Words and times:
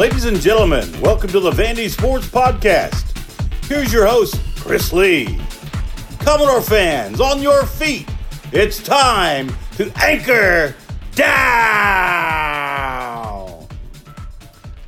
Ladies 0.00 0.24
and 0.24 0.40
gentlemen, 0.40 0.88
welcome 1.02 1.28
to 1.28 1.40
the 1.40 1.50
Vandy 1.50 1.90
Sports 1.90 2.26
Podcast. 2.26 3.04
Here's 3.66 3.92
your 3.92 4.06
host, 4.06 4.40
Chris 4.56 4.94
Lee. 4.94 5.38
Commodore 6.20 6.62
fans, 6.62 7.20
on 7.20 7.42
your 7.42 7.66
feet. 7.66 8.08
It's 8.50 8.82
time 8.82 9.54
to 9.76 9.92
anchor 10.02 10.74
down. 11.14 11.36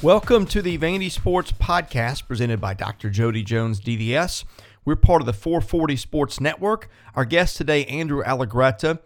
Welcome 0.01 0.47
to 0.47 0.63
the 0.63 0.79
Vandy 0.79 1.11
Sports 1.11 1.53
Podcast 1.53 2.27
presented 2.27 2.63
by 2.63 2.73
Dr. 2.73 3.11
Jody 3.11 3.43
Jones 3.43 3.83
DDS. 3.83 4.45
We're 4.87 4.97
part 4.97 5.21
of 5.21 5.27
the 5.27 5.35
440 5.35 5.95
Sports 5.95 6.41
Network. 6.41 6.89
Our 7.15 7.27
guest 7.27 7.59
today, 7.59 7.85
Andrew 7.85 8.23
Allegretta. 8.23 9.01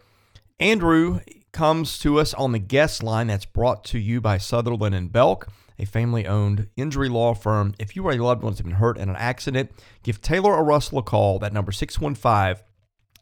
Andrew 0.61 1.19
comes 1.51 1.99
to 1.99 2.21
us 2.21 2.33
on 2.35 2.53
the 2.53 2.61
guest 2.61 3.03
line 3.03 3.27
that's 3.27 3.45
brought 3.45 3.83
to 3.87 3.99
you 3.99 4.21
by 4.21 4.39
Sutherland 4.39 4.95
and 4.95 5.11
Belk, 5.11 5.49
a 5.79 5.85
family 5.85 6.27
owned 6.27 6.69
injury 6.77 7.09
law 7.09 7.35
firm. 7.35 7.75
If 7.79 7.97
you 7.97 8.05
or 8.05 8.13
a 8.13 8.17
loved 8.17 8.43
one 8.43 8.53
has 8.53 8.61
been 8.61 8.73
hurt 8.73 8.99
in 8.99 9.09
an 9.09 9.17
accident, 9.17 9.71
give 10.03 10.21
Taylor 10.21 10.55
or 10.55 10.65
Russell 10.65 10.99
a 10.99 11.03
call. 11.03 11.39
That 11.39 11.53
number 11.53 11.73
615 11.73 12.65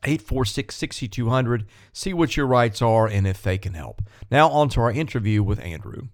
846 0.05 0.75
6200. 0.75 1.67
See 1.93 2.13
what 2.13 2.37
your 2.37 2.47
rights 2.47 2.83
are 2.83 3.07
and 3.07 3.27
if 3.27 3.43
they 3.43 3.59
can 3.59 3.75
help. 3.75 4.03
Now, 4.31 4.49
on 4.49 4.69
to 4.71 4.81
our 4.81 4.93
interview 4.93 5.43
with 5.43 5.61
Andrew. 5.61 6.09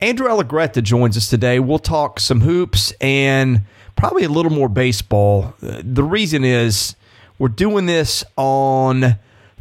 Andrew 0.00 0.28
Allegretta 0.28 0.82
joins 0.82 1.16
us 1.16 1.30
today. 1.30 1.60
We'll 1.60 1.78
talk 1.78 2.18
some 2.20 2.40
hoops 2.40 2.92
and 3.00 3.62
probably 3.96 4.24
a 4.24 4.28
little 4.28 4.50
more 4.50 4.68
baseball. 4.68 5.54
Uh, 5.62 5.80
the 5.82 6.02
reason 6.02 6.44
is 6.44 6.96
we're 7.38 7.48
doing 7.48 7.86
this 7.86 8.24
on 8.36 9.16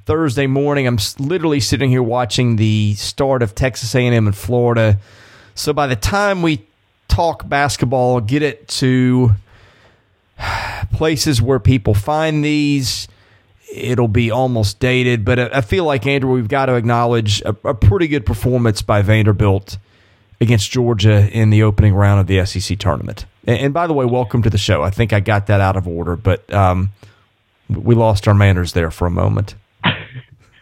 Thursday 0.05 0.47
morning. 0.47 0.85
I'm 0.85 0.97
literally 1.19 1.59
sitting 1.59 1.89
here 1.89 2.03
watching 2.03 2.57
the 2.57 2.95
start 2.95 3.41
of 3.41 3.55
Texas 3.55 3.95
A&M 3.95 4.27
in 4.27 4.33
Florida. 4.33 4.99
So 5.55 5.73
by 5.73 5.87
the 5.87 5.95
time 5.95 6.41
we 6.41 6.65
talk 7.07 7.47
basketball, 7.47 8.21
get 8.21 8.41
it 8.41 8.67
to 8.67 9.31
places 10.93 11.41
where 11.41 11.59
people 11.59 11.93
find 11.93 12.43
these, 12.43 13.07
it'll 13.73 14.07
be 14.07 14.31
almost 14.31 14.79
dated. 14.79 15.25
But 15.25 15.39
I 15.53 15.61
feel 15.61 15.85
like 15.85 16.05
Andrew, 16.05 16.33
we've 16.33 16.47
got 16.47 16.67
to 16.67 16.75
acknowledge 16.75 17.41
a, 17.41 17.55
a 17.63 17.73
pretty 17.73 18.07
good 18.07 18.25
performance 18.25 18.81
by 18.81 19.01
Vanderbilt 19.01 19.77
against 20.41 20.71
Georgia 20.71 21.29
in 21.31 21.49
the 21.49 21.63
opening 21.63 21.93
round 21.93 22.19
of 22.19 22.27
the 22.27 22.45
SEC 22.45 22.77
tournament. 22.77 23.25
And, 23.45 23.59
and, 23.59 23.73
by 23.73 23.87
the 23.87 23.93
way, 23.93 24.05
welcome 24.05 24.41
to 24.43 24.49
the 24.49 24.57
show. 24.57 24.83
I 24.83 24.89
think 24.89 25.13
I 25.13 25.19
got 25.19 25.47
that 25.47 25.61
out 25.61 25.75
of 25.75 25.87
order, 25.87 26.15
but 26.15 26.51
um, 26.53 26.91
we 27.69 27.95
lost 27.95 28.27
our 28.27 28.33
manners 28.33 28.73
there 28.73 28.91
for 28.91 29.05
a 29.05 29.11
moment. 29.11 29.55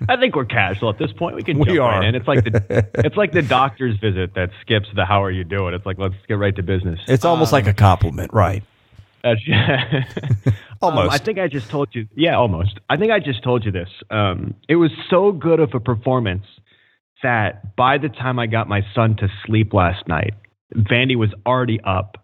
I 0.09 0.17
think 0.17 0.35
we're 0.35 0.45
casual 0.45 0.89
at 0.89 0.97
this 0.97 1.11
point. 1.11 1.35
We 1.35 1.43
can 1.43 1.59
we 1.59 1.65
jump 1.65 1.79
are. 1.79 1.99
right 1.99 2.07
in. 2.07 2.15
It's 2.15 2.27
like 2.27 2.43
the 2.43 2.89
it's 3.05 3.17
like 3.17 3.31
the 3.31 3.41
doctor's 3.41 3.97
visit 3.99 4.33
that 4.35 4.49
skips 4.61 4.87
the 4.95 5.05
"How 5.05 5.23
are 5.23 5.31
you 5.31 5.43
doing?" 5.43 5.73
It's 5.73 5.85
like 5.85 5.97
let's 5.97 6.15
get 6.27 6.35
right 6.35 6.55
to 6.55 6.63
business. 6.63 6.99
It's 7.07 7.25
almost 7.25 7.53
um, 7.53 7.57
like 7.57 7.67
a 7.67 7.73
compliment, 7.73 8.31
right? 8.33 8.63
almost. 10.81 11.05
Um, 11.05 11.09
I 11.09 11.17
think 11.17 11.37
I 11.39 11.47
just 11.47 11.69
told 11.69 11.89
you. 11.93 12.07
Yeah, 12.15 12.37
almost. 12.37 12.79
I 12.89 12.97
think 12.97 13.11
I 13.11 13.19
just 13.19 13.43
told 13.43 13.65
you 13.65 13.71
this. 13.71 13.89
Um, 14.09 14.55
it 14.67 14.75
was 14.75 14.91
so 15.09 15.31
good 15.31 15.59
of 15.59 15.73
a 15.73 15.79
performance 15.79 16.45
that 17.21 17.75
by 17.75 17.97
the 17.97 18.09
time 18.09 18.39
I 18.39 18.47
got 18.47 18.67
my 18.67 18.81
son 18.95 19.15
to 19.17 19.27
sleep 19.45 19.73
last 19.73 20.07
night, 20.07 20.33
Vandy 20.75 21.15
was 21.15 21.29
already 21.45 21.79
up 21.81 22.17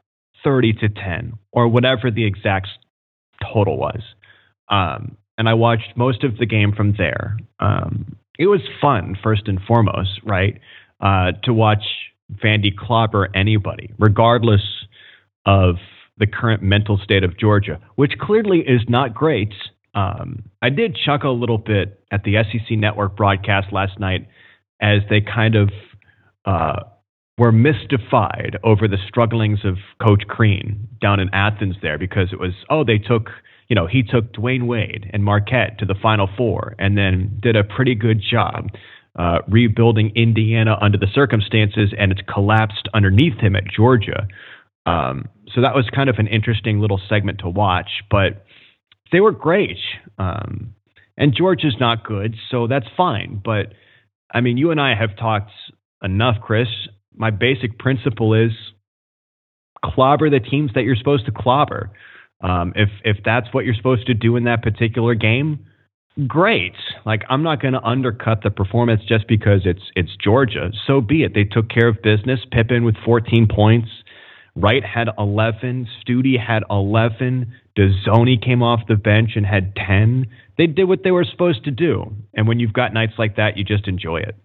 30 0.44 0.73
to 0.73 0.89
10 0.89 1.33
or 1.52 1.67
whatever 1.67 2.09
the 2.09 2.25
exact 2.25 2.67
total 3.53 3.78
was. 3.78 4.02
Um, 4.70 5.17
and 5.38 5.47
I 5.47 5.53
watched 5.53 5.95
most 5.95 6.23
of 6.23 6.38
the 6.38 6.45
game 6.45 6.73
from 6.73 6.95
there. 6.97 7.38
Um, 7.59 8.16
it 8.39 8.47
was 8.47 8.61
fun, 8.81 9.17
first 9.21 9.47
and 9.47 9.59
foremost, 9.61 10.21
right? 10.23 10.59
Uh, 10.99 11.31
to 11.43 11.53
watch 11.53 11.83
Vandy 12.43 12.75
clobber 12.75 13.30
anybody, 13.36 13.92
regardless 13.99 14.61
of 15.45 15.76
the 16.17 16.27
current 16.27 16.61
mental 16.61 16.99
state 17.03 17.23
of 17.23 17.37
Georgia, 17.37 17.80
which 17.95 18.14
clearly 18.20 18.59
is 18.59 18.81
not 18.87 19.14
great. 19.14 19.53
Um, 19.93 20.43
I 20.61 20.70
did 20.70 20.97
chuckle 21.05 21.31
a 21.31 21.39
little 21.39 21.58
bit 21.58 22.03
at 22.11 22.23
the 22.23 22.36
SEC 22.43 22.77
Network 22.77 23.15
broadcast 23.15 23.71
last 23.71 23.99
night 23.99 24.27
as 24.81 25.02
they 25.09 25.21
kind 25.21 25.55
of 25.55 25.70
uh, 26.45 26.83
were 27.37 27.52
mystified 27.52 28.58
over 28.64 28.87
the 28.87 28.97
strugglings 29.08 29.59
of 29.64 29.77
Coach 30.05 30.23
Crean 30.27 30.87
down 31.02 31.20
in 31.20 31.30
Athens 31.33 31.76
there 31.81 31.97
because 31.97 32.30
it 32.31 32.39
was, 32.39 32.53
oh, 32.70 32.83
they 32.83 32.97
took, 32.97 33.30
you 33.67 33.76
know, 33.76 33.88
he 33.88 34.04
took 34.04 34.33
Dwyane 34.33 34.67
Wade 34.67 35.10
and 35.14 35.23
Marquette 35.23 35.80
to 35.80 35.86
the 35.86 35.95
Final 35.95 36.30
Four 36.38 36.76
and 36.80 36.98
then 36.98 37.39
did 37.42 37.55
a 37.55 37.64
pretty 37.64 37.95
good 37.95 38.22
job 38.22 38.70
uh, 39.17 39.39
rebuilding 39.48 40.11
Indiana 40.16 40.78
under 40.80 40.98
the 40.98 41.08
circumstances, 41.14 41.94
and 41.98 42.11
it's 42.11 42.22
collapsed 42.32 42.88
underneath 42.94 43.38
him 43.39 43.56
at 43.56 43.64
Georgia. 43.66 44.27
Um, 44.86 45.27
so 45.54 45.61
that 45.61 45.76
was 45.76 45.89
kind 45.94 46.10
of 46.10 46.17
an 46.17 46.27
interesting 46.27 46.80
little 46.80 47.02
segment 47.10 47.39
to 47.39 47.50
watch, 47.50 47.89
but 48.10 48.45
they 49.11 49.20
were 49.20 49.32
great. 49.32 49.80
Um, 50.17 50.76
and 51.17 51.36
Georgia's 51.36 51.76
not 51.80 52.06
good, 52.06 52.36
so 52.52 52.67
that's 52.67 52.86
fine. 52.95 53.42
But 53.44 53.73
I 54.33 54.42
mean, 54.42 54.58
you 54.58 54.72
and 54.72 54.80
I 54.80 54.95
have 54.95 55.17
talked 55.17 55.52
enough, 56.04 56.36
Chris. 56.42 56.67
My 57.16 57.32
basic 57.32 57.80
principle 57.80 58.33
is 58.33 58.52
clobber 59.83 60.30
the 60.30 60.39
teams 60.39 60.72
that 60.76 60.83
you're 60.83 60.95
supposed 60.95 61.26
to 61.26 61.32
clobber. 61.32 61.92
Um, 62.42 62.73
if 62.75 62.89
if 63.03 63.17
that's 63.25 63.48
what 63.52 63.65
you're 63.65 63.75
supposed 63.75 64.08
to 64.08 64.14
do 64.14 64.36
in 64.36 64.43
that 64.43 64.61
particular 64.61 65.15
game, 65.15 65.65
great. 66.27 66.75
Like 67.05 67.23
I'm 67.30 67.43
not 67.43 67.61
going 67.61 67.73
to 67.73 67.83
undercut 67.83 68.43
the 68.43 68.52
performance 68.52 69.02
just 69.08 69.27
because 69.27 69.61
it's 69.65 69.81
it's 69.95 70.15
Georgia. 70.23 70.71
So 70.86 71.02
be 71.02 71.23
it. 71.23 71.33
They 71.33 71.43
took 71.43 71.70
care 71.70 71.87
of 71.87 72.02
business. 72.02 72.39
Pippen 72.52 72.83
with 72.83 72.95
14 73.03 73.47
points. 73.47 73.89
Wright 74.55 74.83
had 74.83 75.08
11. 75.17 75.87
Stute 76.02 76.39
had 76.39 76.64
11. 76.70 77.53
Dezonie 77.77 78.43
came 78.43 78.64
off 78.64 78.81
the 78.87 78.95
bench 78.95 79.31
and 79.36 79.45
had 79.45 79.76
10. 79.76 80.26
They 80.58 80.65
did 80.65 80.86
what 80.86 81.03
they 81.03 81.11
were 81.11 81.26
supposed 81.26 81.64
to 81.65 81.71
do. 81.71 82.11
And 82.33 82.47
when 82.47 82.59
you've 82.59 82.73
got 82.73 82.92
nights 82.92 83.14
like 83.20 83.36
that, 83.36 83.55
you 83.55 83.64
just 83.64 83.87
enjoy 83.87 84.17
it. 84.17 84.36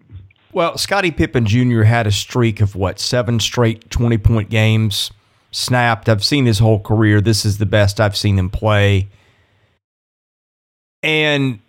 Well, 0.52 0.76
Scottie 0.76 1.12
Pippen 1.12 1.46
Jr. 1.46 1.84
had 1.84 2.06
a 2.06 2.10
streak 2.10 2.60
of 2.60 2.76
what, 2.76 2.98
seven 2.98 3.40
straight 3.40 3.88
20 3.90 4.18
point 4.18 4.50
games 4.50 5.10
snapped. 5.52 6.08
I've 6.08 6.24
seen 6.24 6.46
his 6.46 6.58
whole 6.58 6.80
career. 6.80 7.20
This 7.20 7.44
is 7.44 7.58
the 7.58 7.66
best 7.66 8.00
I've 8.00 8.16
seen 8.16 8.38
him 8.38 8.50
play. 8.50 9.08
And 11.02 11.60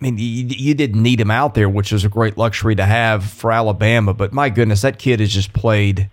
I 0.00 0.04
mean, 0.04 0.18
you, 0.18 0.46
you, 0.48 0.74
didn't 0.74 1.02
need 1.02 1.20
him 1.20 1.30
out 1.30 1.54
there, 1.54 1.68
which 1.68 1.92
is 1.92 2.04
a 2.04 2.08
great 2.08 2.36
luxury 2.38 2.74
to 2.76 2.84
have 2.84 3.24
for 3.24 3.50
Alabama. 3.50 4.14
But 4.14 4.32
my 4.32 4.48
goodness, 4.50 4.82
that 4.82 4.98
kid 4.98 5.20
has 5.20 5.32
just 5.32 5.52
played 5.52 6.10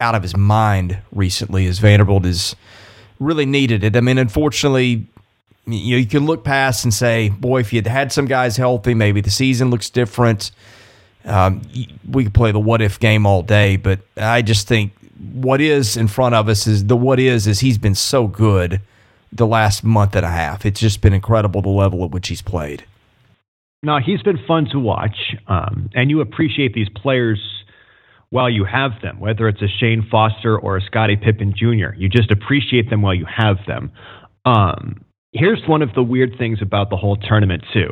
out 0.00 0.14
of 0.14 0.22
his 0.22 0.36
mind 0.36 0.98
recently 1.12 1.66
as 1.66 1.78
Vanderbilt 1.78 2.24
is 2.24 2.56
really 3.20 3.46
needed 3.46 3.84
it. 3.84 3.96
I 3.96 4.00
mean, 4.00 4.18
unfortunately, 4.18 5.06
you 5.66 5.96
know, 5.96 5.98
you 5.98 6.06
can 6.06 6.24
look 6.24 6.44
past 6.44 6.84
and 6.84 6.94
say, 6.94 7.28
boy, 7.28 7.60
if 7.60 7.72
you'd 7.72 7.86
had 7.86 8.12
some 8.12 8.26
guys 8.26 8.56
healthy, 8.56 8.94
maybe 8.94 9.20
the 9.20 9.30
season 9.30 9.70
looks 9.70 9.90
different. 9.90 10.50
Um, 11.24 11.62
we 12.08 12.24
could 12.24 12.34
play 12.34 12.52
the 12.52 12.60
what 12.60 12.80
if 12.80 12.98
game 12.98 13.26
all 13.26 13.42
day, 13.42 13.76
but 13.76 14.00
I 14.16 14.40
just 14.40 14.66
think 14.66 14.92
what 15.32 15.60
is 15.60 15.96
in 15.96 16.08
front 16.08 16.34
of 16.34 16.48
us 16.48 16.66
is 16.66 16.86
the 16.86 16.96
what 16.96 17.18
is 17.18 17.46
is 17.46 17.60
he's 17.60 17.78
been 17.78 17.94
so 17.94 18.26
good 18.26 18.80
the 19.32 19.46
last 19.46 19.84
month 19.84 20.16
and 20.16 20.24
a 20.24 20.30
half. 20.30 20.64
It's 20.64 20.80
just 20.80 21.00
been 21.00 21.12
incredible 21.12 21.62
the 21.62 21.68
level 21.68 22.04
at 22.04 22.10
which 22.10 22.28
he's 22.28 22.42
played. 22.42 22.84
No, 23.82 23.98
he's 23.98 24.22
been 24.22 24.38
fun 24.46 24.66
to 24.72 24.78
watch, 24.80 25.36
um, 25.46 25.88
and 25.94 26.10
you 26.10 26.20
appreciate 26.20 26.74
these 26.74 26.88
players 26.88 27.38
while 28.30 28.50
you 28.50 28.64
have 28.64 28.92
them, 29.02 29.20
whether 29.20 29.48
it's 29.48 29.62
a 29.62 29.68
Shan 29.68 30.06
Foster 30.10 30.58
or 30.58 30.76
a 30.76 30.82
Scottie 30.82 31.16
Pippen 31.16 31.54
Jr. 31.56 31.94
You 31.96 32.08
just 32.08 32.30
appreciate 32.30 32.90
them 32.90 33.02
while 33.02 33.14
you 33.14 33.26
have 33.26 33.56
them. 33.66 33.92
Um, 34.44 35.04
here's 35.32 35.62
one 35.66 35.82
of 35.82 35.94
the 35.94 36.02
weird 36.02 36.36
things 36.38 36.60
about 36.60 36.90
the 36.90 36.96
whole 36.96 37.16
tournament, 37.16 37.64
too. 37.72 37.90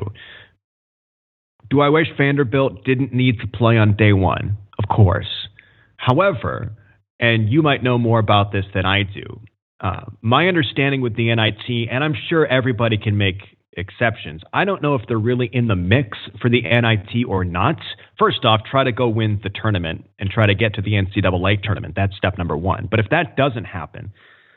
Do 1.71 1.81
I 1.81 1.89
wish 1.89 2.09
Vanderbilt 2.17 2.85
didn't 2.85 3.13
need 3.13 3.41
to 3.41 3.47
play 3.47 3.79
on 3.79 3.97
day 3.97 4.13
one? 4.13 4.57
Of 4.79 4.89
course. 4.95 5.49
However, 5.97 6.73
and 7.19 7.49
you 7.49 7.63
might 7.63 7.83
know 7.83 7.99
more 7.99 8.19
about 8.19 8.53
this 8.53 8.65
than 8.75 8.85
I 8.85 9.03
do, 9.03 9.41
uh, 9.81 10.05
my 10.23 10.49
understanding 10.49 11.01
with 11.01 11.17
the 11.17 11.35
NIT, 11.35 11.89
and 11.91 12.03
I'm 12.03 12.15
sure 12.29 12.47
everybody 12.47 12.99
can 12.99 13.17
make 13.17 13.43
exceptions. 13.77 14.43
I 14.53 14.65
don't 14.65 14.83
know 14.83 14.95
if 14.95 15.03
they're 15.07 15.19
really 15.19 15.51
in 15.53 15.69
the 15.69 15.77
mix 15.77 16.17
for 16.41 16.49
the 16.49 16.63
NIT 16.63 17.27
or 17.29 17.45
not. 17.45 17.77
First 18.19 18.45
off, 18.45 18.63
try 18.69 18.85
to 18.85 18.93
go 18.93 19.09
win 19.09 19.41
the 19.43 19.51
tournament 19.51 20.09
and 20.19 20.31
try 20.31 20.47
to 20.47 20.55
get 20.55 20.75
to 20.75 20.83
the 20.83 20.93
NCAA 20.93 21.63
tournament. 21.63 21.95
That's 21.95 22.17
step 22.17 22.39
number 22.39 22.57
one. 22.57 22.89
But 22.91 23.01
if 23.01 23.11
that 23.11 23.37
doesn't 23.37 23.65
happen, 23.65 24.13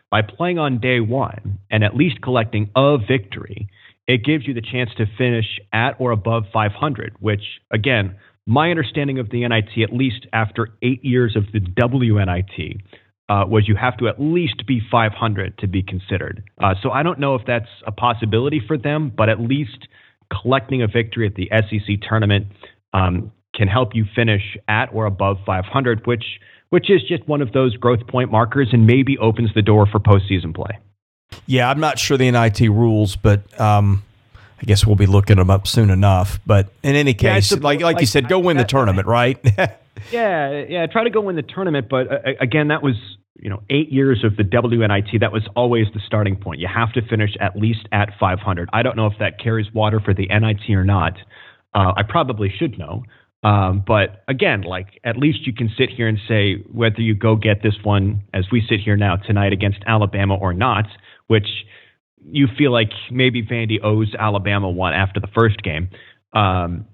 by 0.09 0.21
playing 0.21 0.57
on 0.57 0.79
day 0.79 1.00
one 1.00 1.59
and 1.69 1.83
at 1.83 1.95
least 1.95 2.21
collecting 2.21 2.71
a 2.75 2.97
victory, 2.97 3.67
it 4.07 4.25
gives 4.25 4.47
you 4.47 4.53
the 4.53 4.62
chance 4.62 4.89
to 4.97 5.05
finish 5.17 5.45
at 5.71 5.95
or 6.00 6.12
above 6.12 6.45
500, 6.51 7.15
which, 7.19 7.44
again, 7.71 8.15
my 8.50 8.72
understanding 8.72 9.19
of 9.19 9.30
the 9.30 9.48
NIT, 9.48 9.84
at 9.84 9.94
least 9.96 10.25
after 10.34 10.69
eight 10.81 11.06
years 11.06 11.36
of 11.36 11.44
the 11.54 11.60
WNIT, 11.60 12.81
uh, 13.30 13.46
was 13.48 13.68
you 13.68 13.75
have 13.75 13.96
to 13.98 14.07
at 14.07 14.19
least 14.19 14.66
be 14.66 14.81
500 14.92 15.56
to 15.60 15.68
be 15.68 15.84
considered. 15.84 16.44
Uh, 16.60 16.74
so 16.81 16.90
I 16.90 17.04
don't 17.04 17.19
know 17.19 17.36
if 17.36 17.44
that's 17.46 17.69
a 17.86 17.92
possibility 17.92 18.60
for 18.66 18.75
them, 18.75 19.13
but 19.16 19.30
at 19.30 19.40
least 19.40 19.88
collecting 20.42 20.81
a 20.81 20.88
victory 20.88 21.28
at 21.28 21.36
the 21.36 21.48
SEC 21.51 22.01
tournament 22.01 22.48
um, 22.92 23.31
can 23.54 23.68
help 23.68 23.94
you 23.94 24.06
finish 24.16 24.57
at 24.68 24.88
or 24.94 25.06
above 25.06 25.38
500, 25.46 26.07
which 26.07 26.24
which 26.69 26.90
is 26.90 27.01
just 27.07 27.28
one 27.28 27.42
of 27.42 27.51
those 27.51 27.75
growth 27.78 28.06
point 28.07 28.31
markers 28.31 28.69
and 28.72 28.86
maybe 28.86 29.18
opens 29.18 29.51
the 29.56 29.62
door 29.62 29.88
for 29.88 30.00
postseason 30.00 30.56
play. 30.56 30.78
Yeah, 31.48 31.69
I'm 31.69 31.80
not 31.80 31.98
sure 31.98 32.16
the 32.16 32.30
NIT 32.30 32.62
rules, 32.62 33.16
but 33.16 33.60
um, 33.60 34.04
I 34.59 34.65
guess 34.65 34.85
we'll 34.85 34.95
be 34.95 35.06
looking 35.06 35.38
them 35.38 35.50
up 35.50 35.67
soon 35.67 35.89
enough. 35.89 36.39
But 36.45 36.69
in 36.83 36.95
any 36.95 37.13
case, 37.13 37.51
yeah, 37.51 37.57
a, 37.57 37.59
like 37.59 37.81
like, 37.81 37.95
like 37.95 38.01
you 38.01 38.07
said, 38.07 38.27
go 38.27 38.39
win 38.39 38.57
the 38.57 38.63
tournament, 38.65 39.07
right? 39.07 39.38
yeah, 40.11 40.65
yeah. 40.67 40.85
Try 40.88 41.03
to 41.03 41.09
go 41.09 41.21
win 41.21 41.35
the 41.35 41.41
tournament, 41.41 41.88
but 41.89 42.11
uh, 42.11 42.31
again, 42.39 42.67
that 42.67 42.83
was 42.83 42.95
you 43.35 43.50
know 43.50 43.61
eight 43.69 43.91
years 43.91 44.23
of 44.23 44.35
the 44.35 44.44
WNIT. 44.44 45.19
That 45.19 45.31
was 45.31 45.47
always 45.56 45.88
the 45.94 46.01
starting 46.06 46.35
point. 46.35 46.59
You 46.59 46.67
have 46.67 46.91
to 46.94 47.01
finish 47.01 47.31
at 47.39 47.56
least 47.56 47.88
at 47.91 48.09
500. 48.19 48.69
I 48.73 48.83
don't 48.83 48.97
know 48.97 49.07
if 49.07 49.17
that 49.19 49.39
carries 49.39 49.73
water 49.73 50.00
for 50.00 50.13
the 50.13 50.27
NIT 50.27 50.69
or 50.69 50.83
not. 50.83 51.13
Uh, 51.73 51.94
I 51.95 52.03
probably 52.03 52.51
should 52.57 52.77
know. 52.77 53.03
Um, 53.41 53.83
but 53.85 54.23
again, 54.27 54.63
like 54.63 55.00
at 55.05 55.17
least 55.17 55.47
you 55.47 55.53
can 55.53 55.69
sit 55.77 55.89
here 55.89 56.07
and 56.07 56.17
say 56.27 56.55
whether 56.71 57.01
you 57.01 57.15
go 57.15 57.35
get 57.35 57.63
this 57.63 57.75
one 57.83 58.21
as 58.33 58.45
we 58.51 58.62
sit 58.67 58.81
here 58.81 58.97
now 58.97 59.15
tonight 59.15 59.53
against 59.53 59.79
Alabama 59.88 60.35
or 60.35 60.53
not, 60.53 60.85
which 61.27 61.47
you 62.25 62.48
feel 62.57 62.71
like 62.71 62.92
maybe 63.12 63.44
Vandy 63.44 63.83
owes 63.83 64.13
Alabama 64.18 64.69
one 64.69 64.94
after 64.94 65.19
the 65.19 65.27
first 65.27 65.62
game. 65.63 65.89
Um, 66.33 66.86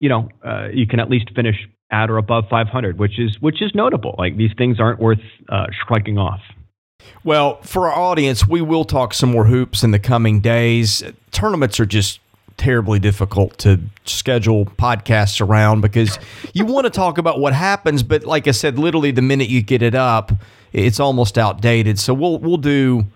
you 0.00 0.08
know, 0.08 0.28
uh, 0.44 0.68
you 0.72 0.86
can 0.86 1.00
at 1.00 1.10
least 1.10 1.30
finish 1.34 1.56
at 1.90 2.10
or 2.10 2.18
above 2.18 2.44
500, 2.48 2.98
which 2.98 3.18
is 3.18 3.36
which 3.40 3.60
is 3.62 3.72
notable. 3.74 4.14
Like 4.18 4.36
these 4.36 4.52
things 4.56 4.80
aren't 4.80 5.00
worth 5.00 5.20
uh, 5.48 5.66
shrugging 5.86 6.18
off. 6.18 6.40
Well, 7.24 7.60
for 7.62 7.88
our 7.88 7.94
audience, 7.94 8.46
we 8.46 8.60
will 8.60 8.84
talk 8.84 9.14
some 9.14 9.30
more 9.30 9.46
hoops 9.46 9.82
in 9.82 9.90
the 9.90 9.98
coming 9.98 10.40
days. 10.40 11.02
Tournaments 11.32 11.80
are 11.80 11.86
just 11.86 12.20
terribly 12.56 12.98
difficult 12.98 13.56
to 13.56 13.80
schedule 14.04 14.66
podcasts 14.66 15.40
around 15.40 15.80
because 15.80 16.18
you 16.52 16.66
want 16.66 16.84
to 16.84 16.90
talk 16.90 17.16
about 17.16 17.40
what 17.40 17.54
happens, 17.54 18.02
but 18.02 18.24
like 18.24 18.46
I 18.46 18.50
said, 18.50 18.78
literally 18.78 19.10
the 19.10 19.22
minute 19.22 19.48
you 19.48 19.62
get 19.62 19.80
it 19.80 19.94
up, 19.94 20.30
it's 20.72 21.00
almost 21.00 21.38
outdated. 21.38 21.98
So 21.98 22.14
we'll 22.14 22.38
we'll 22.38 22.58
do 22.58 23.06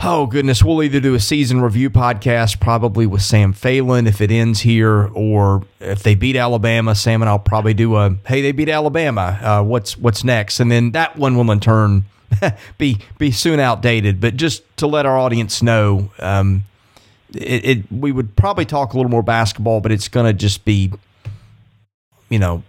Oh 0.00 0.26
goodness, 0.26 0.62
we'll 0.62 0.82
either 0.84 1.00
do 1.00 1.14
a 1.14 1.20
season 1.20 1.60
review 1.60 1.90
podcast 1.90 2.60
probably 2.60 3.04
with 3.04 3.20
Sam 3.22 3.52
Phelan 3.52 4.06
if 4.06 4.20
it 4.20 4.30
ends 4.30 4.60
here, 4.60 5.10
or 5.12 5.64
if 5.80 6.04
they 6.04 6.14
beat 6.14 6.36
Alabama, 6.36 6.94
Sam 6.94 7.20
and 7.20 7.28
I'll 7.28 7.40
probably 7.40 7.74
do 7.74 7.96
a 7.96 8.16
hey 8.24 8.40
they 8.40 8.52
beat 8.52 8.68
Alabama, 8.68 9.38
uh, 9.42 9.62
what's 9.64 9.98
what's 9.98 10.22
next, 10.22 10.60
and 10.60 10.70
then 10.70 10.92
that 10.92 11.16
one 11.16 11.36
will 11.36 11.50
in 11.50 11.58
turn 11.58 12.04
be 12.78 12.98
be 13.18 13.32
soon 13.32 13.58
outdated. 13.58 14.20
But 14.20 14.36
just 14.36 14.62
to 14.76 14.86
let 14.86 15.04
our 15.04 15.18
audience 15.18 15.62
know, 15.62 16.12
um, 16.20 16.62
it, 17.34 17.64
it, 17.64 17.92
we 17.92 18.12
would 18.12 18.36
probably 18.36 18.66
talk 18.66 18.92
a 18.92 18.96
little 18.96 19.10
more 19.10 19.24
basketball, 19.24 19.80
but 19.80 19.90
it's 19.90 20.06
going 20.06 20.26
to 20.26 20.32
just 20.32 20.64
be, 20.64 20.92
you 22.28 22.38
know, 22.38 22.62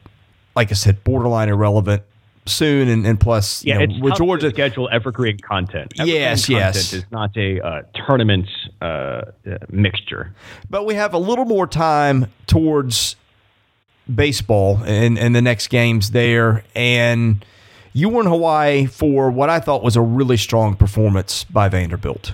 like 0.55 0.71
I 0.71 0.73
said, 0.73 1.03
borderline 1.03 1.49
irrelevant 1.49 2.01
soon, 2.45 2.87
and, 2.87 3.05
and 3.05 3.19
plus, 3.19 3.63
yeah, 3.63 3.79
you 3.79 3.87
know, 3.87 4.07
it's 4.07 4.17
Georgia 4.17 4.49
to 4.49 4.55
schedule 4.55 4.89
evergreen 4.91 5.37
content. 5.39 5.93
Evergreen 5.97 6.21
yes, 6.21 6.45
content 6.45 6.75
yes, 6.75 6.93
is 6.93 7.03
not 7.11 7.35
a 7.37 7.61
uh, 7.61 7.81
tournament 7.93 8.47
uh, 8.81 8.85
uh, 8.85 9.23
mixture, 9.69 10.33
but 10.69 10.85
we 10.85 10.95
have 10.95 11.13
a 11.13 11.17
little 11.17 11.45
more 11.45 11.67
time 11.67 12.31
towards 12.47 13.15
baseball 14.13 14.79
and 14.85 15.19
and 15.19 15.35
the 15.35 15.41
next 15.41 15.67
games 15.67 16.11
there, 16.11 16.63
and 16.75 17.45
you 17.93 18.09
were 18.09 18.21
in 18.21 18.27
Hawaii 18.27 18.85
for 18.85 19.29
what 19.29 19.49
I 19.49 19.59
thought 19.59 19.83
was 19.83 19.95
a 19.95 20.01
really 20.01 20.37
strong 20.37 20.75
performance 20.75 21.43
by 21.43 21.69
Vanderbilt. 21.69 22.33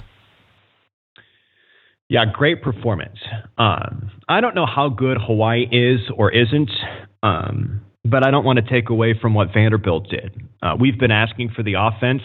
Yeah, 2.07 2.25
great 2.31 2.61
performance. 2.61 3.17
Um, 3.57 4.11
I 4.29 4.39
don't 4.39 4.53
know 4.53 4.67
how 4.67 4.89
good 4.89 5.17
Hawaii 5.19 5.67
is 5.71 6.01
or 6.15 6.31
isn't, 6.31 6.69
um, 7.23 7.81
but 8.05 8.25
I 8.25 8.31
don't 8.31 8.45
want 8.45 8.59
to 8.59 8.69
take 8.69 8.89
away 8.89 9.17
from 9.19 9.33
what 9.33 9.49
Vanderbilt 9.53 10.09
did. 10.09 10.39
Uh, 10.61 10.75
we've 10.79 10.97
been 10.97 11.11
asking 11.11 11.49
for 11.55 11.63
the 11.63 11.73
offense 11.73 12.21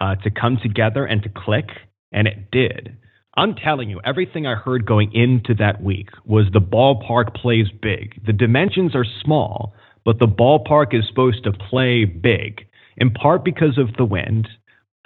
uh, 0.00 0.14
to 0.16 0.30
come 0.30 0.58
together 0.62 1.06
and 1.06 1.22
to 1.22 1.30
click, 1.30 1.68
and 2.12 2.28
it 2.28 2.50
did. 2.52 2.96
I'm 3.34 3.54
telling 3.54 3.88
you, 3.88 4.00
everything 4.04 4.46
I 4.46 4.54
heard 4.54 4.84
going 4.84 5.12
into 5.14 5.54
that 5.54 5.82
week 5.82 6.08
was 6.24 6.46
the 6.52 6.60
ballpark 6.60 7.34
plays 7.34 7.66
big. 7.80 8.20
The 8.26 8.32
dimensions 8.32 8.94
are 8.94 9.06
small, 9.24 9.74
but 10.04 10.18
the 10.18 10.26
ballpark 10.26 10.92
is 10.92 11.06
supposed 11.08 11.44
to 11.44 11.52
play 11.52 12.04
big, 12.04 12.66
in 12.96 13.10
part 13.10 13.44
because 13.44 13.78
of 13.78 13.94
the 13.96 14.04
wind, 14.04 14.48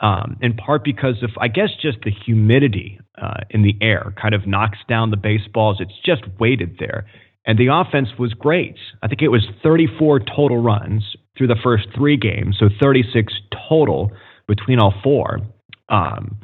um, 0.00 0.36
in 0.40 0.54
part 0.54 0.82
because 0.82 1.22
of, 1.22 1.30
I 1.40 1.48
guess, 1.48 1.68
just 1.80 1.98
the 2.04 2.10
humidity 2.10 2.98
uh, 3.20 3.40
in 3.50 3.62
the 3.62 3.76
air 3.80 4.14
kind 4.20 4.34
of 4.34 4.46
knocks 4.46 4.78
down 4.88 5.10
the 5.10 5.16
baseballs. 5.16 5.76
It's 5.80 5.92
just 6.04 6.22
weighted 6.40 6.76
there. 6.78 7.06
And 7.44 7.58
the 7.58 7.68
offense 7.72 8.08
was 8.18 8.34
great. 8.34 8.76
I 9.02 9.08
think 9.08 9.22
it 9.22 9.28
was 9.28 9.46
34 9.62 10.20
total 10.20 10.62
runs 10.62 11.16
through 11.36 11.48
the 11.48 11.56
first 11.62 11.88
three 11.94 12.16
games, 12.16 12.56
so 12.58 12.68
36 12.80 13.32
total 13.68 14.12
between 14.46 14.78
all 14.78 14.94
four. 15.02 15.40
Um, 15.88 16.38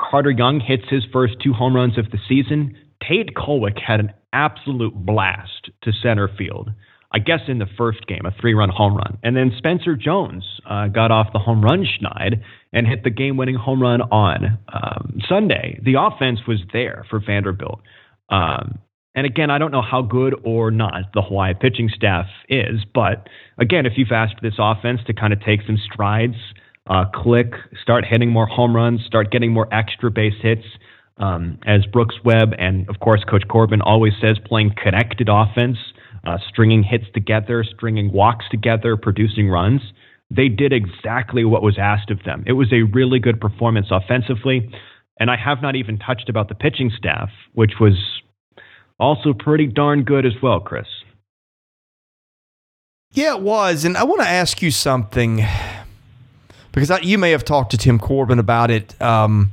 Carter 0.00 0.30
Young 0.30 0.60
hits 0.60 0.84
his 0.88 1.04
first 1.12 1.34
two 1.42 1.52
home 1.52 1.74
runs 1.74 1.98
of 1.98 2.10
the 2.10 2.18
season. 2.28 2.76
Tate 3.06 3.34
Kolwyck 3.34 3.80
had 3.80 4.00
an 4.00 4.12
absolute 4.32 4.94
blast 4.94 5.70
to 5.82 5.92
center 5.92 6.28
field. 6.36 6.70
I 7.10 7.20
guess 7.20 7.40
in 7.48 7.58
the 7.58 7.66
first 7.78 8.06
game, 8.06 8.26
a 8.26 8.30
three 8.38 8.54
run 8.54 8.68
home 8.68 8.94
run. 8.94 9.18
And 9.22 9.34
then 9.34 9.52
Spencer 9.56 9.96
Jones 9.96 10.44
uh, 10.68 10.88
got 10.88 11.10
off 11.10 11.28
the 11.32 11.38
home 11.38 11.62
run 11.62 11.84
schneid 11.86 12.42
and 12.72 12.86
hit 12.86 13.02
the 13.02 13.10
game 13.10 13.36
winning 13.36 13.54
home 13.54 13.80
run 13.80 14.02
on 14.02 14.58
um, 14.72 15.18
Sunday. 15.26 15.80
The 15.82 15.94
offense 15.98 16.40
was 16.46 16.58
there 16.72 17.06
for 17.08 17.18
Vanderbilt. 17.18 17.80
Um, 18.28 18.78
and 19.18 19.26
again, 19.26 19.50
I 19.50 19.58
don't 19.58 19.72
know 19.72 19.82
how 19.82 20.02
good 20.02 20.36
or 20.44 20.70
not 20.70 21.12
the 21.12 21.22
Hawaii 21.22 21.52
pitching 21.52 21.90
staff 21.92 22.26
is, 22.48 22.84
but 22.94 23.28
again, 23.58 23.84
if 23.84 23.94
you've 23.96 24.12
asked 24.12 24.36
this 24.42 24.54
offense 24.60 25.00
to 25.08 25.12
kind 25.12 25.32
of 25.32 25.40
take 25.42 25.62
some 25.66 25.76
strides, 25.92 26.36
uh, 26.86 27.04
click, 27.12 27.52
start 27.82 28.04
hitting 28.04 28.30
more 28.30 28.46
home 28.46 28.76
runs, 28.76 29.00
start 29.04 29.32
getting 29.32 29.52
more 29.52 29.66
extra 29.74 30.08
base 30.08 30.40
hits, 30.40 30.62
um, 31.16 31.58
as 31.66 31.84
Brooks 31.86 32.14
Webb 32.24 32.52
and 32.60 32.88
of 32.88 33.00
course 33.00 33.24
Coach 33.28 33.42
Corbin 33.48 33.82
always 33.82 34.12
says, 34.20 34.38
playing 34.44 34.76
connected 34.80 35.28
offense, 35.28 35.78
uh, 36.24 36.38
stringing 36.48 36.84
hits 36.84 37.06
together, 37.12 37.64
stringing 37.64 38.12
walks 38.12 38.44
together, 38.52 38.96
producing 38.96 39.48
runs. 39.48 39.80
They 40.30 40.48
did 40.48 40.72
exactly 40.72 41.44
what 41.44 41.64
was 41.64 41.76
asked 41.76 42.12
of 42.12 42.22
them. 42.22 42.44
It 42.46 42.52
was 42.52 42.72
a 42.72 42.82
really 42.82 43.18
good 43.18 43.40
performance 43.40 43.88
offensively. 43.90 44.70
And 45.18 45.28
I 45.28 45.36
have 45.36 45.60
not 45.60 45.74
even 45.74 45.98
touched 45.98 46.28
about 46.28 46.48
the 46.48 46.54
pitching 46.54 46.92
staff, 46.96 47.30
which 47.54 47.72
was 47.80 47.94
also 48.98 49.32
pretty 49.32 49.66
darn 49.66 50.04
good 50.04 50.26
as 50.26 50.34
well, 50.42 50.60
Chris. 50.60 50.86
Yeah, 53.12 53.34
it 53.34 53.40
was. 53.40 53.84
And 53.84 53.96
I 53.96 54.04
want 54.04 54.20
to 54.20 54.28
ask 54.28 54.60
you 54.60 54.70
something 54.70 55.44
because 56.72 56.90
I, 56.90 57.00
you 57.00 57.18
may 57.18 57.30
have 57.30 57.44
talked 57.44 57.70
to 57.70 57.78
Tim 57.78 57.98
Corbin 57.98 58.38
about 58.38 58.70
it. 58.70 59.00
Um, 59.00 59.52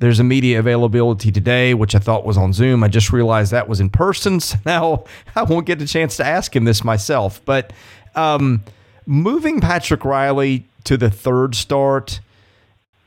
there's 0.00 0.20
a 0.20 0.24
media 0.24 0.58
availability 0.58 1.32
today, 1.32 1.72
which 1.72 1.94
I 1.94 1.98
thought 1.98 2.26
was 2.26 2.36
on 2.36 2.52
Zoom. 2.52 2.84
I 2.84 2.88
just 2.88 3.12
realized 3.12 3.52
that 3.52 3.68
was 3.68 3.80
in 3.80 3.90
person. 3.90 4.40
So 4.40 4.58
now 4.66 5.04
I 5.34 5.44
won't 5.44 5.66
get 5.66 5.80
a 5.80 5.86
chance 5.86 6.16
to 6.18 6.26
ask 6.26 6.54
him 6.54 6.64
this 6.64 6.84
myself. 6.84 7.40
But 7.44 7.72
um, 8.14 8.62
moving 9.06 9.60
Patrick 9.60 10.04
Riley 10.04 10.66
to 10.84 10.96
the 10.96 11.10
third 11.10 11.54
start 11.54 12.20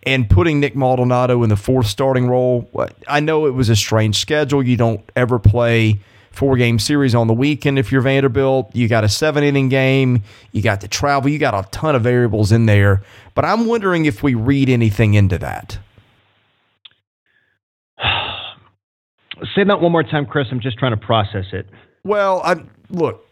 and 0.03 0.29
putting 0.29 0.59
Nick 0.59 0.75
Maldonado 0.75 1.43
in 1.43 1.49
the 1.49 1.55
fourth 1.55 1.87
starting 1.87 2.27
role, 2.27 2.69
I 3.07 3.19
know 3.19 3.45
it 3.45 3.51
was 3.51 3.69
a 3.69 3.75
strange 3.75 4.17
schedule. 4.17 4.63
You 4.63 4.77
don't 4.77 5.01
ever 5.15 5.39
play 5.39 5.99
four 6.37 6.55
game 6.55 6.77
series 6.79 7.15
on 7.15 7.27
the 7.27 7.33
weekend 7.33 7.79
if 7.79 7.91
you're 7.91 8.01
Vanderbilt. 8.01 8.73
You 8.73 8.87
got 8.87 9.03
a 9.03 9.09
seven 9.09 9.43
inning 9.43 9.69
game, 9.69 10.23
you 10.51 10.61
got 10.61 10.81
the 10.81 10.87
travel, 10.87 11.29
you 11.29 11.39
got 11.39 11.53
a 11.55 11.67
ton 11.71 11.95
of 11.95 12.03
variables 12.03 12.51
in 12.51 12.67
there. 12.67 13.01
But 13.33 13.43
I'm 13.45 13.65
wondering 13.65 14.05
if 14.05 14.23
we 14.23 14.35
read 14.35 14.69
anything 14.69 15.15
into 15.15 15.37
that. 15.39 15.79
Say 19.55 19.63
that 19.63 19.81
one 19.81 19.91
more 19.91 20.03
time, 20.03 20.25
Chris. 20.25 20.47
I'm 20.51 20.59
just 20.61 20.77
trying 20.77 20.97
to 20.97 21.05
process 21.05 21.45
it. 21.51 21.67
Well, 22.03 22.41
I 22.43 22.55
look, 22.89 23.26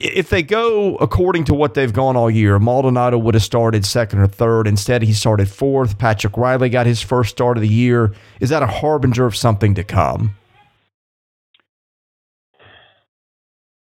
if 0.00 0.28
they 0.28 0.42
go 0.42 0.96
according 0.96 1.44
to 1.44 1.54
what 1.54 1.74
they've 1.74 1.92
gone 1.92 2.16
all 2.16 2.30
year, 2.30 2.58
Maldonado 2.58 3.18
would 3.18 3.34
have 3.34 3.42
started 3.42 3.84
second 3.84 4.20
or 4.20 4.26
third. 4.26 4.66
Instead, 4.66 5.02
he 5.02 5.12
started 5.12 5.48
fourth. 5.48 5.98
Patrick 5.98 6.36
Riley 6.36 6.68
got 6.68 6.86
his 6.86 7.00
first 7.00 7.30
start 7.30 7.56
of 7.56 7.62
the 7.62 7.68
year. 7.68 8.14
Is 8.40 8.50
that 8.50 8.62
a 8.62 8.66
harbinger 8.66 9.26
of 9.26 9.36
something 9.36 9.74
to 9.74 9.84
come? 9.84 10.36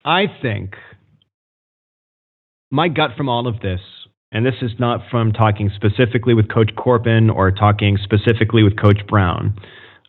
I 0.06 0.26
think 0.42 0.76
my 2.72 2.90
gut 2.90 3.12
from 3.16 3.30
all 3.30 3.48
of 3.48 3.60
this, 3.62 3.80
and 4.32 4.46
this 4.46 4.56
is 4.62 4.72
not 4.80 5.02
from 5.10 5.32
talking 5.32 5.72
specifically 5.76 6.34
with 6.34 6.50
Coach 6.50 6.72
Corbin 6.76 7.30
or 7.30 7.52
talking 7.52 7.98
specifically 8.04 8.64
with 8.64 8.78
Coach 8.78 9.06
Brown. 9.08 9.56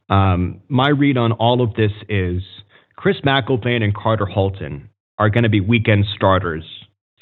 Um, 0.09 0.61
my 0.69 0.89
read 0.89 1.17
on 1.17 1.33
all 1.33 1.63
of 1.63 1.75
this 1.75 1.93
is 2.09 2.43
Chris 2.97 3.17
McElvain 3.25 3.83
and 3.83 3.95
Carter 3.95 4.27
Holton 4.27 4.89
are 5.19 5.31
going 5.31 5.45
to 5.45 5.49
be 5.51 5.61
weekend 5.61 6.05
starters 6.15 6.65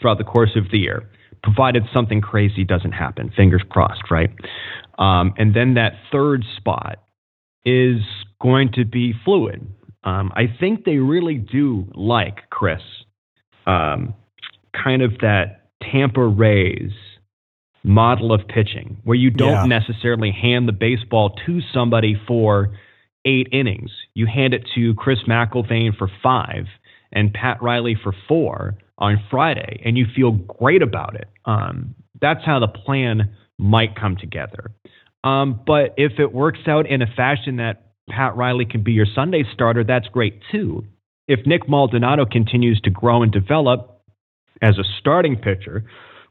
throughout 0.01 0.19
the 0.19 0.25
course 0.25 0.57
of 0.57 0.71
the 0.71 0.79
year, 0.79 1.09
provided 1.43 1.85
something 1.93 2.21
crazy 2.21 2.65
doesn't 2.65 2.93
happen. 2.93 3.31
Fingers 3.37 3.63
crossed, 3.69 4.11
right? 4.11 4.31
Um, 4.99 5.35
and 5.37 5.55
then 5.55 5.75
that 5.75 5.93
third 6.11 6.45
spot 6.57 6.99
is 7.65 8.01
going 8.41 8.73
to 8.73 8.85
be 8.85 9.13
fluid. 9.25 9.67
Um, 10.05 10.33
I 10.35 10.45
think 10.59 10.85
they 10.85 10.97
really 10.97 11.37
do 11.37 11.87
like 11.95 12.51
Chris, 12.51 12.81
um, 13.67 14.15
kind 14.73 15.03
of 15.03 15.19
that 15.21 15.71
Tampa 15.83 16.27
Rays 16.27 16.91
model 17.85 18.33
of 18.33 18.47
pitching, 18.49 18.97
where 19.05 19.17
you 19.17 19.31
don't 19.31 19.69
Yeah. 19.69 19.79
necessarily 19.79 20.31
hand 20.31 20.69
the 20.69 20.73
baseball 20.73 21.31
to 21.47 21.61
somebody 21.73 22.15
for 22.27 22.71
eight 23.25 23.49
innings. 23.53 23.91
You 24.15 24.27
hand 24.27 24.55
it 24.55 24.67
to 24.75 24.95
Chris 24.95 25.21
McElvain 25.25 25.97
for 25.97 26.09
five 26.23 26.67
and 27.13 27.33
Pat 27.33 27.63
Riley 27.63 27.97
for 28.03 28.15
four 28.29 28.77
on 28.99 29.23
Friday, 29.31 29.83
and 29.85 29.97
you 29.97 30.07
feel 30.15 30.33
great 30.33 30.83
about 30.83 31.15
it. 31.17 31.29
Um, 31.45 31.95
that's 32.21 32.45
how 32.45 32.61
the 32.61 32.69
plan 32.69 33.35
might 33.59 33.97
come 33.97 34.17
together. 34.17 34.71
Um, 35.25 35.61
but 35.67 35.95
if 35.97 36.19
it 36.19 36.33
works 36.33 36.61
out 36.67 36.89
in 36.89 37.03
a 37.03 37.07
fashion 37.07 37.57
that 37.57 37.93
Pat 38.09 38.37
Riley 38.37 38.65
can 38.65 38.83
be 38.83 38.93
your 38.93 39.07
Sunday 39.15 39.45
starter, 39.53 39.85
that's 39.85 40.09
great 40.09 40.41
too. 40.51 40.85
If 41.29 41.47
Nick 41.47 41.69
Maldonado 41.69 42.27
continues 42.27 42.81
to 42.83 42.91
grow 42.91 43.23
and 43.23 43.31
develop 43.31 44.03
as 44.61 44.79
a 44.79 44.85
starting 45.01 45.37
pitcher, 45.37 45.85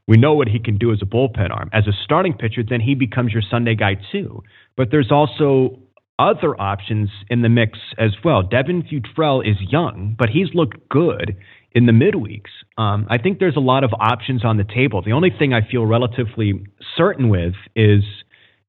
we 0.06 0.16
know 0.16 0.34
what 0.34 0.48
he 0.48 0.58
can 0.58 0.78
do 0.78 0.92
as 0.92 1.00
a 1.00 1.06
bullpen 1.06 1.50
arm. 1.50 1.70
As 1.72 1.86
a 1.86 1.92
starting 2.04 2.34
pitcher, 2.34 2.62
then 2.68 2.80
he 2.80 2.94
becomes 2.94 3.32
your 3.32 3.42
Sunday 3.48 3.74
guy 3.74 3.96
too. 4.10 4.42
But 4.76 4.90
there's 4.90 5.10
also 5.10 5.78
other 6.18 6.60
options 6.60 7.10
in 7.28 7.42
the 7.42 7.48
mix 7.48 7.78
as 7.98 8.12
well. 8.24 8.42
Devin 8.42 8.82
Futrell 8.82 9.48
is 9.48 9.56
young, 9.60 10.14
but 10.18 10.28
he's 10.28 10.48
looked 10.54 10.88
good 10.88 11.36
in 11.72 11.86
the 11.86 11.92
midweeks. 11.92 12.50
Um, 12.76 13.06
I 13.10 13.18
think 13.18 13.38
there's 13.38 13.56
a 13.56 13.60
lot 13.60 13.84
of 13.84 13.90
options 13.98 14.44
on 14.44 14.56
the 14.56 14.64
table. 14.64 15.02
The 15.02 15.12
only 15.12 15.30
thing 15.36 15.52
I 15.52 15.66
feel 15.68 15.86
relatively 15.86 16.64
certain 16.96 17.28
with 17.28 17.54
is 17.74 18.02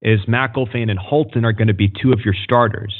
is 0.01 0.19
McElvain 0.27 0.89
and 0.89 0.99
Holton 0.99 1.45
are 1.45 1.53
going 1.53 1.69
to 1.69 1.73
be 1.73 1.87
two 1.89 2.11
of 2.11 2.19
your 2.25 2.33
starters. 2.43 2.93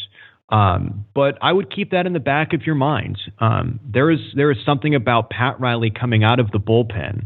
Um, 0.50 1.06
but 1.14 1.38
I 1.42 1.52
would 1.52 1.74
keep 1.74 1.92
that 1.92 2.06
in 2.06 2.14
the 2.14 2.20
back 2.20 2.54
of 2.54 2.62
your 2.66 2.76
mind. 2.76 3.18
Um, 3.40 3.80
there 3.84 4.12
is 4.12 4.20
there 4.36 4.52
is 4.52 4.58
something 4.66 4.94
about 4.94 5.30
Pat 5.30 5.60
Riley 5.60 5.90
coming 5.90 6.24
out 6.24 6.40
of 6.40 6.52
the 6.52 6.60
bullpen, 6.60 7.26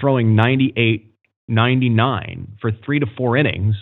throwing 0.00 0.34
98, 0.34 1.14
99 1.48 2.58
for 2.60 2.72
three 2.84 2.98
to 2.98 3.06
four 3.16 3.36
innings, 3.36 3.76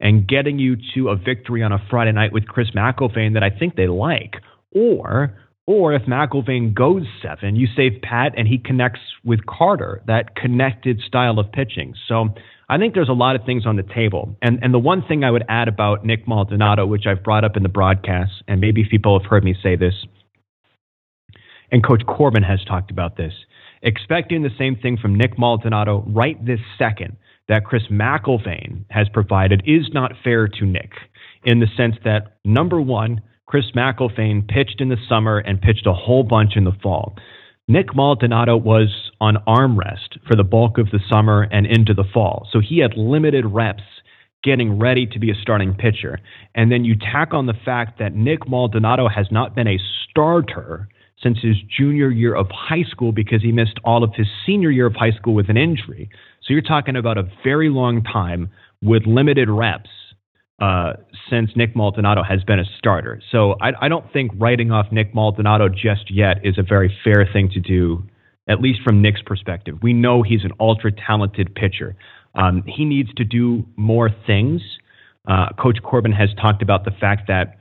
and 0.00 0.26
getting 0.26 0.58
you 0.58 0.76
to 0.94 1.10
a 1.10 1.16
victory 1.16 1.62
on 1.62 1.72
a 1.72 1.78
Friday 1.90 2.12
night 2.12 2.32
with 2.32 2.46
Chris 2.46 2.70
McElvain 2.74 3.34
that 3.34 3.42
I 3.42 3.50
think 3.50 3.76
they 3.76 3.86
like. 3.86 4.36
Or 4.72 5.36
or 5.66 5.92
if 5.94 6.02
McElvain 6.02 6.74
goes 6.74 7.04
seven, 7.22 7.54
you 7.54 7.68
save 7.76 8.02
Pat 8.02 8.32
and 8.36 8.48
he 8.48 8.58
connects 8.58 9.00
with 9.24 9.46
Carter, 9.46 10.02
that 10.06 10.34
connected 10.34 11.00
style 11.06 11.38
of 11.38 11.52
pitching. 11.52 11.94
So 12.08 12.30
I 12.68 12.78
think 12.78 12.94
there's 12.94 13.08
a 13.08 13.12
lot 13.12 13.36
of 13.36 13.44
things 13.44 13.66
on 13.66 13.76
the 13.76 13.84
table. 13.84 14.36
And 14.42 14.58
and 14.62 14.74
the 14.74 14.78
one 14.78 15.02
thing 15.06 15.22
I 15.22 15.30
would 15.30 15.44
add 15.48 15.68
about 15.68 16.04
Nick 16.04 16.26
Maldonado, 16.26 16.86
which 16.86 17.06
I've 17.06 17.22
brought 17.22 17.44
up 17.44 17.56
in 17.56 17.62
the 17.62 17.68
broadcast, 17.68 18.32
and 18.48 18.60
maybe 18.60 18.84
people 18.84 19.18
have 19.18 19.28
heard 19.30 19.44
me 19.44 19.54
say 19.62 19.76
this, 19.76 19.94
and 21.70 21.86
Coach 21.86 22.02
Corbin 22.06 22.42
has 22.42 22.64
talked 22.64 22.90
about 22.90 23.16
this, 23.16 23.32
expecting 23.82 24.42
the 24.42 24.50
same 24.58 24.76
thing 24.76 24.96
from 24.96 25.14
Nick 25.14 25.38
Maldonado 25.38 26.04
right 26.08 26.42
this 26.44 26.60
second 26.78 27.16
that 27.50 27.64
Chris 27.64 27.82
McElvain 27.90 28.84
has 28.90 29.08
provided 29.12 29.62
is 29.66 29.90
not 29.92 30.12
fair 30.22 30.46
to 30.46 30.64
Nick 30.64 30.92
in 31.42 31.58
the 31.58 31.66
sense 31.76 31.96
that 32.04 32.36
number 32.44 32.80
one, 32.80 33.20
Chris 33.46 33.64
McElvain 33.76 34.48
pitched 34.48 34.80
in 34.80 34.88
the 34.88 34.96
summer 35.08 35.38
and 35.38 35.60
pitched 35.60 35.84
a 35.84 35.92
whole 35.92 36.22
bunch 36.22 36.52
in 36.54 36.62
the 36.62 36.76
fall. 36.80 37.16
Nick 37.66 37.94
Maldonado 37.94 38.56
was 38.56 39.10
on 39.20 39.36
arm 39.48 39.76
rest 39.76 40.16
for 40.28 40.36
the 40.36 40.44
bulk 40.44 40.78
of 40.78 40.92
the 40.92 41.00
summer 41.10 41.48
and 41.50 41.66
into 41.66 41.92
the 41.92 42.04
fall. 42.14 42.46
So 42.52 42.60
he 42.60 42.78
had 42.78 42.96
limited 42.96 43.44
reps 43.44 43.82
getting 44.44 44.78
ready 44.78 45.06
to 45.06 45.18
be 45.18 45.32
a 45.32 45.42
starting 45.42 45.74
pitcher. 45.74 46.20
And 46.54 46.70
then 46.70 46.84
you 46.84 46.94
tack 46.96 47.34
on 47.34 47.46
the 47.46 47.58
fact 47.64 47.98
that 47.98 48.14
Nick 48.14 48.48
Maldonado 48.48 49.08
has 49.08 49.26
not 49.32 49.56
been 49.56 49.66
a 49.66 49.78
starter 50.08 50.88
since 51.22 51.38
his 51.40 51.56
junior 51.76 52.10
year 52.10 52.34
of 52.34 52.46
high 52.50 52.84
school 52.90 53.12
because 53.12 53.42
he 53.42 53.52
missed 53.52 53.78
all 53.84 54.02
of 54.02 54.14
his 54.14 54.26
senior 54.46 54.70
year 54.70 54.86
of 54.86 54.94
high 54.96 55.12
school 55.12 55.34
with 55.34 55.50
an 55.50 55.56
injury. 55.56 56.08
So 56.42 56.52
you're 56.52 56.62
talking 56.62 56.96
about 56.96 57.18
a 57.18 57.24
very 57.44 57.68
long 57.68 58.02
time 58.02 58.50
with 58.82 59.02
limited 59.06 59.48
reps 59.50 59.90
uh, 60.60 60.94
since 61.28 61.50
Nick 61.56 61.74
Maldonado 61.74 62.22
has 62.22 62.44
been 62.44 62.58
a 62.58 62.64
starter. 62.78 63.20
So 63.30 63.56
I, 63.60 63.86
I 63.86 63.88
don't 63.88 64.10
think 64.12 64.30
writing 64.36 64.70
off 64.70 64.86
Nick 64.92 65.14
Maldonado 65.14 65.68
just 65.68 66.10
yet 66.10 66.44
is 66.44 66.58
a 66.58 66.62
very 66.62 66.94
fair 67.02 67.28
thing 67.30 67.50
to 67.50 67.60
do, 67.60 68.02
at 68.48 68.60
least 68.60 68.80
from 68.82 69.00
Nick's 69.00 69.22
perspective. 69.22 69.78
We 69.82 69.92
know 69.92 70.22
he's 70.22 70.44
an 70.44 70.52
ultra 70.60 70.92
talented 70.92 71.54
pitcher. 71.54 71.96
Um, 72.34 72.62
he 72.66 72.84
needs 72.84 73.12
to 73.14 73.24
do 73.24 73.66
more 73.76 74.10
things. 74.26 74.60
Uh, 75.26 75.48
Coach 75.58 75.78
Corbin 75.82 76.12
has 76.12 76.30
talked 76.40 76.62
about 76.62 76.84
the 76.84 76.90
fact 76.92 77.28
that, 77.28 77.56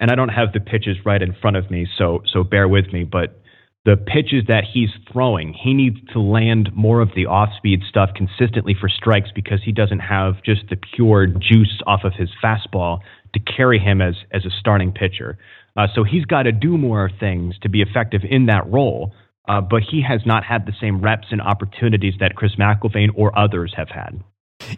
and 0.00 0.10
I 0.10 0.14
don't 0.14 0.30
have 0.30 0.52
the 0.52 0.60
pitches 0.60 0.96
right 1.04 1.20
in 1.20 1.34
front 1.34 1.56
of 1.56 1.70
me, 1.70 1.86
so 1.98 2.22
so 2.32 2.44
bear 2.44 2.68
with 2.68 2.92
me, 2.92 3.04
but 3.04 3.40
the 3.86 3.96
pitches 3.96 4.44
that 4.48 4.64
he's 4.64 4.90
throwing, 5.10 5.54
he 5.54 5.72
needs 5.72 5.96
to 6.12 6.20
land 6.20 6.70
more 6.74 7.00
of 7.00 7.10
the 7.14 7.26
off 7.26 7.50
speed 7.56 7.82
stuff 7.88 8.10
consistently 8.16 8.74
for 8.78 8.88
strikes 8.88 9.30
because 9.32 9.60
he 9.64 9.70
doesn't 9.70 10.00
have 10.00 10.42
just 10.42 10.62
the 10.68 10.76
pure 10.76 11.28
juice 11.28 11.80
off 11.86 12.02
of 12.02 12.12
his 12.12 12.28
fastball 12.42 12.98
to 13.32 13.38
carry 13.38 13.78
him 13.78 14.02
as, 14.02 14.16
as 14.32 14.44
a 14.44 14.50
starting 14.50 14.90
pitcher. 14.90 15.38
Uh, 15.76 15.86
so 15.94 16.02
he's 16.02 16.24
got 16.24 16.44
to 16.44 16.52
do 16.52 16.76
more 16.76 17.08
things 17.20 17.56
to 17.60 17.68
be 17.68 17.80
effective 17.80 18.22
in 18.28 18.46
that 18.46 18.68
role, 18.68 19.14
uh, 19.48 19.60
but 19.60 19.82
he 19.82 20.02
has 20.02 20.20
not 20.26 20.42
had 20.42 20.66
the 20.66 20.72
same 20.80 21.00
reps 21.00 21.28
and 21.30 21.40
opportunities 21.40 22.14
that 22.18 22.34
Chris 22.34 22.56
McElvain 22.56 23.10
or 23.14 23.38
others 23.38 23.72
have 23.76 23.88
had. 23.88 24.20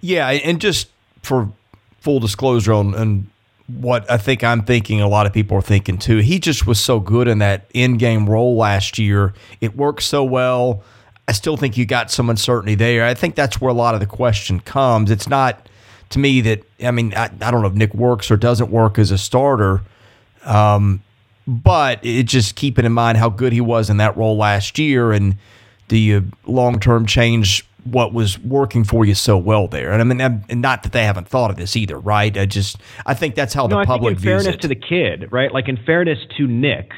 Yeah, 0.02 0.28
and 0.28 0.61
just 0.61 0.88
for 1.23 1.50
full 2.00 2.21
disclosure 2.21 2.75
on, 2.75 2.95
on 2.95 3.31
what 3.69 4.11
I 4.11 4.17
think 4.17 4.43
I'm 4.43 4.63
thinking, 4.63 5.01
a 5.01 5.09
lot 5.09 5.27
of 5.27 5.33
people 5.33 5.57
are 5.59 5.63
thinking 5.63 5.99
too. 5.99 6.19
He 6.19 6.39
just 6.39 6.67
was 6.67 6.81
so 6.81 7.01
good 7.01 7.29
in 7.29 7.39
that 7.39 7.67
in 7.75 7.99
game 7.99 8.29
role 8.29 8.57
last 8.57 8.99
year. 8.99 9.35
It 9.61 9.77
worked 9.77 10.03
so 10.03 10.25
well. 10.25 10.83
I 11.29 11.33
still 11.33 11.59
think 11.59 11.77
you 11.77 11.85
got 11.85 12.11
some 12.11 12.31
uncertainty 12.31 12.75
there. 12.75 13.05
I 13.05 13.13
think 13.13 13.35
that's 13.35 13.61
where 13.61 13.71
a 13.71 13.75
lot 13.75 13.95
of 13.95 14.01
the 14.01 14.07
question 14.07 14.61
comes. 14.61 15.11
It's 15.11 15.29
not 15.29 15.69
to 16.11 16.19
me 16.19 16.41
that 16.41 16.63
I 16.83 16.91
mean 16.91 17.13
I, 17.15 17.25
I 17.43 17.51
don't 17.51 17.61
know 17.61 17.69
if 17.69 17.75
Nick 17.75 17.95
works 17.95 18.31
or 18.31 18.39
doesn't 18.39 18.71
work 18.71 18.99
as 18.99 19.11
a 19.11 19.19
starter, 19.19 19.83
um, 20.47 21.03
but 21.47 22.03
it 22.03 22.23
just 22.23 22.57
keeping 22.57 22.87
in 22.87 22.93
mind 22.93 23.19
how 23.19 23.29
good 23.29 23.53
he 23.53 23.61
was 23.61 23.91
in 23.91 23.99
that 23.99 24.17
role 24.17 24.39
last 24.39 24.79
year, 24.79 25.13
and 25.13 25.37
do 25.89 25.99
you 25.99 26.31
long 26.47 26.81
term 26.81 27.05
change 27.05 27.68
what 27.85 28.12
was 28.12 28.38
working 28.40 28.85
for 28.85 29.04
you 29.04 29.14
so 29.14 29.37
well 29.37 29.68
there. 29.68 29.92
And 29.92 30.00
I 30.00 30.04
mean, 30.04 30.44
and 30.49 30.61
not 30.61 30.82
that 30.82 30.92
they 30.92 31.04
haven't 31.04 31.28
thought 31.28 31.50
of 31.50 31.56
this 31.56 31.76
either, 31.76 31.99
right? 31.99 32.37
I 32.37 32.47
just 32.47 32.78
I 33.06 33.14
think 33.14 33.35
that's 33.35 33.54
how 33.54 33.66
no, 33.66 33.80
the 33.80 33.87
public 33.87 34.12
I 34.12 34.14
think 34.14 34.18
in 34.18 34.23
views 34.23 34.42
fairness 34.44 34.54
it. 34.56 34.61
to 34.62 34.68
the 34.68 34.75
kid, 34.75 35.32
right? 35.32 35.52
Like 35.52 35.68
in 35.68 35.78
fairness 35.85 36.18
to 36.37 36.47
Nick, 36.47 36.90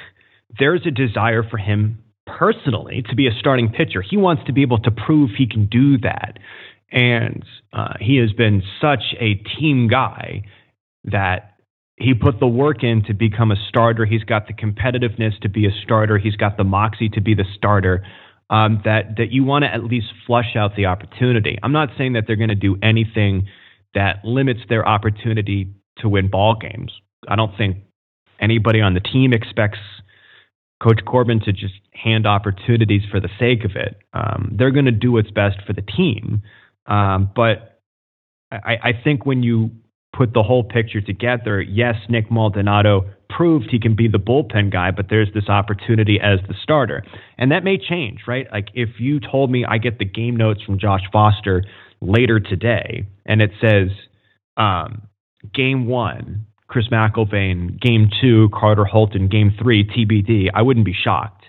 there's 0.59 0.87
a 0.87 0.91
desire 0.91 1.43
for 1.43 1.59
him 1.59 2.03
personally 2.27 3.05
to 3.09 3.17
be 3.17 3.27
a 3.27 3.33
starting 3.39 3.71
pitcher. 3.71 4.03
He 4.03 4.17
wants 4.17 4.43
to 4.47 4.53
be 4.53 4.63
able 4.63 4.79
to 4.81 4.91
prove 4.91 5.31
he 5.37 5.47
can 5.47 5.67
do 5.67 5.99
that, 5.99 6.39
and 6.91 7.45
uh, 7.73 7.95
he 8.01 8.17
has 8.17 8.33
been 8.33 8.63
such 8.81 9.15
a 9.19 9.35
team 9.59 9.89
guy 9.89 10.45
that 11.05 11.57
he 11.97 12.15
put 12.15 12.41
the 12.41 12.47
work 12.47 12.83
in 12.83 13.05
to 13.05 13.15
become 13.15 13.51
a 13.51 13.57
starter. 13.69 14.07
He's 14.07 14.25
got 14.25 14.47
the 14.47 14.55
competitiveness 14.55 15.39
to 15.43 15.51
be 15.51 15.67
a 15.67 15.71
starter. 15.83 16.17
He's 16.17 16.37
got 16.37 16.57
the 16.57 16.65
moxie 16.65 17.11
to 17.11 17.21
be 17.21 17.35
the 17.35 17.45
starter 17.57 18.05
um, 18.51 18.83
that 18.85 19.17
that 19.17 19.31
you 19.31 19.45
want 19.45 19.65
to 19.65 19.73
at 19.73 19.85
least 19.85 20.09
flush 20.27 20.57
out 20.57 20.77
the 20.77 20.87
opportunity. 20.87 21.59
I'm 21.63 21.73
not 21.73 21.89
saying 21.97 22.13
that 22.15 22.25
they're 22.27 22.37
going 22.37 22.49
to 22.49 22.55
do 22.55 22.77
anything 22.83 23.49
that 23.95 24.25
limits 24.25 24.61
their 24.69 24.87
opportunity 24.87 25.73
to 25.99 26.09
win 26.09 26.29
ball 26.29 26.57
games. 26.61 26.93
I 27.29 27.37
don't 27.37 27.57
think 27.57 27.79
anybody 28.41 28.81
on 28.81 28.95
the 28.95 29.01
team 29.01 29.33
expects 29.33 29.79
Coach 30.83 31.01
Corbin 31.07 31.41
to 31.41 31.53
just 31.53 31.75
hand 31.93 32.27
opportunities 32.27 33.03
for 33.11 33.21
the 33.21 33.29
sake 33.39 33.65
of 33.65 33.73
it. 33.77 33.99
Um, 34.13 34.55
they're 34.59 34.71
going 34.71 34.87
to 34.87 34.93
do 34.93 35.13
what's 35.13 35.31
best 35.31 35.59
for 35.67 35.73
the 35.73 35.83
team, 35.83 36.43
um, 36.87 37.31
but 37.35 37.81
I, 38.51 38.77
I 38.83 38.93
think 39.05 39.27
when 39.27 39.43
you 39.43 39.71
put 40.17 40.33
the 40.33 40.43
whole 40.43 40.65
picture 40.65 41.01
together, 41.01 41.61
yes, 41.61 41.95
Nick 42.09 42.31
Maldonado 42.31 43.11
proved 43.37 43.69
he 43.71 43.79
can 43.79 43.95
be 43.95 44.09
the 44.09 44.19
bullpen 44.19 44.71
guy, 44.71 44.91
but 44.91 45.07
there's 45.09 45.33
this 45.35 45.49
opportunity 45.49 46.19
as 46.21 46.39
the 46.49 46.55
starter. 46.63 47.03
And 47.39 47.51
that 47.53 47.65
may 47.65 47.79
change, 47.79 48.21
right? 48.27 48.47
Like 48.53 48.69
if 48.75 48.89
you 48.99 49.21
told 49.21 49.51
me 49.51 49.65
I 49.65 49.79
get 49.79 49.99
the 49.99 50.05
game 50.05 50.37
notes 50.37 50.63
from 50.63 50.79
Josh 50.79 51.03
Foster 51.13 51.65
later 52.01 52.41
today 52.41 53.07
and 53.27 53.41
it 53.41 53.51
says 53.61 53.89
um, 54.57 55.03
game 55.55 55.87
one, 55.87 56.47
Chris 56.67 56.89
McElvain, 56.89 57.81
game 57.81 58.11
two, 58.21 58.49
Carter 58.53 58.85
Holton, 58.85 59.29
game 59.29 59.53
three, 59.61 59.85
TBD, 59.85 60.51
I 60.55 60.63
wouldn't 60.63 60.87
be 60.87 60.95
shocked. 60.95 61.45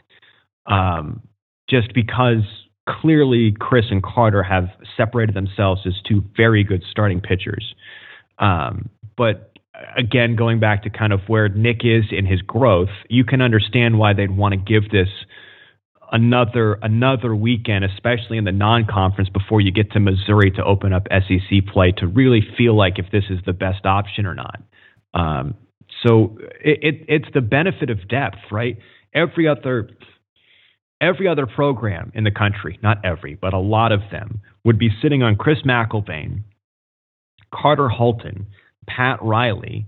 Um, 0.66 1.22
just 1.70 1.94
because 1.94 2.44
clearly 2.90 3.56
Chris 3.60 3.86
and 3.92 4.04
Carter 4.04 4.44
have 4.44 4.70
separated 4.98 5.36
themselves 5.36 5.82
as 5.86 5.94
two 6.08 6.24
very 6.36 6.64
good 6.64 6.84
starting 6.90 7.22
pitchers. 7.22 7.74
Um, 8.40 8.90
but 9.16 9.51
again, 9.98 10.36
going 10.36 10.60
back 10.60 10.84
to 10.84 10.90
kind 10.90 11.14
of 11.14 11.22
where 11.28 11.50
Nick 11.50 11.82
is 11.84 12.06
in 12.12 12.26
his 12.26 12.42
growth, 12.42 12.90
you 13.10 13.24
can 13.24 13.42
understand 13.42 13.98
why 13.98 14.14
they'd 14.14 14.36
want 14.36 14.54
to 14.54 14.58
give 14.58 14.90
this 14.92 15.10
another 16.12 16.74
another 16.82 17.36
weekend, 17.36 17.86
especially 17.86 18.38
in 18.38 18.44
the 18.44 18.52
non-conference 18.52 19.30
before 19.30 19.62
you 19.62 19.72
get 19.72 19.92
to 19.92 20.00
Missouri 20.00 20.52
to 20.52 20.64
open 20.64 20.94
up 20.94 21.08
SEC 21.10 21.66
play 21.72 21.92
to 21.94 22.08
really 22.08 22.42
feel 22.58 22.76
like 22.76 23.00
if 23.00 23.12
this 23.12 23.24
is 23.30 23.40
the 23.46 23.54
best 23.54 23.86
option 23.86 24.26
or 24.26 24.36
not. 24.36 24.62
Um, 25.14 25.56
so 26.06 26.38
it, 26.64 26.80
it, 26.82 27.06
it's 27.08 27.34
the 27.34 27.42
benefit 27.42 27.90
of 27.90 28.08
depth, 28.08 28.38
right? 28.52 28.78
Every 29.14 29.48
other 29.48 29.90
every 31.02 31.28
other 31.28 31.48
program 31.48 32.12
in 32.14 32.24
the 32.24 32.32
country, 32.32 32.80
not 32.84 33.04
every, 33.04 33.36
but 33.36 33.54
a 33.54 33.60
lot 33.60 33.92
of 33.92 34.02
them, 34.12 34.40
would 34.64 34.78
be 34.78 34.90
sitting 35.02 35.24
on 35.24 35.36
Chris 35.36 35.58
McElvain, 35.66 36.44
Carter 37.52 37.90
Holton, 37.90 38.46
Pat 38.96 39.22
Riley, 39.22 39.88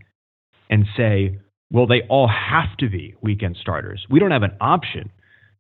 and 0.70 0.86
say, 0.98 1.40
well, 1.72 1.88
they 1.88 2.02
all 2.10 2.28
have 2.28 2.78
to 2.78 2.90
be 2.90 3.16
weekend 3.22 3.58
starters. 3.60 4.06
We 4.10 4.20
don't 4.20 4.32
have 4.32 4.44
an 4.44 4.56
option 4.62 5.12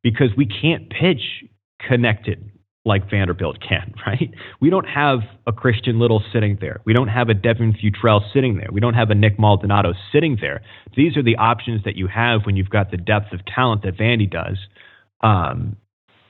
because 0.03 0.29
we 0.37 0.45
can't 0.45 0.89
pitch 0.89 1.21
connected 1.87 2.51
like 2.85 3.09
Vanderbilt 3.09 3.57
can, 3.67 3.93
right? 4.05 4.33
We 4.59 4.69
don't 4.69 4.87
have 4.87 5.19
a 5.47 5.51
Christian 5.51 5.99
Little 5.99 6.23
sitting 6.33 6.57
there. 6.59 6.81
We 6.85 6.93
don't 6.93 7.07
have 7.07 7.29
a 7.29 7.33
Devin 7.33 7.73
Futrell 7.73 8.21
sitting 8.33 8.57
there. 8.57 8.69
We 8.71 8.81
don't 8.81 8.93
have 8.93 9.09
a 9.09 9.15
Nick 9.15 9.39
Maldonado 9.39 9.93
sitting 10.11 10.37
there. 10.39 10.61
These 10.95 11.17
are 11.17 11.23
the 11.23 11.37
options 11.37 11.83
that 11.85 11.95
you 11.95 12.07
have 12.07 12.41
when 12.45 12.55
you've 12.55 12.69
got 12.69 12.91
the 12.91 12.97
depth 12.97 13.33
of 13.33 13.39
talent 13.45 13.83
that 13.83 13.97
Vandy 13.97 14.29
does. 14.29 14.57
Um, 15.21 15.77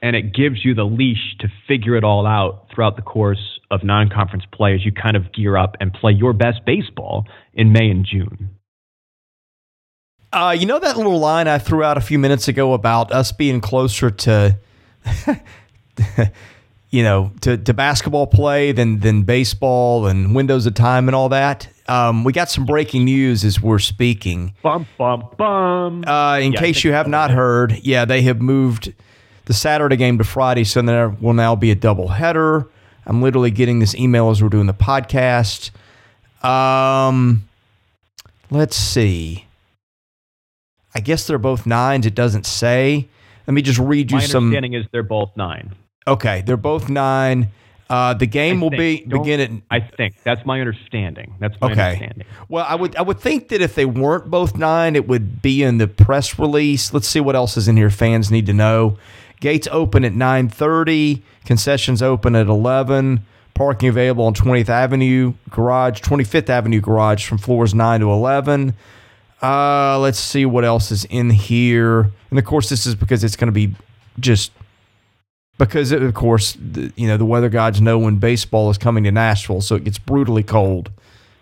and 0.02 0.16
it 0.16 0.34
gives 0.34 0.64
you 0.64 0.76
the 0.76 0.84
leash 0.84 1.38
to 1.40 1.48
figure 1.68 1.96
it 1.96 2.04
all 2.04 2.28
out 2.28 2.68
throughout 2.74 2.96
the 2.96 3.02
course 3.02 3.53
of 3.74 3.84
non 3.84 4.10
conference 4.10 4.46
play 4.52 4.74
as 4.76 4.86
you 4.86 4.92
kind 4.92 5.16
of 5.18 5.32
gear 5.34 5.58
up 5.58 5.76
and 5.80 5.92
play 5.94 6.12
your 6.12 6.32
best 6.34 6.64
baseball 6.66 7.26
in 7.54 7.72
May 7.72 7.90
and 7.90 8.06
June. 8.06 8.50
Uh, 10.32 10.56
you 10.58 10.66
know 10.66 10.80
that 10.80 10.98
little 10.98 11.20
line 11.20 11.48
I 11.48 11.58
threw 11.60 11.84
out 11.84 11.98
a 11.98 12.02
few 12.02 12.18
minutes 12.18 12.48
ago 12.48 12.74
about 12.74 13.12
us 13.12 13.32
being 13.32 13.62
closer 13.62 14.10
to, 14.10 14.58
you 16.90 17.04
know, 17.04 17.32
to, 17.42 17.58
to 17.58 17.74
basketball 17.74 18.28
play 18.28 18.72
than 18.72 19.00
than 19.00 19.24
baseball 19.24 20.08
and 20.08 20.34
windows 20.36 20.66
of 20.66 20.74
time 20.74 21.08
and 21.08 21.16
all 21.16 21.30
that. 21.30 21.68
Um, 21.88 22.24
we 22.24 22.34
got 22.34 22.50
some 22.50 22.66
breaking 22.66 23.06
news 23.06 23.44
as 23.44 23.62
we're 23.62 23.78
speaking. 23.80 24.56
Bum 24.64 24.88
bum 24.98 25.28
bum. 25.38 26.04
Uh, 26.08 26.40
in 26.40 26.54
Yeah, 26.54 26.60
case 26.60 26.84
you 26.84 26.94
have 26.94 27.06
so. 27.06 27.12
not 27.12 27.30
heard, 27.30 27.78
yeah, 27.84 28.06
they 28.06 28.22
have 28.24 28.42
moved 28.42 28.94
the 29.46 29.54
Saturday 29.54 29.98
game 29.98 30.18
to 30.18 30.24
Friday, 30.24 30.64
so 30.64 30.82
there 30.82 31.10
will 31.10 31.34
now 31.34 31.56
be 31.56 31.70
a 31.72 31.76
double 31.76 32.08
header. 32.08 32.70
I'm 33.06 33.22
literally 33.22 33.52
getting 33.52 33.80
this 33.80 33.96
email 33.96 34.30
as 34.30 34.42
we're 34.42 34.50
doing 34.50 34.68
the 34.68 34.74
podcast. 34.74 35.72
Um, 36.46 37.48
let's 38.50 38.76
see. 38.76 39.46
I 40.96 41.00
guess 41.00 41.26
they're 41.28 41.38
both 41.38 41.66
nines. 41.66 42.06
It 42.06 42.16
doesn't 42.16 42.46
say. 42.46 43.08
Let 43.48 43.54
me 43.54 43.62
just 43.62 43.80
read 43.80 44.12
you 44.12 44.18
My 44.18 44.24
some. 44.24 44.46
My 44.46 44.48
understanding 44.58 44.74
is 44.74 44.86
they're 44.92 45.04
both 45.04 45.32
nine. 45.36 45.74
Okay, 46.08 46.44
they're 46.46 46.58
both 46.58 46.90
nine. 46.90 47.50
Uh, 47.90 48.14
the 48.14 48.26
game 48.26 48.60
I 48.60 48.62
will 48.62 48.70
think. 48.70 48.80
be 48.80 49.06
Don't- 49.10 49.22
begin 49.24 49.40
at 49.40 49.52
I 49.70 49.80
think 49.82 50.16
that's 50.24 50.46
my 50.46 50.60
understanding. 50.62 51.36
That's 51.40 51.56
my 51.60 51.72
Okay. 51.72 51.82
understanding. 51.82 52.26
Well, 52.48 52.66
I 52.68 52.76
would 52.76 52.96
I 52.96 53.02
would 53.02 53.20
think 53.20 53.50
that 53.50 53.62
if 53.62 53.76
they 53.76 53.86
weren't 53.86 54.30
both 54.32 54.56
nine, 54.58 54.96
it 54.96 55.08
would 55.08 55.42
be 55.42 55.62
in 55.64 55.78
the 55.78 55.88
press 55.88 56.40
release. 56.40 56.94
Let's 56.94 57.08
see 57.08 57.20
what 57.20 57.36
else 57.36 57.58
is 57.58 57.68
in 57.68 57.76
here. 57.78 57.90
Fans 57.90 58.32
need 58.32 58.46
to 58.46 58.54
know. 58.54 58.98
Gates 59.44 59.68
open 59.74 60.06
at 60.06 60.14
nine 60.14 60.48
thirty. 60.48 61.22
Concessions 61.44 62.02
open 62.02 62.34
at 62.34 62.48
eleven. 62.48 63.26
Parking 63.54 63.90
available 63.90 64.24
on 64.24 64.34
20th 64.34 64.70
Avenue 64.70 65.34
garage, 65.50 66.02
25th 66.02 66.50
Avenue 66.50 66.80
garage 66.80 67.28
from 67.28 67.38
floors 67.38 67.74
nine 67.76 68.00
to 68.00 68.10
eleven. 68.10 68.74
Uh, 69.42 70.00
let's 70.00 70.18
see 70.18 70.46
what 70.46 70.64
else 70.64 70.92
is 70.92 71.04
in 71.06 71.30
here. 71.30 72.10
And 72.30 72.40
of 72.40 72.46
course, 72.46 72.70
this 72.70 72.86
is 72.86 72.96
because 72.96 73.22
it's 73.22 73.36
going 73.36 73.50
to 73.50 73.52
be 73.52 73.76
just 74.18 74.54
because 75.58 75.92
of 75.92 76.14
course 76.14 76.54
the, 76.54 76.94
you 76.96 77.10
know 77.10 77.18
the 77.18 77.26
weather 77.26 77.50
gods 77.50 77.82
know 77.82 78.00
when 78.00 78.16
baseball 78.16 78.70
is 78.70 78.78
coming 78.78 79.04
to 79.04 79.12
Nashville, 79.12 79.60
so 79.60 79.76
it 79.76 79.84
gets 79.84 80.00
brutally 80.00 80.44
cold 80.44 80.90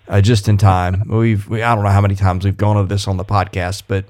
uh, 0.07 0.21
just 0.21 0.49
in 0.49 0.57
time. 0.57 1.07
We've 1.07 1.47
we, 1.47 1.61
I 1.61 1.75
don't 1.75 1.83
know 1.83 1.91
how 1.91 2.01
many 2.01 2.15
times 2.15 2.45
we've 2.45 2.57
gone 2.57 2.77
over 2.77 2.87
this 2.87 3.07
on 3.07 3.17
the 3.17 3.25
podcast, 3.25 3.83
but 3.87 4.05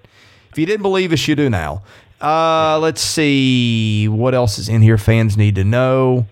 if 0.52 0.58
you 0.58 0.66
didn't 0.66 0.82
believe 0.82 1.14
us, 1.14 1.28
you 1.28 1.36
do 1.36 1.50
now. 1.50 1.82
Uh, 2.22 2.78
let's 2.80 3.02
see 3.02 4.08
what 4.08 4.36
else 4.36 4.60
is 4.60 4.70
in 4.70 4.82
here. 4.82 4.98
Fans 4.98 5.36
need 5.38 5.56
to 5.56 5.64
know. 5.64 6.28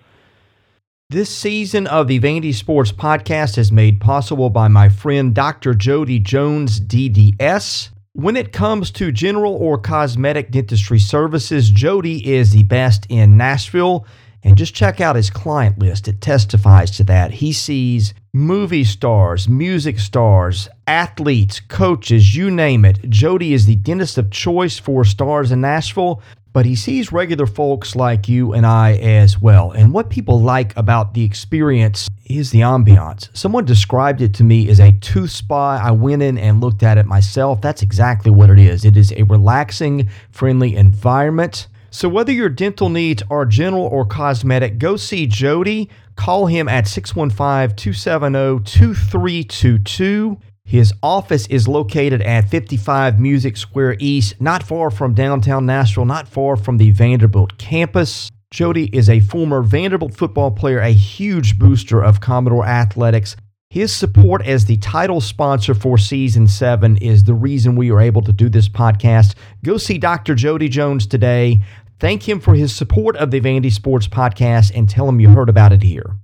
This 1.09 1.35
season 1.35 1.87
of 1.87 2.07
the 2.07 2.19
Vandy 2.19 2.53
Sports 2.53 2.91
Podcast 2.91 3.57
is 3.57 3.71
made 3.71 3.99
possible 3.99 4.51
by 4.51 4.67
my 4.67 4.89
friend 4.89 5.33
Dr. 5.33 5.73
Jody 5.73 6.19
Jones, 6.19 6.79
DDS. 6.79 7.89
When 8.13 8.37
it 8.37 8.53
comes 8.53 8.91
to 8.91 9.11
general 9.11 9.55
or 9.55 9.79
cosmetic 9.79 10.51
dentistry 10.51 10.99
services, 10.99 11.71
Jody 11.71 12.31
is 12.31 12.51
the 12.51 12.61
best 12.61 13.07
in 13.09 13.37
Nashville. 13.37 14.05
And 14.43 14.55
just 14.55 14.75
check 14.75 15.01
out 15.01 15.15
his 15.15 15.31
client 15.31 15.79
list. 15.79 16.07
It 16.07 16.21
testifies 16.21 16.91
to 16.91 17.03
that. 17.05 17.31
He 17.31 17.51
sees 17.53 18.13
movie 18.33 18.83
stars, 18.83 19.49
music 19.49 19.99
stars, 19.99 20.69
athletes, 20.85 21.59
coaches, 21.59 22.35
you 22.35 22.51
name 22.51 22.85
it. 22.85 23.09
Jody 23.09 23.53
is 23.53 23.65
the 23.65 23.75
dentist 23.75 24.17
of 24.17 24.29
choice 24.29 24.77
for 24.77 25.03
stars 25.03 25.51
in 25.51 25.61
Nashville, 25.61 26.21
but 26.53 26.65
he 26.65 26.75
sees 26.75 27.11
regular 27.11 27.47
folks 27.47 27.95
like 27.95 28.27
you 28.27 28.53
and 28.53 28.65
I 28.65 28.93
as 28.97 29.41
well. 29.41 29.71
And 29.71 29.93
what 29.93 30.09
people 30.09 30.41
like 30.41 30.75
about 30.77 31.13
the 31.13 31.23
experience 31.23 32.07
is 32.25 32.51
the 32.51 32.61
ambiance. 32.61 33.35
Someone 33.35 33.65
described 33.65 34.21
it 34.21 34.35
to 34.35 34.43
me 34.43 34.69
as 34.69 34.79
a 34.79 34.91
tooth 34.91 35.31
spa. 35.31 35.79
I 35.83 35.91
went 35.91 36.21
in 36.21 36.37
and 36.37 36.61
looked 36.61 36.83
at 36.83 36.97
it 36.97 37.07
myself. 37.07 37.61
That's 37.61 37.81
exactly 37.81 38.31
what 38.31 38.51
it 38.51 38.59
is. 38.59 38.85
It 38.85 38.95
is 38.95 39.11
a 39.13 39.23
relaxing, 39.23 40.09
friendly 40.31 40.75
environment. 40.75 41.67
So, 41.91 42.07
whether 42.07 42.31
your 42.31 42.49
dental 42.49 42.89
needs 42.89 43.23
are 43.29 43.45
general 43.45 43.83
or 43.83 44.05
cosmetic, 44.05 44.77
go 44.77 44.95
see 44.95 45.25
Jody. 45.27 45.89
Call 46.15 46.47
him 46.47 46.67
at 46.67 46.87
615 46.87 47.75
270 47.75 48.63
2322. 48.63 50.37
His 50.65 50.93
office 51.01 51.47
is 51.47 51.67
located 51.67 52.21
at 52.21 52.47
55 52.47 53.19
Music 53.19 53.57
Square 53.57 53.95
East, 53.99 54.39
not 54.39 54.61
far 54.61 54.91
from 54.91 55.15
downtown 55.15 55.65
Nashville, 55.65 56.05
not 56.05 56.27
far 56.27 56.55
from 56.55 56.77
the 56.77 56.91
Vanderbilt 56.91 57.57
campus. 57.57 58.29
Jody 58.51 58.85
is 58.95 59.09
a 59.09 59.19
former 59.19 59.63
Vanderbilt 59.63 60.15
football 60.15 60.51
player, 60.51 60.79
a 60.79 60.91
huge 60.91 61.57
booster 61.57 62.03
of 62.03 62.21
Commodore 62.21 62.65
athletics. 62.65 63.35
His 63.71 63.95
support 63.95 64.43
as 64.47 64.65
the 64.65 64.77
title 64.77 65.21
sponsor 65.21 65.75
for 65.75 65.99
season 65.99 66.47
seven 66.47 66.97
is 66.97 67.25
the 67.25 67.35
reason 67.35 67.75
we 67.75 67.91
are 67.91 68.01
able 68.01 68.23
to 68.23 68.33
do 68.33 68.49
this 68.49 68.67
podcast. 68.67 69.35
Go 69.63 69.77
see 69.77 69.99
Dr. 69.99 70.33
Jody 70.33 70.69
Jones 70.69 71.05
today. 71.05 71.61
Thank 71.99 72.27
him 72.27 72.39
for 72.39 72.55
his 72.55 72.75
support 72.75 73.15
of 73.17 73.29
the 73.29 73.39
Vandy 73.39 73.71
Sports 73.71 74.07
Podcast 74.07 74.71
and 74.73 74.89
tell 74.89 75.07
him 75.07 75.19
you 75.19 75.29
heard 75.29 75.49
about 75.49 75.71
it 75.71 75.83
here. 75.83 76.17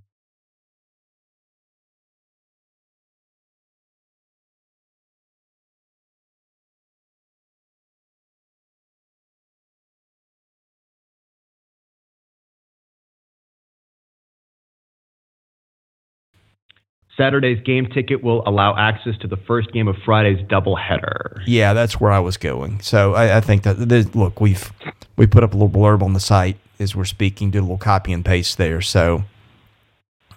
Saturday's 17.18 17.62
game 17.64 17.86
ticket 17.88 18.24
will 18.24 18.44
allow 18.48 18.76
access 18.76 19.18
to 19.20 19.28
the 19.28 19.38
first 19.38 19.72
game 19.72 19.88
of 19.88 19.96
Friday's 20.04 20.46
doubleheader. 20.48 21.42
Yeah, 21.46 21.74
that's 21.74 22.00
where 22.00 22.12
I 22.12 22.20
was 22.20 22.36
going. 22.38 22.82
So 22.82 23.14
I, 23.14 23.38
I 23.38 23.42
think 23.42 23.64
that 23.64 23.74
there's- 23.88 24.14
look, 24.16 24.42
we've 24.42 24.72
we 25.16 25.26
put 25.26 25.44
up 25.44 25.54
a 25.54 25.58
little 25.58 25.70
blurb 25.70 26.02
on 26.02 26.14
the 26.14 26.20
site 26.20 26.58
as 26.80 26.94
we're 26.96 27.06
speaking, 27.06 27.52
did 27.52 27.60
a 27.60 27.62
little 27.62 27.78
copy 27.78 28.12
and 28.12 28.26
paste 28.26 28.58
there. 28.58 28.82
So 28.82 29.24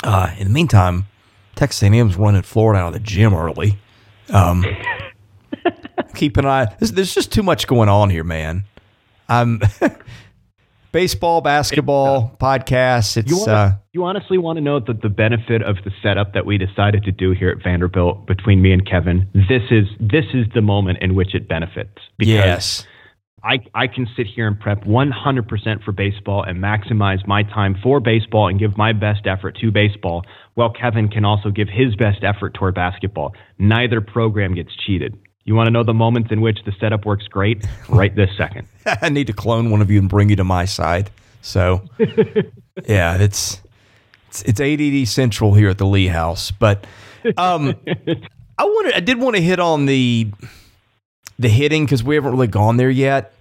uh, 0.04 0.30
in 0.38 0.46
the 0.46 0.52
meantime, 0.52 1.08
Texas 1.56 1.82
A&M's 1.82 2.14
running 2.16 2.42
Florida 2.42 2.80
out 2.80 2.88
of 2.88 2.92
the 2.94 3.00
gym 3.00 3.34
early. 3.34 3.76
Um, 4.30 4.64
keep 6.14 6.36
an 6.36 6.46
eye. 6.46 6.66
There's, 6.78 6.92
there's 6.92 7.12
just 7.14 7.32
too 7.32 7.42
much 7.42 7.66
going 7.66 7.88
on 7.88 8.10
here, 8.10 8.22
man. 8.24 8.64
I'm 9.28 9.60
baseball, 10.92 11.40
basketball, 11.40 12.36
podcasts. 12.40 13.16
It's 13.16 13.30
You, 13.30 13.38
wanna, 13.38 13.52
uh, 13.52 13.72
you 13.92 14.04
honestly 14.04 14.38
want 14.38 14.56
to 14.56 14.60
know 14.60 14.80
that 14.80 15.02
the 15.02 15.08
benefit 15.08 15.62
of 15.62 15.76
the 15.84 15.90
setup 16.02 16.34
that 16.34 16.46
we 16.46 16.58
decided 16.58 17.04
to 17.04 17.12
do 17.12 17.32
here 17.32 17.50
at 17.50 17.62
Vanderbilt 17.62 18.26
between 18.26 18.62
me 18.62 18.72
and 18.72 18.86
Kevin. 18.86 19.28
This 19.34 19.62
is 19.70 19.86
this 20.00 20.26
is 20.34 20.46
the 20.54 20.62
moment 20.62 20.98
in 21.00 21.14
which 21.14 21.34
it 21.34 21.48
benefits 21.48 21.98
because 22.18 22.28
yes. 22.28 22.86
I 23.42 23.58
I 23.74 23.86
can 23.86 24.06
sit 24.16 24.26
here 24.26 24.46
and 24.46 24.58
prep 24.58 24.84
100% 24.84 25.84
for 25.84 25.92
baseball 25.92 26.42
and 26.42 26.58
maximize 26.58 27.26
my 27.26 27.42
time 27.42 27.76
for 27.82 28.00
baseball 28.00 28.48
and 28.48 28.58
give 28.58 28.76
my 28.76 28.92
best 28.92 29.26
effort 29.26 29.56
to 29.60 29.70
baseball, 29.70 30.24
while 30.54 30.72
Kevin 30.72 31.08
can 31.08 31.24
also 31.24 31.50
give 31.50 31.68
his 31.68 31.94
best 31.96 32.24
effort 32.24 32.54
toward 32.54 32.74
basketball. 32.74 33.34
Neither 33.58 34.00
program 34.00 34.54
gets 34.54 34.74
cheated. 34.74 35.16
You 35.48 35.54
want 35.54 35.68
to 35.68 35.70
know 35.70 35.82
the 35.82 35.94
moments 35.94 36.30
in 36.30 36.42
which 36.42 36.58
the 36.66 36.72
setup 36.78 37.06
works 37.06 37.26
great? 37.26 37.66
Right 37.88 38.14
this 38.14 38.28
second. 38.36 38.68
I 39.00 39.08
need 39.08 39.28
to 39.28 39.32
clone 39.32 39.70
one 39.70 39.80
of 39.80 39.90
you 39.90 39.98
and 39.98 40.06
bring 40.06 40.28
you 40.28 40.36
to 40.36 40.44
my 40.44 40.66
side. 40.66 41.10
So, 41.40 41.88
yeah, 42.86 43.16
it's 43.16 43.62
it's, 44.26 44.42
it's 44.42 44.60
ADD 44.60 45.08
central 45.08 45.54
here 45.54 45.70
at 45.70 45.78
the 45.78 45.86
Lee 45.86 46.08
House. 46.08 46.50
But 46.50 46.86
um, 47.38 47.74
I 48.58 48.64
wanted, 48.64 48.92
I 48.92 49.00
did 49.00 49.18
want 49.18 49.36
to 49.36 49.42
hit 49.42 49.58
on 49.58 49.86
the 49.86 50.30
the 51.38 51.48
hitting 51.48 51.86
because 51.86 52.04
we 52.04 52.14
haven't 52.14 52.32
really 52.32 52.46
gone 52.46 52.76
there 52.76 52.90
yet. 52.90 53.32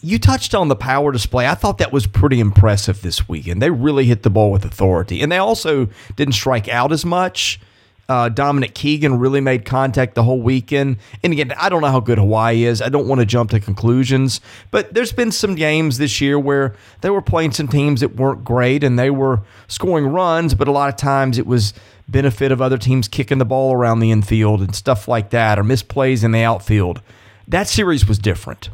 You 0.00 0.20
touched 0.20 0.54
on 0.54 0.68
the 0.68 0.76
power 0.76 1.10
display. 1.10 1.48
I 1.48 1.56
thought 1.56 1.78
that 1.78 1.92
was 1.92 2.06
pretty 2.06 2.38
impressive 2.38 3.02
this 3.02 3.28
weekend. 3.28 3.60
They 3.60 3.70
really 3.70 4.04
hit 4.04 4.22
the 4.22 4.30
ball 4.30 4.52
with 4.52 4.64
authority, 4.64 5.20
and 5.20 5.32
they 5.32 5.38
also 5.38 5.88
didn't 6.14 6.34
strike 6.34 6.68
out 6.68 6.92
as 6.92 7.04
much. 7.04 7.58
Uh, 8.08 8.30
Dominic 8.30 8.74
Keegan 8.74 9.18
really 9.18 9.42
made 9.42 9.66
contact 9.66 10.14
the 10.14 10.22
whole 10.22 10.40
weekend. 10.40 10.96
And 11.22 11.32
again, 11.32 11.52
I 11.58 11.68
don't 11.68 11.82
know 11.82 11.90
how 11.90 12.00
good 12.00 12.16
Hawaii 12.16 12.64
is. 12.64 12.80
I 12.80 12.88
don't 12.88 13.06
want 13.06 13.20
to 13.20 13.26
jump 13.26 13.50
to 13.50 13.60
conclusions, 13.60 14.40
but 14.70 14.94
there's 14.94 15.12
been 15.12 15.30
some 15.30 15.54
games 15.54 15.98
this 15.98 16.18
year 16.18 16.38
where 16.38 16.74
they 17.02 17.10
were 17.10 17.20
playing 17.20 17.52
some 17.52 17.68
teams 17.68 18.00
that 18.00 18.16
weren't 18.16 18.44
great 18.44 18.82
and 18.82 18.98
they 18.98 19.10
were 19.10 19.42
scoring 19.66 20.06
runs, 20.06 20.54
but 20.54 20.68
a 20.68 20.72
lot 20.72 20.88
of 20.88 20.96
times 20.96 21.36
it 21.36 21.46
was 21.46 21.74
benefit 22.08 22.50
of 22.50 22.62
other 22.62 22.78
teams 22.78 23.08
kicking 23.08 23.36
the 23.36 23.44
ball 23.44 23.74
around 23.74 24.00
the 24.00 24.10
infield 24.10 24.62
and 24.62 24.74
stuff 24.74 25.06
like 25.06 25.28
that 25.30 25.58
or 25.58 25.62
misplays 25.62 26.24
in 26.24 26.30
the 26.30 26.42
outfield. 26.42 27.02
That 27.46 27.68
series 27.68 28.08
was 28.08 28.18
different. 28.18 28.70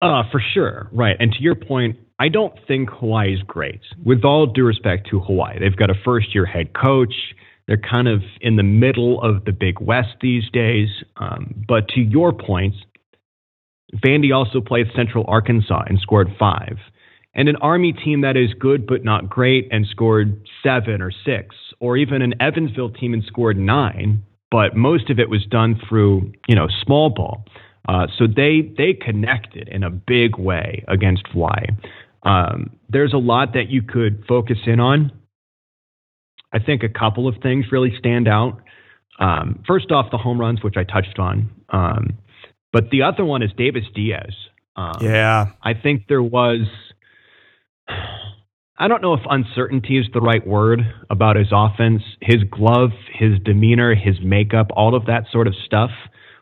Uh, 0.00 0.22
for 0.30 0.40
sure. 0.54 0.88
Right. 0.92 1.16
And 1.18 1.32
to 1.32 1.42
your 1.42 1.56
point, 1.56 1.98
I 2.20 2.28
don't 2.28 2.54
think 2.68 2.88
Hawaii's 2.90 3.42
great. 3.42 3.80
With 4.04 4.24
all 4.24 4.46
due 4.46 4.64
respect 4.64 5.08
to 5.10 5.20
Hawaii, 5.20 5.58
they've 5.58 5.76
got 5.76 5.90
a 5.90 5.94
first 6.04 6.34
year 6.34 6.46
head 6.46 6.72
coach. 6.72 7.14
They're 7.70 7.78
kind 7.78 8.08
of 8.08 8.22
in 8.40 8.56
the 8.56 8.64
middle 8.64 9.22
of 9.22 9.44
the 9.44 9.52
Big 9.52 9.80
West 9.80 10.16
these 10.20 10.42
days. 10.52 10.88
Um, 11.18 11.54
but 11.68 11.86
to 11.90 12.00
your 12.00 12.32
point, 12.32 12.74
Vandy 13.94 14.34
also 14.34 14.60
played 14.60 14.88
Central 14.96 15.24
Arkansas 15.28 15.84
and 15.86 16.00
scored 16.00 16.34
five. 16.36 16.78
And 17.32 17.48
an 17.48 17.54
Army 17.62 17.92
team 17.92 18.22
that 18.22 18.36
is 18.36 18.52
good 18.58 18.88
but 18.88 19.04
not 19.04 19.30
great 19.30 19.68
and 19.70 19.86
scored 19.86 20.44
seven 20.64 21.00
or 21.00 21.12
six, 21.24 21.54
or 21.78 21.96
even 21.96 22.22
an 22.22 22.34
Evansville 22.40 22.90
team 22.90 23.14
and 23.14 23.22
scored 23.22 23.56
nine, 23.56 24.24
but 24.50 24.74
most 24.74 25.08
of 25.08 25.20
it 25.20 25.30
was 25.30 25.46
done 25.46 25.80
through, 25.88 26.32
you 26.48 26.56
know, 26.56 26.66
small 26.84 27.08
ball. 27.08 27.44
Uh, 27.88 28.08
so 28.18 28.26
they 28.26 28.72
they 28.76 28.94
connected 28.94 29.68
in 29.68 29.84
a 29.84 29.90
big 29.90 30.36
way 30.38 30.84
against 30.88 31.24
Hawaii. 31.28 31.66
Um, 32.24 32.70
there's 32.88 33.12
a 33.12 33.18
lot 33.18 33.52
that 33.54 33.70
you 33.70 33.80
could 33.82 34.24
focus 34.26 34.58
in 34.66 34.80
on. 34.80 35.12
I 36.52 36.58
think 36.58 36.82
a 36.82 36.88
couple 36.88 37.28
of 37.28 37.36
things 37.42 37.66
really 37.70 37.92
stand 37.98 38.28
out. 38.28 38.60
Um, 39.18 39.62
first 39.66 39.90
off, 39.92 40.10
the 40.10 40.18
home 40.18 40.40
runs, 40.40 40.62
which 40.62 40.76
I 40.76 40.84
touched 40.84 41.18
on. 41.18 41.50
Um, 41.68 42.18
but 42.72 42.90
the 42.90 43.02
other 43.02 43.24
one 43.24 43.42
is 43.42 43.50
Davis 43.56 43.84
Diaz. 43.94 44.32
Um, 44.76 44.94
yeah. 45.00 45.46
I 45.62 45.74
think 45.74 46.06
there 46.08 46.22
was, 46.22 46.66
I 48.78 48.88
don't 48.88 49.02
know 49.02 49.14
if 49.14 49.20
uncertainty 49.28 49.98
is 49.98 50.06
the 50.12 50.20
right 50.20 50.44
word 50.46 50.80
about 51.10 51.36
his 51.36 51.48
offense. 51.52 52.02
His 52.20 52.42
glove, 52.50 52.90
his 53.12 53.38
demeanor, 53.44 53.94
his 53.94 54.16
makeup, 54.22 54.68
all 54.74 54.94
of 54.94 55.06
that 55.06 55.24
sort 55.30 55.46
of 55.46 55.54
stuff 55.66 55.90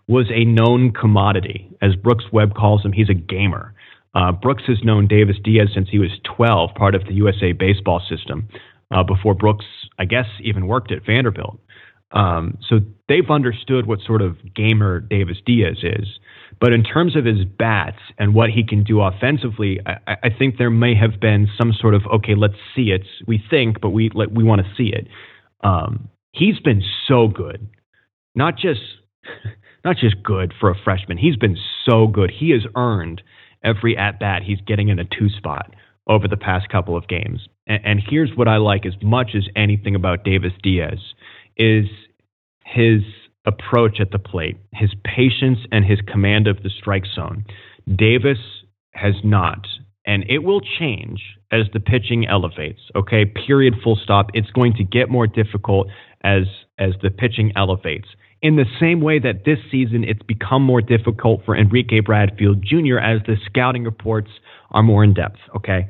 was 0.07 0.27
a 0.31 0.45
known 0.45 0.93
commodity. 0.93 1.71
As 1.83 1.95
Brooks 1.97 2.25
Webb 2.33 2.55
calls 2.55 2.85
him, 2.85 2.93
he's 2.93 3.11
a 3.11 3.15
gamer. 3.15 3.75
Uh, 4.15 4.33
Brooks 4.33 4.63
has 4.67 4.79
known 4.83 5.07
Davis 5.07 5.37
Diaz 5.43 5.69
since 5.75 5.89
he 5.91 5.99
was 5.99 6.11
12, 6.37 6.71
part 6.75 6.95
of 6.95 7.05
the 7.05 7.15
USA 7.15 7.53
baseball 7.53 8.01
system 8.09 8.49
uh, 8.91 9.03
before 9.03 9.35
Brooks, 9.35 9.67
I 9.99 10.05
guess, 10.05 10.27
even 10.43 10.67
worked 10.67 10.93
at 10.93 11.05
Vanderbilt. 11.05 11.61
Um, 12.13 12.57
so 12.67 12.81
they've 13.09 13.29
understood 13.31 13.87
what 13.87 14.01
sort 14.01 14.23
of 14.23 14.37
gamer 14.55 15.01
Davis 15.01 15.37
Diaz 15.45 15.79
is. 15.83 16.07
But 16.61 16.73
in 16.73 16.83
terms 16.83 17.17
of 17.17 17.25
his 17.25 17.45
bats 17.45 17.99
and 18.19 18.35
what 18.35 18.51
he 18.51 18.65
can 18.65 18.83
do 18.83 19.01
offensively, 19.01 19.79
I, 19.87 20.17
I 20.25 20.31
think 20.37 20.57
there 20.57 20.71
may 20.71 20.95
have 20.95 21.21
been 21.21 21.49
some 21.59 21.73
sort 21.79 21.95
of 21.95 22.03
okay, 22.07 22.35
let's 22.35 22.55
see 22.75 22.91
it. 22.91 23.03
We 23.27 23.43
think, 23.51 23.81
but 23.81 23.91
we 23.91 24.11
we 24.33 24.43
want 24.43 24.63
to 24.63 24.75
see 24.77 24.91
it. 24.93 25.07
Um, 25.63 26.09
he's 26.33 26.59
been 26.61 26.83
so 27.07 27.29
good, 27.29 27.69
not 28.35 28.57
just 28.57 28.81
not 29.85 29.97
just 29.99 30.23
good 30.23 30.55
for 30.59 30.71
a 30.71 30.75
freshman. 30.83 31.19
He's 31.19 31.37
been 31.37 31.59
so 31.85 32.07
good. 32.07 32.31
He 32.31 32.51
has 32.51 32.63
earned 32.75 33.23
every 33.63 33.97
at 33.97 34.19
bat 34.19 34.43
he's 34.43 34.61
getting 34.67 34.89
in 34.89 34.99
a 34.99 35.05
two 35.05 35.29
spot 35.29 35.75
over 36.09 36.27
the 36.27 36.37
past 36.37 36.69
couple 36.71 36.97
of 36.97 37.07
games. 37.07 37.47
And, 37.69 37.81
and 37.85 38.03
here's 38.09 38.31
what 38.35 38.49
I 38.49 38.57
like 38.57 38.85
as 38.87 38.95
much 39.03 39.31
as 39.37 39.45
anything 39.55 39.95
about 39.95 40.25
Davis 40.25 40.53
Diaz 40.63 40.99
is 41.57 41.87
his 42.65 43.03
approach 43.47 44.01
at 44.01 44.11
the 44.11 44.19
plate, 44.19 44.57
his 44.73 44.91
patience 45.05 45.59
and 45.73 45.85
his 45.85 46.01
command 46.01 46.47
of 46.47 46.63
the 46.63 46.71
strike 46.71 47.05
zone. 47.15 47.45
Davis 47.95 48.39
has 48.93 49.15
not, 49.25 49.67
and 50.07 50.25
it 50.29 50.39
will 50.39 50.61
change 50.61 51.23
as 51.51 51.67
the 51.73 51.81
pitching 51.81 52.27
elevates. 52.27 52.81
Okay, 52.95 53.25
period, 53.25 53.75
full 53.83 53.99
stop. 54.03 54.31
It's 54.35 54.51
going 54.51 54.75
to 54.75 54.85
get 54.85 55.09
more 55.09 55.27
difficult 55.27 55.89
as 56.23 56.43
as 56.79 56.93
the 57.03 57.11
pitching 57.11 57.53
elevates. 57.57 58.09
In 58.41 58.57
the 58.57 58.67
same 58.79 59.01
way 59.01 59.19
that 59.19 59.45
this 59.45 59.59
season 59.71 60.05
it's 60.05 60.23
become 60.23 60.63
more 60.63 60.81
difficult 60.81 61.45
for 61.45 61.57
Enrique 61.57 62.01
Bradfield 62.01 62.63
Jr. 62.63 62.99
as 62.99 63.21
the 63.27 63.37
scouting 63.47 63.85
reports 63.85 64.31
are 64.71 64.83
more 64.83 65.03
in 65.03 65.15
depth. 65.15 65.39
Okay, 65.57 65.89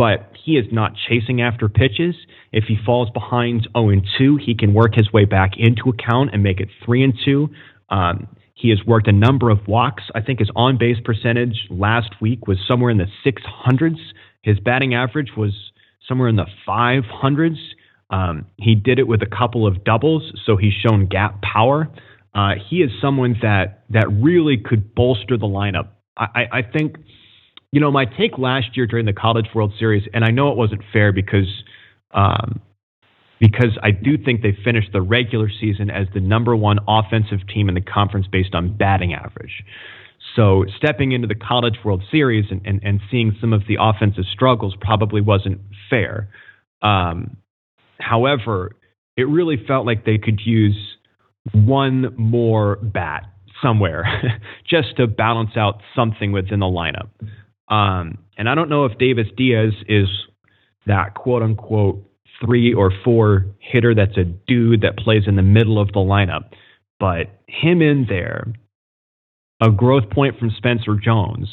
but 0.00 0.32
he 0.42 0.52
is 0.52 0.64
not 0.72 0.92
chasing 1.10 1.42
after 1.42 1.68
pitches. 1.68 2.14
If 2.52 2.64
he 2.64 2.78
falls 2.86 3.10
behind 3.10 3.68
0 3.76 3.90
and 3.90 4.02
2, 4.16 4.38
he 4.42 4.54
can 4.54 4.72
work 4.72 4.94
his 4.94 5.12
way 5.12 5.26
back 5.26 5.58
into 5.58 5.90
account 5.90 6.30
and 6.32 6.42
make 6.42 6.58
it 6.58 6.68
3 6.86 7.04
and 7.04 7.12
2. 7.22 7.50
Um, 7.90 8.26
he 8.54 8.70
has 8.70 8.78
worked 8.86 9.08
a 9.08 9.12
number 9.12 9.50
of 9.50 9.58
walks. 9.68 10.04
I 10.14 10.22
think 10.22 10.38
his 10.38 10.48
on 10.56 10.78
base 10.78 10.96
percentage 11.04 11.66
last 11.68 12.14
week 12.18 12.46
was 12.46 12.56
somewhere 12.66 12.90
in 12.90 12.96
the 12.96 13.08
600s. 13.26 13.98
His 14.40 14.58
batting 14.58 14.94
average 14.94 15.32
was 15.36 15.52
somewhere 16.08 16.28
in 16.28 16.36
the 16.36 16.46
500s. 16.66 17.58
Um, 18.08 18.46
he 18.56 18.74
did 18.76 18.98
it 18.98 19.06
with 19.06 19.20
a 19.20 19.26
couple 19.26 19.66
of 19.66 19.84
doubles, 19.84 20.32
so 20.46 20.56
he's 20.56 20.72
shown 20.72 21.08
gap 21.08 21.42
power. 21.42 21.90
Uh, 22.34 22.52
he 22.70 22.76
is 22.76 22.90
someone 23.02 23.36
that 23.42 23.84
that 23.90 24.06
really 24.10 24.56
could 24.56 24.94
bolster 24.94 25.36
the 25.36 25.46
lineup. 25.46 25.88
I, 26.16 26.46
I 26.52 26.62
think 26.62 26.96
you 27.72 27.80
know, 27.80 27.90
my 27.90 28.04
take 28.04 28.38
last 28.38 28.76
year 28.76 28.86
during 28.86 29.06
the 29.06 29.12
College 29.12 29.46
World 29.54 29.72
Series, 29.78 30.08
and 30.12 30.24
I 30.24 30.30
know 30.30 30.50
it 30.50 30.56
wasn't 30.56 30.82
fair 30.92 31.12
because 31.12 31.48
um, 32.12 32.60
because 33.38 33.78
I 33.82 33.90
do 33.90 34.18
think 34.18 34.42
they 34.42 34.56
finished 34.64 34.90
the 34.92 35.00
regular 35.00 35.48
season 35.48 35.90
as 35.90 36.06
the 36.12 36.20
number 36.20 36.54
one 36.54 36.78
offensive 36.86 37.38
team 37.52 37.68
in 37.68 37.74
the 37.74 37.80
conference 37.80 38.26
based 38.30 38.54
on 38.54 38.76
batting 38.76 39.14
average. 39.14 39.64
So 40.36 40.66
stepping 40.76 41.12
into 41.12 41.26
the 41.26 41.34
College 41.34 41.78
World 41.84 42.02
Series 42.10 42.46
and, 42.50 42.60
and, 42.66 42.80
and 42.84 43.00
seeing 43.10 43.34
some 43.40 43.52
of 43.54 43.62
the 43.66 43.78
offensive 43.80 44.24
struggles 44.30 44.74
probably 44.78 45.22
wasn't 45.22 45.60
fair. 45.88 46.28
Um, 46.82 47.38
however, 47.98 48.76
it 49.16 49.26
really 49.26 49.56
felt 49.66 49.86
like 49.86 50.04
they 50.04 50.18
could 50.18 50.40
use 50.44 50.76
one 51.52 52.14
more 52.16 52.76
bat 52.76 53.24
somewhere 53.62 54.04
just 54.68 54.96
to 54.98 55.06
balance 55.06 55.56
out 55.56 55.80
something 55.96 56.32
within 56.32 56.60
the 56.60 56.66
lineup. 56.66 57.08
Um, 57.70 58.18
and 58.36 58.48
I 58.48 58.54
don't 58.54 58.68
know 58.68 58.84
if 58.84 58.98
Davis 58.98 59.28
Diaz 59.36 59.72
is 59.88 60.08
that 60.86 61.14
quote 61.14 61.42
unquote 61.42 62.04
three 62.44 62.74
or 62.74 62.90
four 63.04 63.46
hitter 63.60 63.94
that's 63.94 64.16
a 64.16 64.24
dude 64.24 64.80
that 64.80 64.96
plays 64.96 65.22
in 65.26 65.36
the 65.36 65.42
middle 65.42 65.80
of 65.80 65.88
the 65.88 66.00
lineup, 66.00 66.50
but 66.98 67.40
him 67.46 67.80
in 67.80 68.06
there, 68.08 68.52
a 69.60 69.70
growth 69.70 70.10
point 70.10 70.38
from 70.38 70.50
Spencer 70.56 70.96
Jones, 70.96 71.48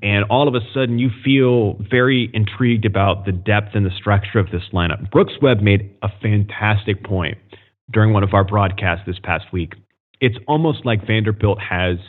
and 0.00 0.24
all 0.30 0.48
of 0.48 0.54
a 0.54 0.60
sudden 0.72 0.98
you 0.98 1.10
feel 1.24 1.76
very 1.90 2.30
intrigued 2.32 2.84
about 2.84 3.26
the 3.26 3.32
depth 3.32 3.74
and 3.74 3.84
the 3.84 3.90
structure 3.98 4.38
of 4.38 4.50
this 4.50 4.62
lineup. 4.72 5.10
Brooks 5.10 5.34
Webb 5.42 5.60
made 5.60 5.90
a 6.02 6.08
fantastic 6.22 7.02
point 7.04 7.36
during 7.90 8.12
one 8.12 8.22
of 8.22 8.32
our 8.32 8.44
broadcasts 8.44 9.04
this 9.06 9.18
past 9.22 9.52
week. 9.52 9.74
It's 10.20 10.36
almost 10.48 10.86
like 10.86 11.06
Vanderbilt 11.06 11.58
has– 11.60 11.98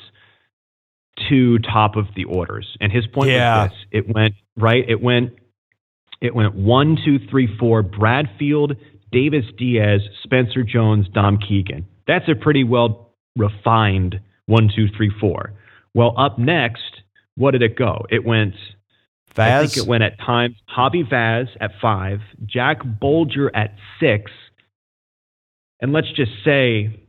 two 1.30 1.60
top 1.60 1.96
of 1.96 2.06
the 2.16 2.26
orders. 2.26 2.78
And 2.80 2.92
his 2.92 3.06
point 3.08 3.32
yeah. 3.32 3.64
was 3.64 3.72
this: 3.72 3.80
it 3.92 4.16
went 4.16 4.36
right. 4.56 4.84
It 4.88 5.02
went. 5.02 5.34
It 6.20 6.34
went 6.34 6.56
one, 6.56 6.98
two, 7.06 7.20
three, 7.30 7.48
four. 7.60 7.84
Bradfield, 7.84 8.76
Davis 9.12 9.46
Diaz, 9.58 10.02
Spencer 10.24 10.64
Jones, 10.64 11.08
Dom 11.14 11.38
Keegan. 11.38 11.86
That's 12.08 12.28
a 12.28 12.36
pretty 12.36 12.64
well 12.64 13.14
refined 13.36 14.20
one, 14.48 14.70
two, 14.76 14.88
three, 14.96 15.12
four. 15.20 15.54
Well, 15.94 16.16
up 16.18 16.40
next, 16.40 17.02
what 17.36 17.52
did 17.52 17.62
it 17.62 17.78
go? 17.78 18.06
It 18.10 18.26
went. 18.26 18.56
Vaz? 19.36 19.52
I 19.52 19.68
think 19.68 19.78
it 19.78 19.88
went 19.88 20.04
at 20.04 20.18
times. 20.20 20.56
Javi 20.76 21.08
Vaz 21.08 21.48
at 21.62 21.72
five, 21.80 22.22
Jack 22.46 22.80
Bulger 22.84 23.56
at 23.56 23.76
six, 24.00 24.32
and 25.80 25.94
let's 25.94 26.12
just 26.16 26.32
say 26.44 27.00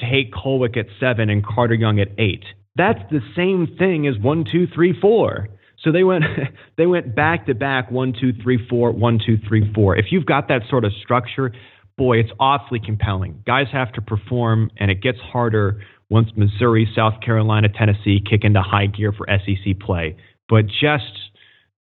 Tate 0.00 0.32
Kolwyck 0.32 0.76
at 0.76 0.86
seven 0.98 1.28
and 1.30 1.44
Carter 1.44 1.74
Young 1.74 1.98
at 1.98 2.08
eight. 2.18 2.44
That's 2.80 3.10
the 3.10 3.20
same 3.36 3.76
thing 3.78 4.06
as 4.06 4.18
one, 4.18 4.46
two, 4.50 4.66
three, 4.74 4.98
four. 4.98 5.50
So 5.84 5.92
they 5.92 6.02
went 6.02 6.24
they 6.78 6.86
went 6.86 7.14
back 7.14 7.44
to 7.44 7.54
back 7.54 7.90
one, 7.90 8.14
two, 8.18 8.32
three, 8.42 8.58
four, 8.70 8.90
one, 8.90 9.20
two, 9.24 9.36
three, 9.46 9.70
four. 9.74 9.98
If 9.98 10.06
you've 10.10 10.24
got 10.24 10.48
that 10.48 10.62
sort 10.70 10.86
of 10.86 10.92
structure, 11.02 11.52
boy, 11.98 12.20
it's 12.20 12.30
awfully 12.40 12.80
compelling. 12.82 13.42
Guys 13.46 13.66
have 13.70 13.92
to 13.92 14.00
perform, 14.00 14.70
and 14.78 14.90
it 14.90 15.02
gets 15.02 15.18
harder 15.18 15.82
once 16.08 16.30
Missouri, 16.36 16.90
South 16.96 17.20
Carolina, 17.22 17.68
Tennessee 17.68 18.18
kick 18.18 18.44
into 18.44 18.62
high 18.62 18.86
gear 18.86 19.12
for 19.12 19.26
SEC 19.28 19.78
play. 19.78 20.16
But 20.48 20.64
just 20.66 21.12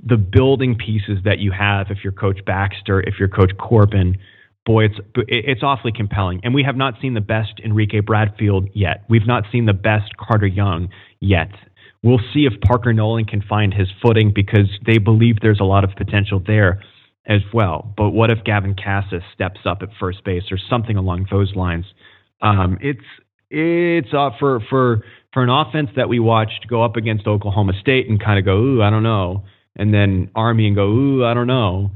the 0.04 0.18
building 0.18 0.80
pieces 0.84 1.20
that 1.26 1.38
you 1.38 1.52
have 1.52 1.92
if 1.92 2.00
you're 2.04 2.12
Coach 2.12 2.44
Baxter, 2.44 3.02
if 3.02 3.20
you're 3.20 3.30
Coach 3.30 3.52
Corbin, 3.60 4.18
boy, 4.68 4.86
it's 4.86 5.00
it's 5.16 5.64
awfully 5.64 5.94
compelling. 6.02 6.42
And 6.44 6.54
we 6.54 6.62
have 6.64 6.78
not 6.78 6.94
seen 7.02 7.16
the 7.16 7.22
best 7.22 7.54
Enrique 7.66 8.02
Bradfield 8.02 8.70
yet. 8.76 8.98
We've 9.10 9.26
not 9.26 9.46
seen 9.52 9.66
the 9.66 9.74
best 9.74 10.16
Carter 10.18 10.46
Young 10.46 10.90
yet. 11.20 11.50
We'll 12.04 12.22
see 12.34 12.46
if 12.46 12.54
Parker 12.62 12.94
Noland 12.94 13.28
can 13.28 13.42
find 13.42 13.74
his 13.74 13.88
footing 14.02 14.32
because 14.36 14.70
they 14.86 15.00
believe 15.00 15.38
there's 15.42 15.60
a 15.60 15.70
lot 15.76 15.84
of 15.84 15.92
potential 15.96 16.40
there. 16.46 16.82
as 17.28 17.42
well. 17.54 17.94
But 17.98 18.12
what 18.12 18.32
if 18.32 18.44
Gavin 18.44 18.76
Casas 18.76 19.24
steps 19.34 19.60
up 19.66 19.82
at 19.82 19.90
first 20.00 20.24
base 20.24 20.44
or 20.52 20.58
something 20.70 20.96
along 20.96 21.28
those 21.30 21.56
lines? 21.56 21.86
Um, 22.42 22.78
it's 22.82 23.04
it's 23.50 24.14
uh, 24.14 24.32
for 24.40 24.62
for 24.70 25.04
for 25.34 25.44
an 25.44 25.50
offense 25.50 25.90
that 25.96 26.10
we 26.10 26.20
watched 26.20 26.68
go 26.70 26.84
up 26.84 26.96
against 26.96 27.28
Oklahoma 27.28 27.74
State 27.80 28.10
and 28.10 28.24
kind 28.24 28.40
of 28.40 28.46
go, 28.46 28.58
ooh, 28.58 28.82
I 28.82 28.90
don't 28.90 29.04
know, 29.04 29.44
and 29.76 29.94
then 29.94 30.30
Army 30.36 30.68
and 30.68 30.76
go, 30.76 30.88
ooh, 30.88 31.26
I 31.26 31.34
don't 31.34 31.48
know. 31.48 31.92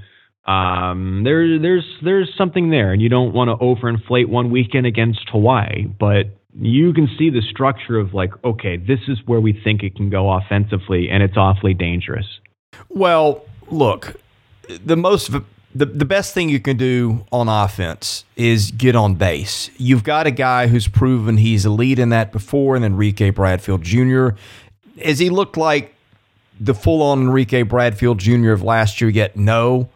Um, 0.45 1.23
there, 1.23 1.59
there's 1.59 1.85
there's 2.03 2.31
something 2.37 2.71
there, 2.71 2.91
and 2.93 3.01
you 3.01 3.09
don't 3.09 3.33
want 3.33 3.49
to 3.49 3.63
overinflate 3.63 4.27
one 4.27 4.49
weekend 4.49 4.85
against 4.85 5.29
Hawaii, 5.29 5.85
but 5.85 6.27
you 6.59 6.93
can 6.93 7.07
see 7.17 7.29
the 7.29 7.41
structure 7.41 7.97
of 7.97 8.13
like, 8.13 8.31
okay, 8.43 8.77
this 8.77 8.99
is 9.07 9.19
where 9.25 9.39
we 9.39 9.53
think 9.63 9.83
it 9.83 9.95
can 9.95 10.09
go 10.09 10.31
offensively, 10.31 11.09
and 11.09 11.21
it's 11.23 11.37
awfully 11.37 11.73
dangerous. 11.73 12.25
Well, 12.89 13.45
look, 13.69 14.15
the 14.83 14.97
most 14.97 15.31
the, 15.73 15.85
the 15.85 16.05
best 16.05 16.33
thing 16.33 16.49
you 16.49 16.59
can 16.59 16.75
do 16.75 17.25
on 17.31 17.47
offense 17.47 18.25
is 18.35 18.71
get 18.71 18.95
on 18.95 19.15
base. 19.15 19.69
You've 19.77 20.03
got 20.03 20.27
a 20.27 20.31
guy 20.31 20.67
who's 20.67 20.87
proven 20.87 21.37
he's 21.37 21.65
elite 21.65 21.99
in 21.99 22.09
that 22.09 22.31
before, 22.31 22.75
and 22.75 22.83
Enrique 22.83 23.29
Bradfield 23.29 23.81
Jr. 23.83 24.29
Has 25.03 25.19
he 25.19 25.29
looked 25.29 25.55
like 25.55 25.95
the 26.59 26.73
full 26.73 27.01
on 27.01 27.21
Enrique 27.21 27.61
Bradfield 27.61 28.19
Jr. 28.19 28.51
of 28.51 28.63
last 28.63 28.99
year 28.99 29.09
yet? 29.09 29.37
No. 29.37 29.89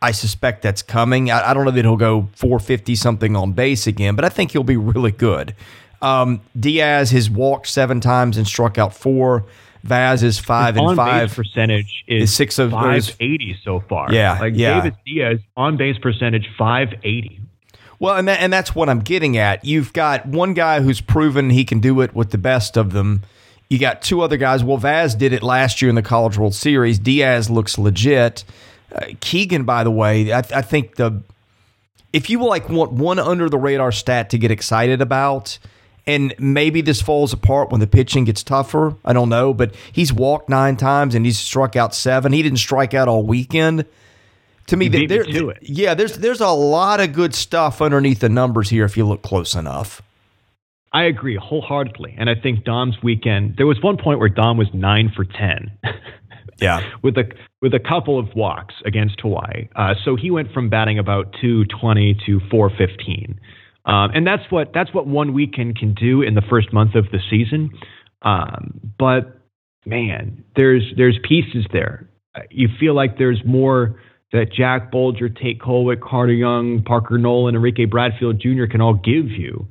I 0.00 0.12
suspect 0.12 0.62
that's 0.62 0.82
coming. 0.82 1.30
I, 1.30 1.50
I, 1.50 1.54
don't 1.54 1.64
know 1.64 1.70
that 1.72 1.84
he'll 1.84 1.96
go 1.96 2.28
450 2.36 2.94
something 2.94 3.34
on 3.34 3.52
base 3.52 3.86
again, 3.86 4.14
but 4.14 4.24
I 4.24 4.28
think 4.28 4.52
he'll 4.52 4.62
be 4.62 4.76
really 4.76 5.10
good. 5.10 5.54
Um, 6.00 6.40
Diaz 6.58 7.10
has 7.10 7.28
walked 7.28 7.66
seven 7.66 8.00
times 8.00 8.36
and 8.36 8.46
struck 8.46 8.78
out 8.78 8.94
four. 8.94 9.44
Vaz 9.82 10.22
is 10.22 10.38
five 10.38 10.74
His 10.74 10.84
and 10.84 10.96
five. 10.96 11.34
percentage 11.34 12.04
is, 12.06 12.24
is 12.24 12.36
six 12.36 12.58
of 12.58 12.72
five 12.72 13.16
eighty 13.20 13.56
so 13.62 13.80
far. 13.80 14.12
Yeah, 14.12 14.38
like 14.38 14.54
yeah. 14.56 14.82
Davis 14.82 14.98
Diaz 15.06 15.40
on 15.56 15.76
base 15.76 15.96
percentage 15.98 16.48
five 16.56 16.94
eighty. 17.04 17.40
Well, 18.00 18.16
and 18.16 18.28
that, 18.28 18.40
and 18.40 18.52
that's 18.52 18.74
what 18.74 18.88
I'm 18.88 19.00
getting 19.00 19.36
at. 19.36 19.64
You've 19.64 19.92
got 19.92 20.26
one 20.26 20.54
guy 20.54 20.80
who's 20.80 21.00
proven 21.00 21.50
he 21.50 21.64
can 21.64 21.80
do 21.80 22.00
it 22.00 22.14
with 22.14 22.30
the 22.30 22.38
best 22.38 22.76
of 22.76 22.92
them. 22.92 23.22
You 23.68 23.78
got 23.78 24.02
two 24.02 24.20
other 24.20 24.36
guys. 24.36 24.62
Well, 24.62 24.78
Vaz 24.78 25.14
did 25.14 25.32
it 25.32 25.42
last 25.42 25.82
year 25.82 25.88
in 25.88 25.94
the 25.94 26.02
College 26.02 26.38
World 26.38 26.54
Series. 26.54 26.98
Diaz 26.98 27.50
looks 27.50 27.76
legit. 27.76 28.44
Uh, 28.92 29.06
Keegan, 29.20 29.64
by 29.64 29.84
the 29.84 29.90
way, 29.90 30.32
I, 30.32 30.38
I 30.38 30.62
think 30.62 30.96
the 30.96 31.22
if 32.12 32.30
you 32.30 32.42
like 32.44 32.68
want 32.68 32.92
one 32.92 33.18
under 33.18 33.48
the 33.48 33.58
radar 33.58 33.92
stat 33.92 34.30
to 34.30 34.38
get 34.38 34.50
excited 34.50 35.00
about 35.00 35.58
and 36.08 36.34
maybe 36.38 36.80
this 36.80 37.02
falls 37.02 37.34
apart 37.34 37.70
when 37.70 37.80
the 37.80 37.86
pitching 37.86 38.24
gets 38.24 38.42
tougher. 38.42 38.96
I 39.04 39.12
don't 39.12 39.28
know, 39.28 39.52
but 39.52 39.74
he's 39.92 40.10
walked 40.10 40.48
nine 40.48 40.76
times 40.76 41.14
and 41.14 41.26
he's 41.26 41.38
struck 41.38 41.76
out 41.76 41.94
seven. 41.94 42.32
He 42.32 42.42
didn't 42.42 42.58
strike 42.58 42.94
out 42.94 43.08
all 43.08 43.22
weekend. 43.24 43.84
To 44.68 44.76
me, 44.76 44.88
there, 44.88 45.06
there, 45.06 45.54
yeah, 45.62 45.94
there's 45.94 46.18
there's 46.18 46.40
a 46.40 46.48
lot 46.48 47.00
of 47.00 47.12
good 47.12 47.34
stuff 47.34 47.80
underneath 47.80 48.20
the 48.20 48.28
numbers 48.28 48.68
here 48.68 48.84
if 48.84 48.96
you 48.96 49.06
look 49.06 49.22
close 49.22 49.54
enough. 49.54 50.02
I 50.92 51.04
agree 51.04 51.36
wholeheartedly, 51.36 52.14
and 52.18 52.28
I 52.28 52.34
think 52.34 52.64
Dom's 52.64 53.02
weekend. 53.02 53.56
There 53.56 53.66
was 53.66 53.80
one 53.82 53.98
point 53.98 54.18
where 54.18 54.28
Dom 54.28 54.56
was 54.56 54.68
nine 54.72 55.10
for 55.14 55.24
ten. 55.24 55.72
yeah, 56.60 56.80
with 57.02 57.16
a 57.16 57.24
with 57.62 57.74
a 57.74 57.80
couple 57.80 58.18
of 58.18 58.34
walks 58.34 58.74
against 58.84 59.20
Hawaii. 59.20 59.68
Uh, 59.76 59.94
so 60.04 60.16
he 60.16 60.30
went 60.30 60.52
from 60.52 60.68
batting 60.68 60.98
about 60.98 61.34
two 61.40 61.64
twenty 61.66 62.16
to 62.26 62.40
four 62.50 62.70
fifteen. 62.70 63.40
Um, 63.84 64.10
and 64.14 64.26
that's 64.26 64.42
what 64.50 64.72
that's 64.74 64.92
what 64.92 65.06
one 65.06 65.32
weekend 65.32 65.78
can 65.78 65.94
do 65.94 66.22
in 66.22 66.34
the 66.34 66.42
first 66.42 66.72
month 66.72 66.94
of 66.94 67.06
the 67.10 67.18
season. 67.30 67.70
Um, 68.22 68.92
but 68.98 69.40
man, 69.86 70.44
there's 70.56 70.84
there's 70.96 71.18
pieces 71.26 71.64
there. 71.72 72.08
You 72.50 72.68
feel 72.78 72.94
like 72.94 73.18
there's 73.18 73.40
more 73.44 74.00
that 74.32 74.52
Jack 74.52 74.92
Bulger, 74.92 75.28
Tate 75.28 75.58
Kolwyck, 75.58 76.00
Carter 76.00 76.34
Young, 76.34 76.82
Parker 76.84 77.16
Noland, 77.16 77.56
Enrique 77.56 77.86
Bradfield 77.86 78.40
Jr. 78.40 78.66
can 78.70 78.82
all 78.82 78.94
give 78.94 79.30
you. 79.30 79.66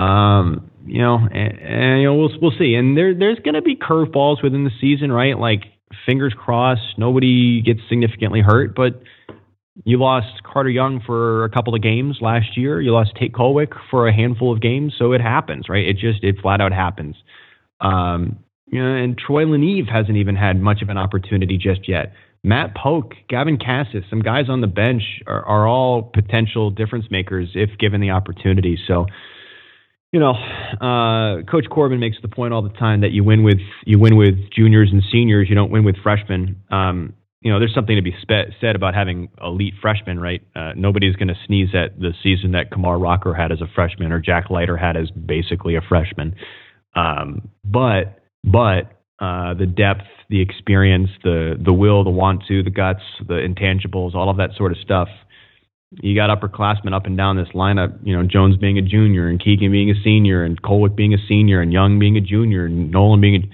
Um, 0.00 0.70
you 0.86 1.02
know, 1.02 1.16
and, 1.16 1.58
and, 1.58 2.00
you 2.00 2.06
know 2.06 2.14
we'll 2.14 2.30
we'll 2.40 2.58
see. 2.58 2.74
And 2.74 2.96
there 2.96 3.12
there's 3.12 3.40
going 3.40 3.54
to 3.54 3.62
be 3.62 3.74
curveballs 3.74 4.42
within 4.42 4.64
the 4.64 4.70
season, 4.80 5.10
right? 5.10 5.36
Like 5.36 5.64
fingers 6.06 6.34
crossed, 6.36 6.98
nobody 6.98 7.62
gets 7.62 7.80
significantly 7.88 8.40
hurt, 8.40 8.74
but 8.74 9.02
you 9.84 9.98
lost 9.98 10.42
Carter 10.42 10.70
Young 10.70 11.00
for 11.04 11.44
a 11.44 11.50
couple 11.50 11.74
of 11.74 11.82
games 11.82 12.18
last 12.20 12.56
year. 12.56 12.80
You 12.80 12.92
lost 12.92 13.12
Tate 13.18 13.32
Kolwyck 13.32 13.74
for 13.90 14.08
a 14.08 14.12
handful 14.12 14.52
of 14.52 14.60
games. 14.60 14.94
So 14.98 15.12
it 15.12 15.20
happens, 15.20 15.68
right? 15.68 15.86
It 15.86 15.98
just, 15.98 16.24
it 16.24 16.36
flat 16.42 16.60
out 16.60 16.72
happens. 16.72 17.16
Um, 17.80 18.38
you 18.66 18.82
know, 18.82 18.94
and 18.94 19.16
Troy 19.16 19.44
LaNeve 19.44 19.88
hasn't 19.88 20.16
even 20.16 20.36
had 20.36 20.60
much 20.60 20.82
of 20.82 20.88
an 20.88 20.98
opportunity 20.98 21.56
just 21.56 21.88
yet. 21.88 22.12
Matt 22.44 22.74
Polk, 22.74 23.14
Gavin 23.28 23.58
Casas, 23.58 24.04
some 24.10 24.20
guys 24.20 24.48
on 24.48 24.60
the 24.60 24.66
bench 24.66 25.02
are, 25.26 25.44
are 25.44 25.66
all 25.66 26.02
potential 26.02 26.70
difference 26.70 27.06
makers 27.10 27.50
if 27.54 27.70
given 27.78 28.00
the 28.00 28.10
opportunity. 28.10 28.78
So, 28.86 29.06
you 30.12 30.20
know, 30.20 30.32
uh, 30.32 31.42
Coach 31.42 31.66
Corbin 31.70 32.00
makes 32.00 32.16
the 32.22 32.28
point 32.28 32.54
all 32.54 32.62
the 32.62 32.70
time 32.70 33.02
that 33.02 33.10
you 33.10 33.24
win 33.24 33.42
with 33.42 33.58
you 33.84 33.98
win 33.98 34.16
with 34.16 34.34
juniors 34.50 34.88
and 34.90 35.02
seniors. 35.12 35.48
You 35.48 35.54
don't 35.54 35.70
win 35.70 35.84
with 35.84 35.96
freshmen. 36.02 36.62
Um, 36.70 37.14
you 37.40 37.52
know, 37.52 37.58
there's 37.58 37.74
something 37.74 37.94
to 37.94 38.02
be 38.02 38.14
spe- 38.20 38.52
said 38.60 38.74
about 38.74 38.94
having 38.94 39.28
elite 39.42 39.74
freshmen, 39.80 40.18
right? 40.18 40.42
Uh, 40.56 40.72
nobody's 40.74 41.14
going 41.16 41.28
to 41.28 41.36
sneeze 41.46 41.68
at 41.72 41.98
the 41.98 42.12
season 42.22 42.52
that 42.52 42.70
Kumar 42.72 42.98
Rocker 42.98 43.32
had 43.32 43.52
as 43.52 43.60
a 43.60 43.68
freshman 43.74 44.10
or 44.10 44.18
Jack 44.18 44.50
Leiter 44.50 44.76
had 44.76 44.96
as 44.96 45.10
basically 45.10 45.76
a 45.76 45.80
freshman. 45.80 46.34
Um, 46.96 47.50
but 47.64 48.20
but 48.42 48.90
uh, 49.20 49.54
the 49.54 49.66
depth, 49.66 50.04
the 50.30 50.40
experience, 50.40 51.10
the 51.22 51.56
the 51.62 51.72
will, 51.72 52.02
the 52.02 52.10
want 52.10 52.44
to, 52.48 52.62
the 52.62 52.70
guts, 52.70 53.02
the 53.26 53.34
intangibles, 53.34 54.14
all 54.14 54.30
of 54.30 54.38
that 54.38 54.50
sort 54.56 54.72
of 54.72 54.78
stuff. 54.78 55.08
You 55.90 56.14
got 56.14 56.28
upperclassmen 56.28 56.92
up 56.92 57.06
and 57.06 57.16
down 57.16 57.36
this 57.36 57.48
lineup. 57.54 57.98
You 58.02 58.14
know, 58.16 58.22
Jones 58.22 58.56
being 58.56 58.78
a 58.78 58.82
junior, 58.82 59.28
and 59.28 59.42
Keegan 59.42 59.72
being 59.72 59.90
a 59.90 59.94
senior, 60.04 60.44
and 60.44 60.60
Kolwyck 60.60 60.94
being 60.94 61.14
a 61.14 61.18
senior, 61.28 61.62
and 61.62 61.72
Young 61.72 61.98
being 61.98 62.16
a 62.16 62.20
junior, 62.20 62.66
and 62.66 62.90
Noland 62.90 63.22
being 63.22 63.34
a. 63.36 63.48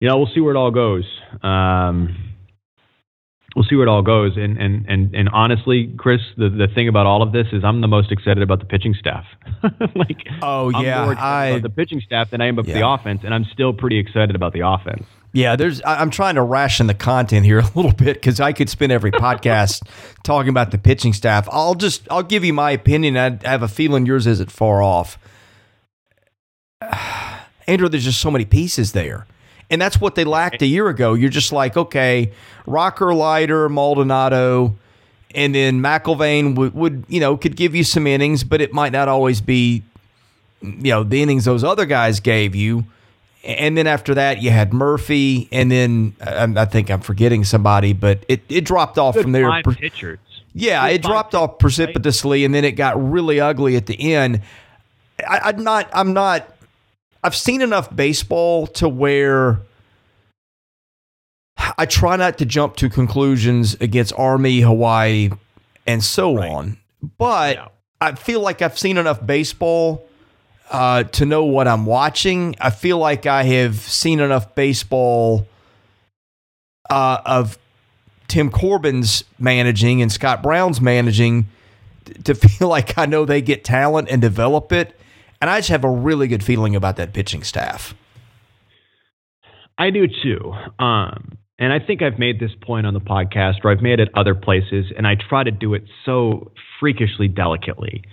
You 0.00 0.08
know, 0.08 0.18
we'll 0.18 0.30
see 0.34 0.40
where 0.40 0.52
it 0.54 0.58
all 0.58 0.72
goes. 0.72 1.04
Um, 1.42 2.31
we'll 3.54 3.64
see 3.68 3.76
where 3.76 3.86
it 3.86 3.90
all 3.90 4.02
goes. 4.02 4.36
And 4.36 4.58
and 4.58 4.86
and 4.86 5.14
and 5.14 5.28
honestly, 5.30 5.92
Chris, 5.96 6.20
the 6.36 6.48
the 6.48 6.68
thing 6.74 6.88
about 6.88 7.06
all 7.06 7.22
of 7.22 7.32
this 7.32 7.46
is 7.52 7.64
I'm 7.64 7.80
the 7.80 7.88
most 7.88 8.12
excited 8.12 8.42
about 8.42 8.60
the 8.60 8.66
pitching 8.66 8.94
staff. 8.98 9.24
like, 9.94 10.26
oh 10.42 10.70
yeah, 10.70 11.04
i 11.18 11.46
about 11.46 11.62
the 11.62 11.70
pitching 11.70 12.00
staff 12.00 12.30
than 12.30 12.40
I 12.40 12.46
am 12.46 12.58
about 12.58 12.68
yeah. 12.68 12.80
the 12.80 12.88
offense, 12.88 13.22
and 13.24 13.34
I'm 13.34 13.44
still 13.52 13.72
pretty 13.72 13.98
excited 13.98 14.34
about 14.36 14.52
the 14.52 14.66
offense. 14.66 15.04
Yeah, 15.34 15.56
there's. 15.56 15.80
I'm 15.86 16.10
trying 16.10 16.34
to 16.34 16.42
ration 16.42 16.86
the 16.86 16.94
content 16.94 17.46
here 17.46 17.58
a 17.60 17.70
little 17.74 17.92
bit 17.92 18.14
because 18.14 18.40
I 18.40 18.52
could 18.52 18.68
spend 18.68 18.92
every 18.92 19.12
podcast 19.12 19.82
talking 20.22 20.50
about 20.50 20.70
the 20.70 20.78
pitching 20.78 21.12
staff. 21.12 21.48
I'll 21.50 21.74
just 21.74 22.06
I'll 22.10 22.22
give 22.22 22.44
you 22.44 22.52
my 22.52 22.70
opinion. 22.70 23.16
I 23.16 23.38
have 23.48 23.62
a 23.62 23.68
feeling 23.68 24.06
yours 24.06 24.26
isn't 24.26 24.50
far 24.50 24.82
off. 24.82 25.18
Andrew, 27.66 27.88
there's 27.88 28.04
just 28.04 28.20
so 28.20 28.30
many 28.30 28.44
pieces 28.44 28.92
there. 28.92 29.26
And 29.72 29.80
that's 29.80 29.98
what 29.98 30.14
they 30.14 30.24
lacked 30.24 30.60
a 30.60 30.66
year 30.66 30.88
ago. 30.88 31.14
You're 31.14 31.30
just 31.30 31.50
like, 31.50 31.78
okay, 31.78 32.30
Rocker, 32.66 33.14
Leiter, 33.14 33.70
Maldonado, 33.70 34.76
and 35.34 35.54
then 35.54 35.80
McElvain 35.80 36.54
would, 36.56 36.74
would, 36.74 37.04
you 37.08 37.20
know, 37.20 37.38
could 37.38 37.56
give 37.56 37.74
you 37.74 37.82
some 37.82 38.06
innings, 38.06 38.44
but 38.44 38.60
it 38.60 38.74
might 38.74 38.92
not 38.92 39.08
always 39.08 39.40
be, 39.40 39.82
you 40.60 40.92
know, 40.92 41.02
the 41.02 41.22
innings 41.22 41.46
those 41.46 41.64
other 41.64 41.86
guys 41.86 42.20
gave 42.20 42.54
you. 42.54 42.84
And 43.44 43.76
then 43.76 43.86
after 43.86 44.14
that, 44.14 44.42
you 44.42 44.50
had 44.50 44.74
Murphy, 44.74 45.48
and 45.50 45.72
then 45.72 46.14
I 46.20 46.66
think 46.66 46.90
I'm 46.90 47.00
forgetting 47.00 47.42
somebody, 47.42 47.94
but 47.94 48.24
it, 48.28 48.42
it 48.50 48.66
dropped 48.66 48.98
off 48.98 49.14
Good 49.14 49.22
from 49.22 49.32
there. 49.32 49.62
Pitchers. 49.62 50.18
Yeah, 50.54 50.86
Good 50.86 50.96
it 50.96 51.02
dropped 51.02 51.34
off 51.34 51.58
precipitously, 51.58 52.44
and 52.44 52.54
then 52.54 52.64
it 52.64 52.72
got 52.72 53.02
really 53.02 53.40
ugly 53.40 53.74
at 53.76 53.86
the 53.86 54.12
end. 54.12 54.42
I, 55.26 55.40
I'm 55.44 55.64
not. 55.64 55.88
I'm 55.92 56.12
not 56.12 56.51
I've 57.22 57.36
seen 57.36 57.60
enough 57.60 57.94
baseball 57.94 58.66
to 58.68 58.88
where 58.88 59.60
I 61.78 61.86
try 61.86 62.16
not 62.16 62.38
to 62.38 62.46
jump 62.46 62.76
to 62.76 62.88
conclusions 62.88 63.74
against 63.80 64.12
Army, 64.16 64.60
Hawaii, 64.60 65.30
and 65.86 66.02
so 66.02 66.36
right. 66.36 66.50
on. 66.50 66.78
But 67.18 67.56
yeah. 67.56 67.68
I 68.00 68.14
feel 68.14 68.40
like 68.40 68.62
I've 68.62 68.78
seen 68.78 68.98
enough 68.98 69.24
baseball 69.24 70.04
uh, 70.70 71.04
to 71.04 71.26
know 71.26 71.44
what 71.44 71.68
I'm 71.68 71.86
watching. 71.86 72.56
I 72.60 72.70
feel 72.70 72.98
like 72.98 73.26
I 73.26 73.44
have 73.44 73.76
seen 73.76 74.20
enough 74.20 74.54
baseball 74.54 75.46
uh, 76.90 77.20
of 77.24 77.58
Tim 78.28 78.50
Corbin's 78.50 79.24
managing 79.38 80.02
and 80.02 80.10
Scott 80.10 80.42
Brown's 80.42 80.80
managing 80.80 81.46
to 82.24 82.34
feel 82.34 82.68
like 82.68 82.98
I 82.98 83.06
know 83.06 83.24
they 83.24 83.42
get 83.42 83.64
talent 83.64 84.08
and 84.10 84.20
develop 84.20 84.72
it. 84.72 84.98
And 85.42 85.50
I 85.50 85.58
just 85.58 85.70
have 85.70 85.82
a 85.82 85.90
really 85.90 86.28
good 86.28 86.44
feeling 86.44 86.76
about 86.76 86.96
that 86.98 87.12
pitching 87.12 87.42
staff. 87.42 87.96
I 89.76 89.90
do 89.90 90.06
too. 90.06 90.54
Um, 90.78 91.36
and 91.58 91.72
I 91.72 91.80
think 91.84 92.00
I've 92.00 92.16
made 92.16 92.38
this 92.38 92.52
point 92.62 92.86
on 92.86 92.94
the 92.94 93.00
podcast, 93.00 93.56
or 93.64 93.72
I've 93.72 93.82
made 93.82 93.98
it 93.98 94.08
other 94.14 94.36
places, 94.36 94.86
and 94.96 95.04
I 95.04 95.16
try 95.16 95.42
to 95.42 95.50
do 95.50 95.74
it 95.74 95.82
so 96.06 96.52
freakishly 96.78 97.26
delicately. 97.26 98.04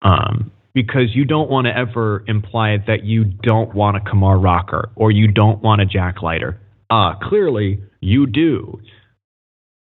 Um, 0.00 0.50
because 0.72 1.14
you 1.14 1.26
don't 1.26 1.50
want 1.50 1.66
to 1.66 1.76
ever 1.76 2.24
imply 2.26 2.78
that 2.86 3.04
you 3.04 3.24
don't 3.24 3.74
want 3.74 3.98
a 3.98 4.00
Kumar 4.00 4.38
Rocker 4.38 4.90
or 4.94 5.10
you 5.10 5.28
don't 5.28 5.60
want 5.62 5.82
a 5.82 5.86
Jack 5.86 6.22
Leiter. 6.22 6.58
Uh, 6.88 7.14
clearly, 7.20 7.82
you 8.00 8.26
do. 8.26 8.80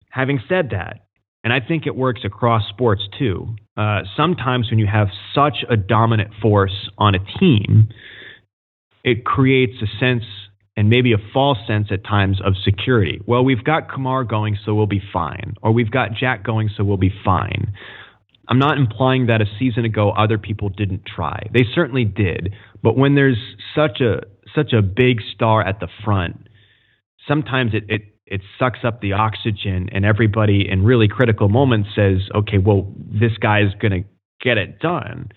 Having 0.09 0.41
said 0.49 0.71
that, 0.71 1.04
and 1.45 1.53
I 1.53 1.61
think 1.61 1.87
it 1.87 1.95
works 1.95 2.23
across 2.25 2.67
sports 2.71 3.03
too. 3.19 3.55
Uh, 3.77 4.01
sometimes 4.17 4.71
when 4.71 4.79
you 4.79 4.87
have 4.87 5.09
such 5.35 5.59
a 5.69 5.77
dominant 5.77 6.31
force 6.41 6.89
on 6.97 7.15
a 7.15 7.19
team, 7.39 7.89
it 9.05 9.25
creates 9.27 9.75
a 9.83 9.99
sense 10.01 10.25
and 10.77 10.89
maybe 10.89 11.13
a 11.13 11.19
false 11.33 11.59
sense 11.67 11.89
at 11.91 12.03
times 12.03 12.41
of 12.45 12.55
security. 12.65 13.21
Well, 13.27 13.45
we've 13.45 13.63
got 13.63 13.91
Kumar 13.93 14.25
going, 14.25 14.59
so 14.65 14.75
we'll 14.75 14.87
be 14.87 15.03
fine. 15.13 15.55
Or 15.63 15.71
we've 15.71 15.91
got 15.91 16.15
Jack 16.15 16.43
going, 16.43 16.71
so 16.75 16.83
we'll 16.83 16.97
be 16.97 17.13
fine. 17.25 17.75
I'm 18.49 18.59
not 18.59 18.79
implying 18.79 19.27
that 19.27 19.41
a 19.41 19.47
season 19.59 19.85
ago 19.85 20.11
other 20.11 20.39
people 20.39 20.71
didn't 20.71 21.03
try. 21.07 21.47
They 21.53 21.65
certainly 21.75 22.05
did. 22.05 22.55
But 22.83 22.97
when 22.97 23.15
there's 23.15 23.39
such 23.75 24.01
a 24.01 24.23
such 24.55 24.73
a 24.73 24.83
big 24.83 25.21
star 25.35 25.67
at 25.67 25.81
the 25.81 25.89
front, 26.05 26.49
sometimes 27.27 27.75
it, 27.75 27.85
it 27.89 28.14
it 28.27 28.41
sucks 28.59 28.81
up 28.85 29.01
the 29.01 29.13
oxygen 29.13 29.89
and 29.93 30.05
everybody 30.05 30.69
in 30.69 30.85
really 30.85 31.09
critical 31.09 31.49
moments 31.49 31.91
says, 31.95 32.19
okay, 32.35 32.59
well, 32.59 32.91
this 32.97 33.37
guy's 33.39 33.75
going 33.81 33.93
to 33.93 34.09
get 34.43 34.59
it 34.59 34.79
done. 34.79 35.31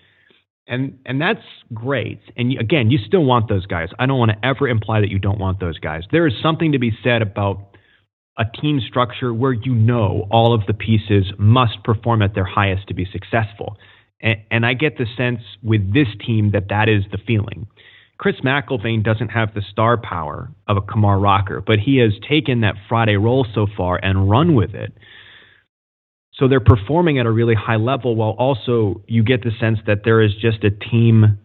And 0.66 0.98
and 1.06 1.20
that's 1.20 1.44
great. 1.72 2.20
And 2.36 2.58
again, 2.58 2.90
you 2.90 2.98
still 2.98 3.24
want 3.24 3.48
those 3.48 3.64
guys. 3.64 3.88
I 3.98 4.04
don't 4.04 4.18
want 4.18 4.32
to 4.32 4.46
ever 4.46 4.68
imply 4.68 5.00
that 5.00 5.08
you 5.08 5.18
don't 5.18 5.38
want 5.38 5.60
those 5.60 5.78
guys. 5.78 6.02
There 6.12 6.26
is 6.26 6.34
something 6.42 6.72
to 6.72 6.78
be 6.78 6.92
said 7.02 7.22
about 7.22 7.76
a 8.36 8.44
team 8.60 8.80
structure 8.86 9.32
where 9.32 9.52
you 9.52 9.74
know 9.74 10.26
all 10.30 10.54
of 10.54 10.66
the 10.66 10.74
pieces 10.74 11.32
must 11.38 11.82
perform 11.84 12.22
at 12.22 12.34
their 12.34 12.44
highest 12.44 12.86
to 12.88 12.94
be 12.94 13.06
successful. 13.10 13.78
And, 14.20 14.36
and 14.50 14.66
I 14.66 14.74
get 14.74 14.98
the 14.98 15.06
sense 15.16 15.40
with 15.62 15.92
this 15.92 16.08
team 16.24 16.52
that 16.52 16.68
that 16.68 16.88
is 16.88 17.02
the 17.10 17.18
feeling. 17.18 17.66
Chris 18.18 18.36
McElvain 18.44 19.04
doesn't 19.04 19.28
have 19.28 19.54
the 19.54 19.62
star 19.70 19.96
power 19.96 20.50
of 20.66 20.76
a 20.76 20.80
Kumar 20.80 21.18
Rocker, 21.18 21.60
but 21.60 21.78
he 21.78 21.98
has 21.98 22.12
taken 22.28 22.60
that 22.60 22.74
Friday 22.88 23.16
role 23.16 23.46
so 23.54 23.66
far 23.76 23.96
and 24.02 24.28
run 24.28 24.54
with 24.54 24.74
it. 24.74 24.92
So 26.34 26.48
they're 26.48 26.60
performing 26.60 27.18
at 27.18 27.26
a 27.26 27.30
really 27.30 27.54
high 27.54 27.76
level 27.76 28.16
while 28.16 28.30
also 28.38 29.02
you 29.06 29.22
get 29.22 29.42
the 29.42 29.52
sense 29.60 29.78
that 29.86 30.02
there 30.04 30.20
is 30.20 30.32
just 30.34 30.64
a 30.64 30.70
team 30.70 31.38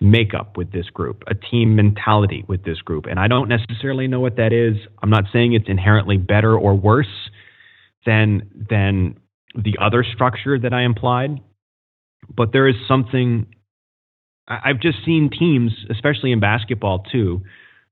makeup 0.00 0.56
with 0.56 0.72
this 0.72 0.90
group, 0.90 1.22
a 1.26 1.34
team 1.34 1.74
mentality 1.74 2.44
with 2.48 2.64
this 2.64 2.80
group. 2.80 3.06
And 3.06 3.18
I 3.18 3.28
don't 3.28 3.48
necessarily 3.48 4.08
know 4.08 4.20
what 4.20 4.36
that 4.36 4.52
is. 4.52 4.76
I'm 5.02 5.10
not 5.10 5.24
saying 5.32 5.54
it's 5.54 5.68
inherently 5.68 6.16
better 6.16 6.56
or 6.56 6.74
worse 6.74 7.30
than 8.04 8.48
than 8.68 9.16
the 9.54 9.76
other 9.80 10.04
structure 10.04 10.58
that 10.58 10.72
I 10.72 10.82
implied, 10.82 11.40
but 12.34 12.52
there 12.52 12.68
is 12.68 12.76
something 12.86 13.46
I've 14.48 14.80
just 14.80 14.98
seen 15.04 15.30
teams, 15.30 15.72
especially 15.90 16.32
in 16.32 16.40
basketball 16.40 17.00
too, 17.10 17.42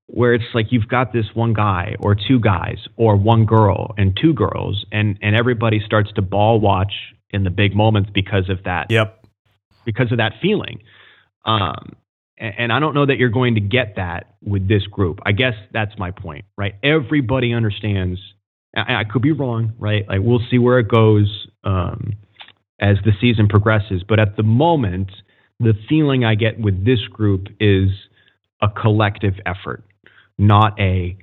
where 0.06 0.34
it's 0.34 0.44
like 0.54 0.66
you've 0.70 0.88
got 0.88 1.12
this 1.12 1.26
one 1.34 1.52
guy 1.52 1.96
or 1.98 2.14
two 2.14 2.38
guys 2.38 2.78
or 2.96 3.16
one 3.16 3.44
girl 3.44 3.94
and 3.96 4.16
two 4.20 4.32
girls, 4.32 4.84
and 4.92 5.18
and 5.22 5.34
everybody 5.34 5.80
starts 5.84 6.12
to 6.12 6.22
ball 6.22 6.60
watch 6.60 6.92
in 7.30 7.44
the 7.44 7.50
big 7.50 7.74
moments 7.74 8.10
because 8.14 8.48
of 8.48 8.62
that. 8.64 8.90
Yep. 8.90 9.26
Because 9.84 10.12
of 10.12 10.18
that 10.18 10.32
feeling. 10.40 10.82
Um, 11.44 11.96
and, 12.38 12.54
and 12.58 12.72
I 12.72 12.80
don't 12.80 12.94
know 12.94 13.06
that 13.06 13.18
you're 13.18 13.28
going 13.28 13.56
to 13.56 13.60
get 13.60 13.96
that 13.96 14.36
with 14.42 14.68
this 14.68 14.86
group. 14.86 15.20
I 15.26 15.32
guess 15.32 15.54
that's 15.72 15.92
my 15.98 16.10
point, 16.10 16.44
right? 16.56 16.74
Everybody 16.82 17.52
understands. 17.52 18.20
I, 18.76 19.00
I 19.00 19.04
could 19.04 19.22
be 19.22 19.32
wrong, 19.32 19.72
right? 19.78 20.06
Like 20.08 20.20
we'll 20.22 20.42
see 20.50 20.58
where 20.58 20.78
it 20.78 20.88
goes 20.88 21.48
um, 21.64 22.14
as 22.80 22.96
the 23.04 23.12
season 23.20 23.48
progresses, 23.48 24.02
but 24.08 24.20
at 24.20 24.36
the 24.36 24.42
moment 24.42 25.10
the 25.60 25.74
feeling 25.88 26.24
I 26.24 26.34
get 26.34 26.58
with 26.60 26.84
this 26.84 27.00
group 27.10 27.46
is 27.60 27.90
a 28.62 28.68
collective 28.68 29.34
effort, 29.46 29.84
not 30.38 30.78
a 30.80 31.16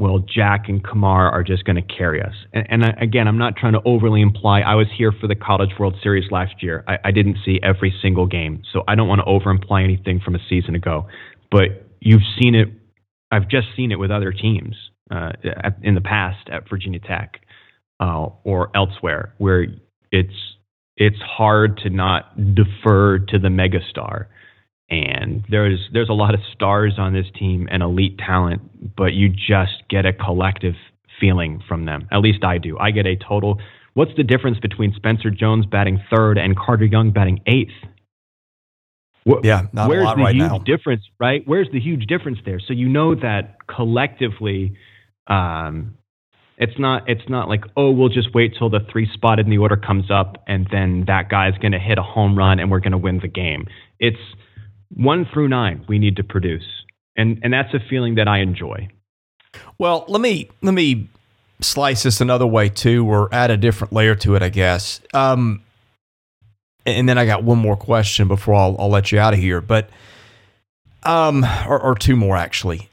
well, 0.00 0.20
Jack 0.20 0.70
and 0.70 0.82
Kumar 0.82 1.30
are 1.30 1.44
just 1.44 1.64
going 1.64 1.76
to 1.76 1.82
carry 1.82 2.22
us. 2.22 2.32
And, 2.54 2.66
and 2.70 2.84
I, 2.84 2.94
again, 3.02 3.28
I'm 3.28 3.36
not 3.36 3.56
trying 3.56 3.74
to 3.74 3.82
overly 3.84 4.22
imply. 4.22 4.60
I 4.60 4.74
was 4.74 4.86
here 4.96 5.12
for 5.12 5.26
the 5.26 5.34
College 5.34 5.72
World 5.78 5.94
Series 6.02 6.30
last 6.30 6.62
year. 6.62 6.82
I, 6.88 6.96
I 7.04 7.10
didn't 7.10 7.36
see 7.44 7.60
every 7.62 7.94
single 8.00 8.26
game, 8.26 8.62
so 8.72 8.82
I 8.88 8.94
don't 8.94 9.08
want 9.08 9.18
to 9.18 9.26
over 9.26 9.50
imply 9.50 9.82
anything 9.82 10.18
from 10.18 10.34
a 10.34 10.38
season 10.48 10.74
ago. 10.74 11.06
But 11.50 11.86
you've 12.00 12.22
seen 12.40 12.54
it. 12.54 12.68
I've 13.30 13.48
just 13.48 13.68
seen 13.76 13.92
it 13.92 13.98
with 13.98 14.10
other 14.10 14.32
teams 14.32 14.74
uh, 15.10 15.32
at, 15.44 15.76
in 15.82 15.94
the 15.94 16.00
past 16.00 16.48
at 16.50 16.66
Virginia 16.70 17.00
Tech 17.00 17.38
uh, 18.00 18.28
or 18.42 18.70
elsewhere, 18.74 19.34
where 19.36 19.66
it's 20.10 20.34
it's 21.00 21.20
hard 21.22 21.78
to 21.78 21.90
not 21.90 22.54
defer 22.54 23.18
to 23.18 23.38
the 23.38 23.48
megastar. 23.48 24.26
And 24.90 25.44
there's 25.48 25.88
there's 25.92 26.10
a 26.10 26.14
lot 26.14 26.34
of 26.34 26.40
stars 26.52 26.94
on 26.98 27.14
this 27.14 27.26
team 27.38 27.66
and 27.70 27.82
elite 27.82 28.18
talent, 28.18 28.96
but 28.96 29.14
you 29.14 29.30
just 29.30 29.82
get 29.88 30.04
a 30.04 30.12
collective 30.12 30.74
feeling 31.18 31.62
from 31.66 31.86
them. 31.86 32.06
At 32.12 32.18
least 32.18 32.44
I 32.44 32.58
do. 32.58 32.78
I 32.78 32.90
get 32.90 33.06
a 33.06 33.16
total. 33.16 33.58
What's 33.94 34.12
the 34.16 34.24
difference 34.24 34.58
between 34.58 34.92
Spencer 34.94 35.30
Jones 35.30 35.64
batting 35.66 36.00
third 36.14 36.38
and 36.38 36.56
Carter 36.56 36.84
Young 36.84 37.12
batting 37.12 37.40
eighth? 37.46 37.72
What, 39.24 39.44
yeah, 39.44 39.66
not 39.72 39.88
where's 39.88 40.02
a 40.02 40.06
lot 40.06 40.16
the 40.16 40.22
right 40.22 40.34
huge 40.34 40.50
now. 40.50 40.58
difference, 40.58 41.02
right? 41.18 41.42
Where's 41.46 41.68
the 41.72 41.80
huge 41.80 42.06
difference 42.06 42.38
there? 42.44 42.60
So 42.60 42.72
you 42.72 42.88
know 42.88 43.14
that 43.14 43.56
collectively, 43.68 44.76
um, 45.26 45.96
it's 46.60 46.78
not 46.78 47.08
it's 47.08 47.28
not 47.28 47.48
like 47.48 47.64
oh 47.76 47.90
we'll 47.90 48.10
just 48.10 48.32
wait 48.34 48.54
till 48.56 48.68
the 48.68 48.80
three 48.92 49.10
spot 49.12 49.40
in 49.40 49.48
the 49.48 49.58
order 49.58 49.76
comes 49.76 50.10
up 50.10 50.44
and 50.46 50.68
then 50.70 51.04
that 51.06 51.30
guy's 51.30 51.56
going 51.58 51.72
to 51.72 51.78
hit 51.78 51.98
a 51.98 52.02
home 52.02 52.36
run 52.36 52.60
and 52.60 52.70
we're 52.70 52.80
going 52.80 52.92
to 52.92 52.98
win 52.98 53.18
the 53.18 53.28
game. 53.28 53.66
It's 53.98 54.20
one 54.90 55.26
through 55.32 55.48
nine 55.48 55.84
we 55.88 55.98
need 55.98 56.16
to 56.16 56.22
produce, 56.22 56.66
and 57.16 57.40
and 57.42 57.52
that's 57.52 57.72
a 57.74 57.80
feeling 57.88 58.16
that 58.16 58.28
I 58.28 58.40
enjoy. 58.40 58.88
Well, 59.78 60.04
let 60.06 60.20
me 60.20 60.50
let 60.60 60.74
me 60.74 61.08
slice 61.60 62.02
this 62.02 62.20
another 62.20 62.46
way 62.46 62.68
too, 62.68 63.06
or 63.10 63.28
add 63.32 63.50
a 63.50 63.56
different 63.56 63.92
layer 63.92 64.14
to 64.16 64.34
it, 64.34 64.42
I 64.42 64.50
guess. 64.50 65.00
Um, 65.14 65.62
and 66.84 67.08
then 67.08 67.16
I 67.16 67.24
got 67.24 67.42
one 67.42 67.58
more 67.58 67.76
question 67.76 68.28
before 68.28 68.54
I'll, 68.54 68.76
I'll 68.78 68.88
let 68.88 69.12
you 69.12 69.18
out 69.18 69.32
of 69.32 69.40
here, 69.40 69.60
but 69.60 69.88
um, 71.04 71.44
or, 71.66 71.80
or 71.80 71.94
two 71.94 72.16
more 72.16 72.36
actually. 72.36 72.89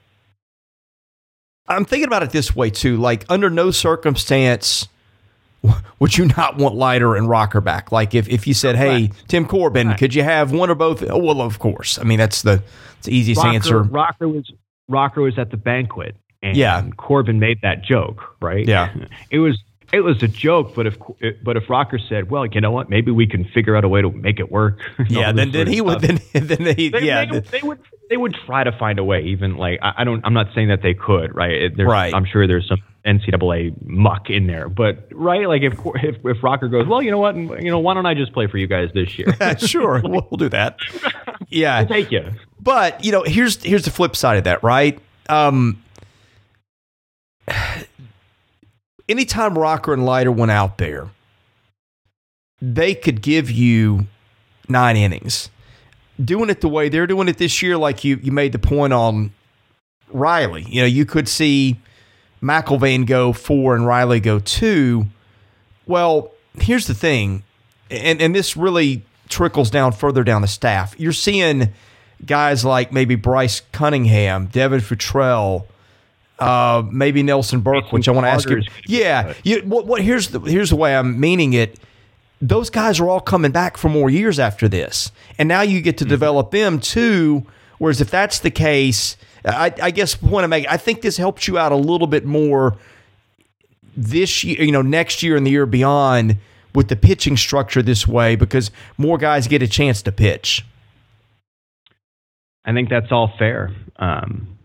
I'm 1.68 1.86
thinking 1.86 2.08
about 2.08 2.24
it 2.24 2.32
this 2.32 2.56
way 2.56 2.70
too. 2.70 2.98
Like, 2.98 3.26
under 3.30 3.50
no 3.50 3.72
circumstance 3.72 4.88
would 6.00 6.18
you 6.18 6.26
not 6.26 6.58
want 6.58 6.76
Leiter 6.76 7.16
and 7.16 7.30
Rocker 7.30 7.62
back? 7.62 7.92
Like, 7.92 8.14
if, 8.16 8.30
if 8.30 8.48
you 8.48 8.54
said, 8.54 8.76
"Hey, 8.76 9.12
Tim 9.28 9.46
Corbin, 9.46 9.94
could 9.96 10.14
you 10.14 10.24
have 10.24 10.52
one 10.52 10.70
or 10.70 10.76
both?" 10.76 11.04
Oh, 11.10 11.18
well, 11.18 11.42
of 11.42 11.60
course. 11.60 12.00
I 12.00 12.04
mean, 12.04 12.18
that's 12.18 12.42
the, 12.42 12.62
that's 12.96 13.08
the 13.08 13.16
easiest 13.16 13.40
Rocker, 13.40 13.56
answer. 13.56 13.84
Rocker 13.84 14.28
was 14.28 14.52
Rocker 14.88 15.22
was 15.22 15.38
at 15.38 15.52
the 15.52 15.58
banquet, 15.58 16.16
and 16.42 16.56
Yeah. 16.56 16.88
Corbin 16.98 17.40
made 17.40 17.62
that 17.62 17.84
joke, 17.84 18.24
right? 18.42 18.68
Yeah. 18.68 18.94
it 19.32 19.40
was 19.40 19.62
it 19.94 20.02
was 20.02 20.22
a 20.22 20.28
joke, 20.28 20.76
but 20.76 20.86
if 20.86 20.98
but 21.44 21.58
if 21.58 21.70
Rocker 21.70 22.00
said, 22.00 22.30
"Well, 22.30 22.46
you 22.46 22.62
know 22.62 22.72
what? 22.72 22.90
Maybe 22.90 23.12
we 23.12 23.26
can 23.28 23.46
figure 23.46 23.76
out 23.76 23.84
a 23.84 23.90
way 23.90 24.02
to 24.02 24.12
make 24.12 24.40
it 24.40 24.52
work." 24.52 24.80
Yeah, 25.10 25.32
then 25.32 25.52
then 25.52 25.68
he 25.68 25.82
would 25.82 26.02
then 26.02 26.20
then 26.34 26.76
he, 26.76 26.90
They, 26.90 27.02
yeah 27.02 27.26
they, 27.26 27.40
they 27.40 27.62
would 27.62 27.80
they 28.10 28.18
would 28.18 28.36
try 28.46 28.64
to 28.64 28.72
find 28.72 29.00
a 29.00 29.04
way. 29.04 29.22
Even 29.24 29.58
like 29.58 29.80
I, 29.82 29.94
I 30.00 30.04
don't. 30.04 30.24
I'm 30.26 30.34
not 30.34 30.48
saying 30.56 30.70
that 30.70 30.82
they 30.82 30.94
could. 30.94 31.36
Right. 31.36 31.72
There's, 31.76 31.88
Right. 31.88 32.14
I'm 32.14 32.26
sure 32.26 32.48
there's 32.48 32.68
some 32.68 32.80
NCAA 33.06 33.74
muck 33.86 34.30
in 34.30 34.48
there, 34.48 34.70
but 34.70 35.08
right. 35.12 35.48
Like 35.48 35.62
if 35.62 35.74
if 36.04 36.16
if 36.26 36.44
Rocker 36.44 36.68
goes, 36.68 36.88
well, 36.88 37.02
you 37.02 37.12
know 37.12 37.20
what? 37.20 37.36
You 37.36 37.70
know, 37.72 37.80
why 37.80 37.94
don't 37.94 38.06
I 38.06 38.14
just 38.14 38.34
play 38.34 38.48
for 38.48 38.58
you 38.58 38.68
guys 38.68 38.90
this 38.94 39.18
year? 39.18 39.36
sure 39.60 40.02
we'll, 40.04 40.28
we'll 40.32 40.38
do 40.38 40.50
that. 40.50 40.78
Yeah, 41.50 41.78
I'll 41.78 41.88
take 41.88 42.12
you. 42.12 42.32
but 42.60 43.04
you 43.04 43.12
know 43.12 43.24
here's 43.24 43.62
here's 43.64 43.86
the 43.86 43.92
flip 43.92 44.16
side 44.16 44.38
of 44.38 44.44
that, 44.46 44.64
right? 44.64 45.00
Um, 45.30 45.82
anytime 49.10 49.58
Rocker 49.58 49.94
and 49.94 50.06
Leiter 50.06 50.32
went 50.32 50.52
out 50.52 50.78
there, 50.78 51.10
they 52.62 52.96
could 52.96 53.22
give 53.22 53.50
you 53.52 54.08
nine 54.68 54.98
innings. 54.98 55.50
Doing 56.24 56.50
it 56.50 56.62
the 56.62 56.70
way 56.70 56.90
they're 56.90 57.08
doing 57.08 57.28
it 57.28 57.38
this 57.38 57.62
year, 57.62 57.78
like 57.78 58.04
you 58.04 58.20
you 58.22 58.32
made 58.32 58.52
the 58.52 58.60
point 58.60 58.94
on 58.94 59.32
Reilly. 60.12 60.66
You 60.68 60.82
know, 60.82 60.88
you 60.88 61.06
could 61.06 61.28
see 61.28 61.78
McElvain 62.42 63.06
go 63.06 63.34
four 63.34 63.76
and 63.76 63.86
Reilly 63.86 64.20
go 64.20 64.40
two. 64.40 65.08
Well, 65.86 66.32
here's 66.60 66.88
the 66.88 66.96
thing, 66.96 67.44
and 67.92 68.22
and 68.22 68.36
this 68.36 68.58
really 68.58 69.04
trickles 69.30 69.70
down 69.70 69.92
further 69.92 70.24
down 70.24 70.42
the 70.42 70.48
staff. 70.48 70.96
You're 70.98 71.14
seeing 71.14 71.74
guys 72.26 72.66
like 72.66 72.92
maybe 72.92 73.16
Bryce 73.16 73.62
Cunningham, 73.72 74.48
Devin 74.48 74.80
Futrell, 74.80 75.66
uh, 76.40 76.84
maybe 76.92 77.24
Nelson 77.24 77.62
Burke, 77.62 77.92
which 77.92 78.08
I 78.08 78.12
want 78.12 78.26
to 78.26 78.30
ask 78.30 78.50
you. 78.50 78.62
Yeah, 78.88 79.34
you, 79.44 79.62
what, 79.62 79.86
what 79.86 80.02
here's 80.02 80.30
the 80.30 80.40
here's 80.40 80.70
the 80.70 80.76
way 80.76 80.96
I'm 80.96 81.20
meaning 81.20 81.54
it. 81.54 81.80
Those 82.40 82.70
guys 82.70 83.00
are 83.00 83.10
all 83.10 83.20
coming 83.20 83.52
back 83.52 83.78
for 83.78 83.90
more 83.90 84.10
years 84.10 84.40
after 84.40 84.68
this, 84.68 85.12
and 85.38 85.48
now 85.50 85.62
you 85.62 85.82
get 85.82 85.98
to 86.00 86.06
develop 86.06 86.52
them 86.52 86.80
too. 86.80 87.46
Whereas 87.80 88.02
if 88.02 88.10
that's 88.10 88.40
the 88.40 88.52
case, 88.52 89.18
I, 89.46 89.74
I 89.82 89.92
guess 89.92 90.16
point 90.16 90.44
I 90.44 90.48
make, 90.48 90.68
I 90.70 90.78
think 90.78 91.02
this 91.02 91.18
helps 91.18 91.48
you 91.48 91.58
out 91.58 91.72
a 91.72 91.76
little 91.76 92.08
bit 92.08 92.26
more 92.26 92.78
this 93.96 94.44
year, 94.44 94.62
you 94.62 94.72
know, 94.72 94.82
next 94.82 95.24
year 95.24 95.36
and 95.36 95.46
the 95.46 95.52
year 95.52 95.66
beyond 95.66 96.38
with 96.76 96.90
the 96.90 96.96
pitching 96.96 97.38
structure 97.38 97.82
this 97.82 98.08
way 98.08 98.36
because 98.36 98.72
more 98.98 99.18
guys 99.18 99.48
get 99.48 99.62
a 99.64 99.68
chance 99.68 100.02
to 100.04 100.12
pitch. 100.12 100.66
I 102.66 102.74
think 102.74 102.90
that's 102.90 103.12
all 103.12 103.32
fair. 103.40 103.74
Um, 103.96 104.58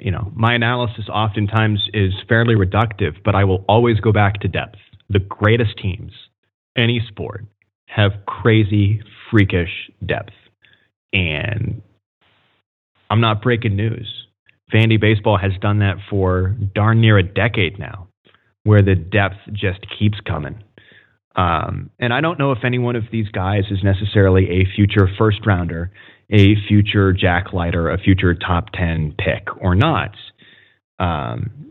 you 0.00 0.10
know, 0.10 0.32
my 0.34 0.54
analysis 0.54 1.08
oftentimes 1.08 1.88
is 1.94 2.12
fairly 2.28 2.54
reductive, 2.54 3.22
but 3.24 3.34
I 3.34 3.44
will 3.44 3.64
always 3.68 4.00
go 4.00 4.12
back 4.12 4.40
to 4.40 4.48
depth. 4.48 4.78
The 5.08 5.20
greatest 5.20 5.78
teams, 5.78 6.12
any 6.76 7.00
sport, 7.08 7.44
have 7.86 8.12
crazy, 8.26 9.02
freakish 9.30 9.90
depth. 10.04 10.32
And 11.12 11.82
I'm 13.10 13.20
not 13.20 13.42
breaking 13.42 13.76
news. 13.76 14.08
Vandy 14.72 15.00
baseball 15.00 15.38
has 15.38 15.52
done 15.60 15.78
that 15.78 15.96
for 16.10 16.54
darn 16.74 17.00
near 17.00 17.16
a 17.16 17.22
decade 17.22 17.78
now, 17.78 18.08
where 18.64 18.82
the 18.82 18.94
depth 18.94 19.36
just 19.52 19.80
keeps 19.98 20.18
coming. 20.26 20.62
Um, 21.36 21.90
and 21.98 22.12
I 22.12 22.20
don't 22.20 22.38
know 22.38 22.52
if 22.52 22.64
any 22.64 22.78
one 22.78 22.96
of 22.96 23.04
these 23.12 23.28
guys 23.28 23.64
is 23.70 23.78
necessarily 23.82 24.50
a 24.50 24.66
future 24.74 25.08
first 25.16 25.46
rounder, 25.46 25.90
a 26.30 26.56
future 26.66 27.12
Jack 27.12 27.52
Leiter, 27.52 27.88
a 27.88 27.98
future 27.98 28.34
top 28.34 28.70
10 28.74 29.14
pick 29.16 29.46
or 29.60 29.74
not. 29.74 30.14
Um, 30.98 31.67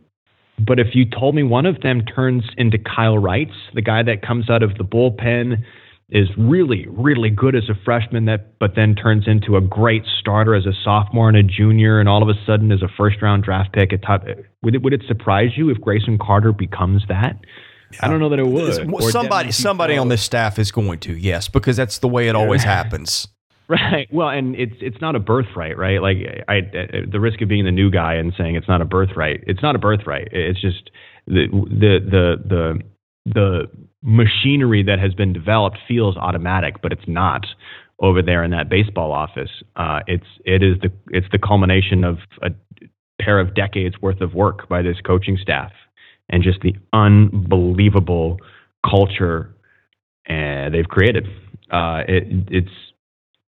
but 0.60 0.80
if 0.80 0.88
you 0.94 1.06
told 1.06 1.36
me 1.36 1.44
one 1.44 1.66
of 1.66 1.82
them 1.82 2.04
turns 2.04 2.44
into 2.58 2.78
Kyle 2.78 3.18
Wrights, 3.18 3.54
the 3.74 3.82
guy 3.82 4.04
that 4.04 4.22
comes 4.22 4.50
out 4.50 4.64
of 4.64 4.78
the 4.78 4.84
bullpen, 4.84 5.64
is 6.10 6.30
really, 6.38 6.86
really 6.90 7.30
good 7.30 7.54
as 7.54 7.68
a 7.70 7.76
freshman 7.84 8.26
that 8.26 8.58
but 8.60 8.76
then 8.76 8.96
turns 8.96 9.28
into 9.28 9.58
a 9.58 9.62
great 9.62 10.04
starter 10.20 10.56
as 10.56 10.66
a 10.66 10.72
sophomore 10.84 11.28
and 11.28 11.38
a 11.38 11.44
junior 11.44 12.00
and 12.00 12.08
all 12.08 12.24
of 12.24 12.30
a 12.30 12.46
sudden 12.46 12.72
is 12.72 12.82
a 12.82 12.88
first 12.98 13.22
round 13.22 13.44
draft 13.44 13.74
pick 13.74 13.92
at 13.92 14.02
top 14.02 14.24
would 14.64 14.74
it 14.74 14.82
would 14.82 14.94
it 14.94 15.02
surprise 15.06 15.50
you 15.58 15.70
if 15.70 15.80
Grayson 15.82 16.18
Carter 16.18 16.54
becomes 16.54 17.04
that? 17.10 17.38
Yeah. 17.92 18.00
I 18.04 18.08
don't 18.08 18.20
know 18.20 18.30
that 18.30 18.40
it 18.40 18.48
would. 18.48 19.12
somebody 19.12 19.52
somebody 19.52 19.98
on 19.98 20.08
this 20.08 20.22
staff 20.22 20.60
is 20.60 20.72
going 20.72 21.00
to, 21.00 21.14
yes, 21.14 21.50
because 21.50 21.76
that's 21.76 22.00
the 22.00 22.08
way 22.08 22.30
it 22.30 22.36
always 22.36 22.64
happens. 22.64 23.28
Right. 23.70 24.08
Well, 24.14 24.30
and 24.30 24.56
it's 24.56 24.76
it's 24.80 25.02
not 25.02 25.16
a 25.16 25.20
birthright, 25.20 25.78
right? 25.78 26.02
Like 26.02 26.18
I, 26.48 26.54
I, 26.54 26.62
the 27.12 27.20
risk 27.20 27.42
of 27.42 27.50
being 27.50 27.66
the 27.66 27.72
new 27.72 27.92
guy 27.92 28.14
and 28.16 28.34
saying 28.38 28.56
it's 28.56 28.68
not 28.68 28.82
a 28.82 28.86
birthright. 28.86 29.44
It's 29.46 29.62
not 29.62 29.76
a 29.76 29.80
birthright. 29.80 30.30
It's 30.32 30.62
just 30.62 30.90
the 31.28 31.48
the 31.52 32.00
the 32.10 32.36
the 32.48 32.82
the 33.26 33.68
machinery 34.02 34.84
that 34.84 35.00
has 35.00 35.14
been 35.14 35.34
developed 35.34 35.80
feels 35.88 36.16
automatic, 36.16 36.82
but 36.82 36.94
it's 36.94 37.08
not 37.08 37.46
over 38.00 38.22
there 38.22 38.44
in 38.44 38.52
that 38.52 38.70
baseball 38.70 39.12
office. 39.12 39.50
Uh, 39.76 40.00
it's 40.08 40.28
it 40.46 40.64
is 40.64 40.78
the 40.82 40.92
it's 41.10 41.28
the 41.34 41.40
culmination 41.40 42.06
of 42.06 42.20
a 42.42 42.50
pair 43.22 43.40
of 43.40 43.54
decades 43.54 43.96
worth 44.02 44.22
of 44.22 44.34
work 44.34 44.70
by 44.70 44.82
this 44.82 44.98
coaching 45.06 45.38
staff 45.42 45.72
and 46.30 46.44
just 46.44 46.62
the 46.62 46.76
unbelievable 46.94 48.40
culture 48.90 49.54
uh, 50.30 50.70
they've 50.70 50.88
created. 50.88 51.26
Uh, 51.72 52.04
it, 52.08 52.24
it's 52.50 52.72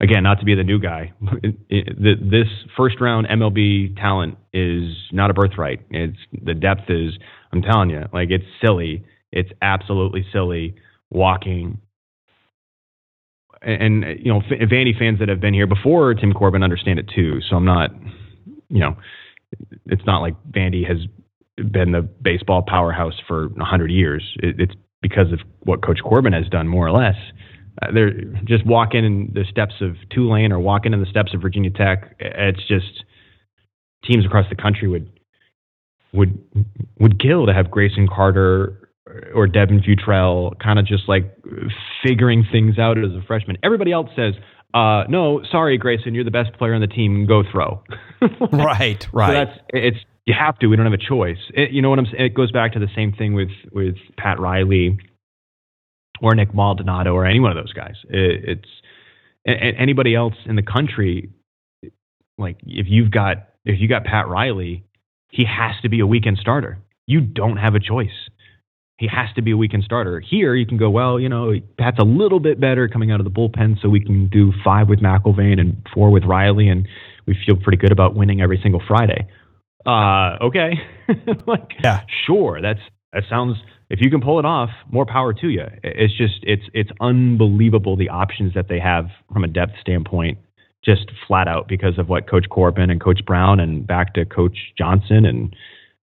again 0.03 0.23
not 0.23 0.39
to 0.41 0.45
be 0.45 0.55
the 0.55 0.65
new 0.65 0.79
guy. 0.79 1.13
This 1.71 2.49
first 2.77 3.01
round 3.01 3.27
MLB 3.29 3.97
talent 3.97 4.37
is 4.53 4.95
not 5.13 5.31
a 5.31 5.35
birthright. 5.35 5.81
It's 5.91 6.19
the 6.45 6.55
depth 6.55 6.91
is. 6.91 7.13
I'm 7.53 7.63
telling 7.63 7.91
you, 7.91 8.05
like 8.13 8.31
it's 8.31 8.45
silly 8.61 9.05
it's 9.33 9.51
absolutely 9.63 10.25
silly 10.33 10.75
walking. 11.11 11.81
And, 13.63 14.05
you 14.19 14.33
know, 14.33 14.41
Vandy 14.41 14.97
fans 14.97 15.19
that 15.21 15.29
have 15.29 15.41
been 15.41 15.55
here 15.55 15.67
before 15.67 16.15
Tim 16.15 16.33
Corbin 16.33 16.63
understand 16.63 16.99
it 16.99 17.11
too. 17.15 17.41
So 17.49 17.57
I'm 17.57 17.65
not, 17.65 17.91
you 18.69 18.81
know, 18.81 18.97
it's 19.87 20.05
not 20.07 20.21
like 20.21 20.35
Vandy 20.51 20.87
has 20.87 20.99
been 21.71 21.93
the 21.93 22.03
baseball 22.03 22.63
powerhouse 22.67 23.15
for 23.27 23.49
100 23.49 23.91
years. 23.91 24.23
It, 24.41 24.61
it's 24.61 24.75
because 25.01 25.33
of 25.33 25.41
what 25.61 25.83
Coach 25.83 26.01
Corbin 26.03 26.33
has 26.33 26.49
done, 26.49 26.69
more 26.69 26.87
or 26.87 26.93
less. 26.93 27.17
Uh, 27.81 27.93
they're 27.93 28.13
just 28.45 28.67
walking 28.67 29.05
in 29.05 29.31
the 29.33 29.45
steps 29.51 29.75
of 29.81 29.97
Tulane 30.11 30.53
or 30.53 30.59
walking 30.59 30.93
in 30.93 31.01
the 31.01 31.07
steps 31.07 31.33
of 31.35 31.41
Virginia 31.41 31.71
Tech. 31.71 32.17
It's 32.19 32.67
just 32.69 33.05
teams 34.05 34.27
across 34.27 34.47
the 34.51 34.57
country 34.57 34.89
would 34.89 35.11
would 36.13 36.39
would 36.99 37.21
kill 37.21 37.47
to 37.47 37.55
have 37.55 37.71
Grayson 37.71 38.09
Carter 38.09 38.91
or 39.35 39.47
Devin 39.47 39.81
Futrell 39.81 40.59
kind 40.59 40.79
of 40.79 40.87
just 40.87 41.09
like 41.09 41.35
figuring 42.05 42.45
things 42.51 42.79
out 42.79 42.99
as 42.99 43.13
a 43.13 43.23
freshman. 43.27 43.59
Everybody 43.63 43.93
else 43.93 44.09
says, 44.17 44.35
uh, 44.75 45.05
no, 45.09 45.43
sorry, 45.51 45.77
Grayson, 45.79 46.15
you're 46.15 46.25
the 46.25 46.31
best 46.31 46.53
player 46.55 46.75
on 46.75 46.81
the 46.81 46.87
team. 46.87 47.27
Go 47.27 47.43
throw. 47.51 47.83
right, 48.53 49.07
right. 49.13 49.29
So 49.29 49.33
that's 49.33 49.59
it's 49.69 49.97
you 50.25 50.35
have 50.39 50.59
to. 50.61 50.69
We 50.69 50.77
don't 50.77 50.87
have 50.87 50.93
a 50.93 51.09
choice. 51.09 51.39
It, 51.55 51.73
you 51.73 51.83
know 51.83 51.91
what 51.91 51.99
I'm 51.99 52.07
saying? 52.07 52.25
It 52.25 52.35
goes 52.35 52.53
back 52.53 52.73
to 52.75 52.79
the 52.79 52.89
same 52.95 53.13
thing 53.13 53.35
with 53.35 53.51
with 53.73 53.97
Pat 54.17 54.39
Reilly 54.41 54.99
or 56.23 56.35
Nick 56.35 56.55
Maldonado 56.55 57.15
or 57.15 57.27
any 57.27 57.41
one 57.41 57.51
of 57.51 57.57
those 57.57 57.73
guys. 57.73 57.97
It, 58.09 58.59
it's 59.45 59.77
anybody 59.79 60.15
else 60.15 60.35
in 60.47 60.57
the 60.57 60.63
country. 60.63 61.31
Like 62.39 62.59
if 62.65 62.87
you've 62.89 63.11
got 63.11 63.49
if 63.65 63.81
you 63.81 63.89
got 63.89 64.05
Pat 64.05 64.29
Reilly, 64.29 64.85
he 65.31 65.45
has 65.45 65.75
to 65.83 65.89
be 65.89 66.01
a 66.01 66.07
weekend 66.07 66.39
starter. 66.39 66.79
You 67.07 67.21
don't 67.21 67.57
have 67.57 67.75
a 67.75 67.81
choice 67.81 68.31
he 69.03 69.09
has 69.09 69.29
to 69.35 69.43
be 69.43 69.51
a 69.51 69.57
weekend 69.57 69.83
starter. 69.83 70.21
Here, 70.21 70.55
you 70.55 70.65
can 70.65 70.77
go, 70.77 70.89
well, 70.89 71.19
you 71.19 71.29
know, 71.29 71.55
Pat's 71.77 71.99
a 71.99 72.05
little 72.05 72.39
bit 72.39 72.61
better 72.61 72.87
coming 72.87 73.11
out 73.11 73.19
of 73.19 73.25
the 73.25 73.33
bullpen, 73.33 73.83
so 73.83 73.89
we 73.89 73.99
can 73.99 74.29
do 74.29 74.53
five 74.65 74.89
with 74.89 75.01
McElvain 75.01 75.59
and 75.59 75.85
four 75.93 76.11
with 76.11 76.23
Reilly, 76.23 76.69
and 76.69 76.87
we 77.27 77.37
feel 77.45 77.57
pretty 77.57 77.79
good 77.79 77.91
about 77.91 78.15
winning 78.15 78.41
every 78.41 78.61
single 78.63 78.81
Friday. 78.87 79.27
Uh, 79.85 80.37
okay, 80.41 80.75
like, 81.49 81.73
yeah, 81.83 82.03
sure. 82.27 82.61
That's 82.63 82.79
that 83.13 83.25
sounds. 83.29 83.57
If 83.93 84.01
you 84.01 84.09
can 84.09 84.23
pull 84.23 84.39
it 84.39 84.47
off, 84.47 84.71
more 84.91 85.05
power 85.05 85.35
to 85.35 85.49
you. 85.51 85.67
It's 85.85 86.17
just 86.17 86.39
it's 86.45 86.63
it's 86.73 86.91
unbelievable 87.03 87.95
the 87.95 88.09
options 88.09 88.55
that 88.55 88.67
they 88.67 88.81
have 88.81 89.11
from 89.31 89.45
a 89.45 89.47
depth 89.47 89.75
standpoint, 89.83 90.39
just 90.83 91.13
flat 91.29 91.47
out 91.47 91.69
because 91.69 91.99
of 91.99 92.09
what 92.09 92.27
Coach 92.27 92.49
Corbin 92.49 92.89
and 92.89 92.99
Coach 93.03 93.23
Brown 93.27 93.61
and 93.61 93.87
back 93.87 94.15
to 94.15 94.25
Coach 94.25 94.57
Johnson 94.79 95.27
and 95.27 95.55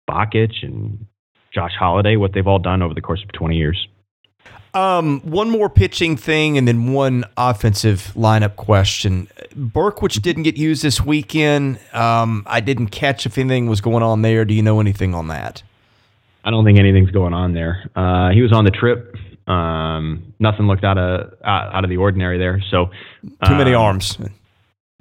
Bakich 0.10 0.64
and 0.64 1.06
Josh 1.54 1.74
Holliday, 1.78 2.16
what 2.16 2.34
they've 2.34 2.48
all 2.48 2.58
done 2.58 2.82
over 2.82 2.96
the 2.96 3.02
course 3.02 3.22
of 3.24 3.32
20 3.34 3.56
years. 3.56 3.88
Um, 4.74 5.22
one 5.22 5.52
more 5.52 5.70
pitching 5.70 6.18
thing, 6.18 6.58
and 6.58 6.68
then 6.68 6.92
one 6.92 7.24
offensive 7.38 8.12
lineup 8.16 8.56
question. 8.56 9.28
Berkwich 9.56 10.24
didn't 10.24 10.44
get 10.44 10.58
used 10.58 10.82
this 10.82 11.02
weekend. 11.02 11.80
Um, 11.94 12.44
I 12.48 12.62
didn't 12.62 12.88
catch 12.88 13.28
if 13.28 13.38
anything 13.38 13.68
was 13.68 13.80
going 13.80 14.02
on 14.02 14.24
there. 14.24 14.44
Do 14.44 14.56
you 14.56 14.64
know 14.64 14.80
anything 14.80 15.14
on 15.14 15.28
that? 15.28 15.62
I 16.46 16.52
don't 16.52 16.64
think 16.64 16.80
anything's 16.80 17.12
going 17.12 17.34
on 17.34 17.54
there. 17.54 17.90
Uh, 17.96 18.30
he 18.30 18.42
was 18.42 18.54
on 18.54 18.64
the 18.64 18.72
trip. 18.72 19.16
Um, 19.48 20.34
nothing 20.40 20.68
looked 20.68 20.84
out 20.84 20.98
of 20.98 21.34
out 21.44 21.84
of 21.84 21.90
the 21.90 21.98
ordinary 21.98 22.38
there. 22.38 22.64
So 22.72 22.92
too 23.46 23.56
many 23.56 23.74
um, 23.74 23.82
arms. 23.82 24.18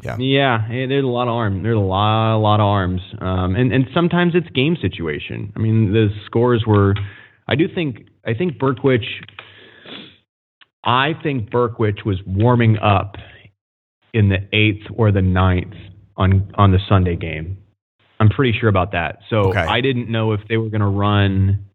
Yeah. 0.03 0.17
Yeah. 0.19 0.67
There's 0.69 1.05
a 1.05 1.07
lot 1.07 1.29
of 1.29 1.35
arms. 1.35 1.63
There's 1.63 1.77
a 1.77 1.81
lot, 1.81 2.37
a 2.37 2.39
lot 2.39 2.61
of 2.61 2.67
arms. 2.67 3.01
Um, 3.21 3.55
and, 3.55 3.73
and 3.73 3.87
sometimes 3.95 4.35
it's 4.35 4.49
game 4.51 4.77
situation. 4.81 5.53
I 5.57 5.61
mean, 5.61 5.93
the 5.93 6.09
scores 6.27 6.65
were, 6.67 6.95
I 7.47 7.55
do 7.55 7.69
think, 7.73 8.09
I 8.27 8.35
think 8.35 8.59
Berkwich, 8.59 9.07
I 10.83 11.13
think 11.23 11.51
Berkwich 11.51 12.05
was 12.05 12.19
warming 12.27 12.77
up 12.79 13.17
in 14.13 14.29
the 14.29 14.47
eighth 14.53 14.87
or 14.95 15.13
the 15.13 15.23
ninth 15.23 15.75
on, 16.17 16.53
on 16.57 16.73
the 16.73 16.79
Sunday 16.89 17.17
game. 17.17 17.59
I'm 18.21 18.29
pretty 18.29 18.57
sure 18.59 18.69
about 18.69 18.93
that. 18.93 19.19
So 19.29 19.51
okay. 19.51 19.61
I 19.61 19.81
didn't 19.81 20.11
know 20.11 20.33
if 20.33 20.41
they 20.49 20.57
were 20.57 20.69
going 20.69 20.81
to 20.81 20.87
run. 20.87 21.67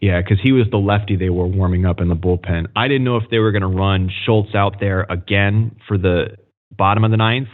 Yeah, 0.00 0.20
because 0.20 0.38
he 0.42 0.52
was 0.52 0.66
the 0.70 0.76
lefty 0.76 1.16
they 1.16 1.30
were 1.30 1.46
warming 1.46 1.86
up 1.86 2.00
in 2.00 2.08
the 2.08 2.16
bullpen. 2.16 2.66
I 2.76 2.86
didn't 2.86 3.04
know 3.04 3.16
if 3.16 3.24
they 3.30 3.38
were 3.38 3.52
going 3.52 3.62
to 3.62 3.68
run 3.68 4.10
Schultz 4.24 4.54
out 4.54 4.78
there 4.78 5.06
again 5.08 5.76
for 5.88 5.96
the 5.96 6.36
bottom 6.70 7.02
of 7.02 7.10
the 7.10 7.16
ninth 7.16 7.48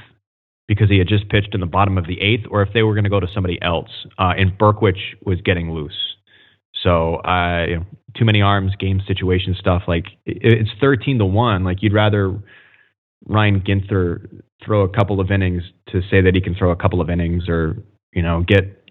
because 0.66 0.90
he 0.90 0.99
had 0.99 1.07
just 1.07 1.28
pitched 1.28 1.55
in 1.55 1.61
the 1.61 1.66
bottom 1.66 1.99
of 1.99 2.07
the 2.07 2.20
eighth, 2.20 2.47
or 2.51 2.62
if 2.62 2.72
they 2.72 2.82
were 2.82 2.95
going 2.95 3.05
to 3.05 3.11
go 3.11 3.20
to 3.20 3.28
somebody 3.32 3.61
else. 3.62 3.90
Uh, 4.18 4.32
and 4.36 4.59
Berkwich 4.59 4.99
was 5.24 5.40
getting 5.43 5.70
loose. 5.70 6.16
So, 6.82 7.16
uh, 7.16 7.66
you 7.68 7.76
know, 7.76 7.86
too 8.16 8.24
many 8.24 8.43
arms, 8.43 8.72
game 8.76 9.01
situation 9.07 9.55
stuff. 9.59 9.82
Like 9.86 10.07
it's 10.26 10.70
thirteen 10.80 11.18
to 11.18 11.24
one. 11.24 11.64
Like 11.64 11.82
you'd 11.82 11.93
rather 11.93 12.38
Ryan 13.27 13.61
Ginther 13.61 14.43
throw 14.64 14.83
a 14.83 14.89
couple 14.89 15.20
of 15.20 15.31
innings 15.31 15.62
to 15.89 16.01
say 16.11 16.20
that 16.20 16.35
he 16.35 16.41
can 16.41 16.55
throw 16.55 16.70
a 16.70 16.77
couple 16.77 17.01
of 17.01 17.11
innings, 17.11 17.49
or 17.49 17.77
you 18.12 18.23
know, 18.23 18.45
get 18.47 18.83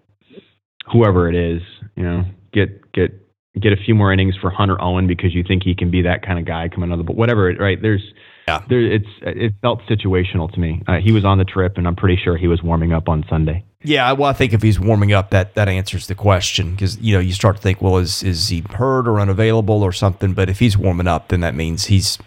whoever 0.92 1.30
it 1.30 1.36
is, 1.36 1.62
you 1.96 2.04
know, 2.04 2.24
get 2.54 2.92
get 2.94 3.12
get 3.60 3.74
a 3.74 3.78
few 3.78 3.94
more 3.94 4.14
innings 4.14 4.36
for 4.40 4.50
Hunter 4.50 4.82
Owen 4.82 5.08
because 5.08 5.34
you 5.34 5.44
think 5.44 5.64
he 5.64 5.76
can 5.76 5.92
be 5.92 6.02
that 6.04 6.26
kind 6.26 6.40
of 6.40 6.46
guy 6.46 6.70
coming 6.70 6.92
out 6.92 7.00
of 7.00 7.06
the 7.06 7.12
whatever. 7.12 7.54
Right? 7.54 7.82
There's 7.82 8.04
yeah, 8.48 8.64
there, 8.70 8.82
it's 8.82 9.08
it 9.22 9.54
felt 9.62 9.82
situational 9.84 10.52
to 10.54 10.60
me. 10.60 10.82
Uh, 10.88 10.98
he 10.98 11.12
was 11.12 11.26
on 11.26 11.38
the 11.38 11.46
trip, 11.46 11.78
and 11.78 11.88
I'm 11.88 11.96
pretty 11.96 12.20
sure 12.22 12.38
he 12.38 12.48
was 12.48 12.64
warming 12.64 12.94
up 12.94 13.10
on 13.10 13.26
Sunday. 13.30 13.66
Yeah, 13.84 14.12
well, 14.12 14.30
I 14.30 14.34
think 14.34 14.54
if 14.54 14.62
he's 14.62 14.80
warming 14.80 15.12
up, 15.12 15.32
that 15.32 15.56
that 15.56 15.68
answers 15.68 16.08
the 16.08 16.16
question 16.16 16.72
because 16.72 17.00
you 17.00 17.14
know 17.14 17.20
you 17.20 17.34
start 17.34 17.58
to 17.58 17.62
think, 17.62 17.82
well, 17.82 17.98
is 17.98 18.24
is 18.24 18.50
he 18.50 18.64
hurt 18.70 19.08
or 19.08 19.20
unavailable 19.20 19.84
or 19.84 19.92
something? 19.92 20.34
But 20.34 20.50
if 20.50 20.60
he's 20.60 20.78
warming 20.78 21.08
up, 21.08 21.30
then 21.30 21.42
that 21.42 21.56
means 21.56 21.86
he's 21.86 22.18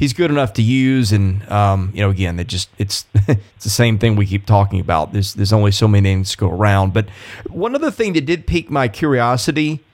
he's 0.00 0.12
good 0.12 0.30
enough 0.30 0.54
to 0.54 0.62
use. 0.62 1.12
And 1.12 1.48
um, 1.48 1.92
you 1.94 2.00
know, 2.00 2.10
again, 2.10 2.40
it 2.40 2.48
just 2.48 2.70
it's 2.78 3.04
it's 3.14 3.64
the 3.64 3.70
same 3.70 3.98
thing 3.98 4.16
we 4.16 4.26
keep 4.26 4.46
talking 4.46 4.80
about. 4.80 5.12
There's 5.12 5.34
there's 5.34 5.52
only 5.52 5.70
so 5.70 5.86
many 5.86 6.10
innings 6.10 6.32
to 6.32 6.38
go 6.38 6.50
around. 6.50 6.92
But 6.92 7.08
one 7.48 7.76
other 7.76 7.92
thing 7.92 8.14
that 8.14 8.26
did 8.26 8.48
pique 8.48 8.70
my 8.70 8.88
curiosity 8.88 9.84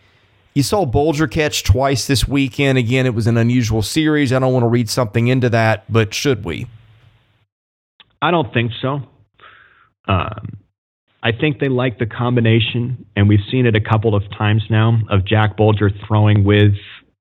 you 0.56 0.62
saw 0.62 0.86
Bulger 0.86 1.26
catch 1.26 1.64
twice 1.64 2.06
this 2.06 2.26
weekend. 2.26 2.78
Again, 2.78 3.04
it 3.04 3.14
was 3.14 3.26
an 3.26 3.36
unusual 3.36 3.82
series. 3.82 4.32
I 4.32 4.38
don't 4.38 4.54
want 4.54 4.62
to 4.62 4.68
read 4.68 4.88
something 4.88 5.28
into 5.28 5.50
that, 5.50 5.84
but 5.92 6.14
should 6.14 6.46
we? 6.46 6.66
I 8.22 8.30
don't 8.30 8.50
think 8.54 8.72
so. 8.80 9.02
Um, 10.08 10.56
I 11.22 11.32
think 11.32 11.58
they 11.58 11.68
like 11.68 11.98
the 11.98 12.06
combination, 12.06 13.04
and 13.14 13.28
we've 13.28 13.44
seen 13.50 13.66
it 13.66 13.76
a 13.76 13.82
couple 13.82 14.14
of 14.14 14.22
times 14.30 14.62
now 14.70 14.98
of 15.10 15.26
Jack 15.26 15.58
Bulger 15.58 15.90
throwing 16.08 16.42
with 16.42 16.72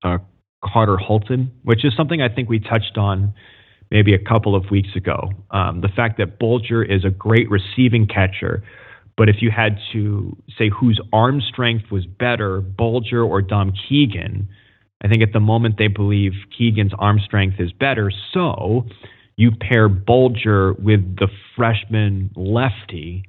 uh, 0.02 0.20
Carter 0.66 0.98
Holton, 0.98 1.52
which 1.64 1.86
is 1.86 1.94
something 1.96 2.22
I 2.22 2.30
think 2.30 2.50
we 2.50 2.60
touched 2.60 2.98
on 2.98 3.34
maybe 3.92 4.14
a 4.14 4.20
couple 4.20 4.56
of 4.56 4.72
weeks 4.72 4.90
ago. 4.96 5.30
Um, 5.52 5.82
the 5.82 5.90
fact 5.90 6.18
that 6.18 6.40
Bulger 6.40 6.84
is 6.84 7.06
a 7.06 7.10
great 7.10 7.50
receiving 7.50 8.08
catcher, 8.08 8.64
but 9.18 9.30
if 9.30 9.38
you 9.42 9.52
had 9.52 9.78
to 9.94 10.36
say 10.58 10.70
whose 10.70 11.00
arm 11.14 11.42
strength 11.42 11.92
was 11.92 12.06
better, 12.06 12.62
Bulger 12.62 13.24
or 13.24 13.42
Dom 13.42 13.74
Keegan, 13.88 14.50
I 15.04 15.08
think 15.08 15.22
at 15.22 15.34
the 15.34 15.40
moment 15.40 15.76
they 15.78 15.88
believe 15.88 16.34
Keegan's 16.58 16.94
arm 16.98 17.20
strength 17.24 17.60
is 17.60 17.72
better. 17.72 18.12
So 18.34 18.88
you 19.38 19.52
pair 19.52 19.88
Bulger 19.88 20.74
with 20.74 21.18
the 21.18 21.28
freshman 21.56 22.32
lefty. 22.36 23.24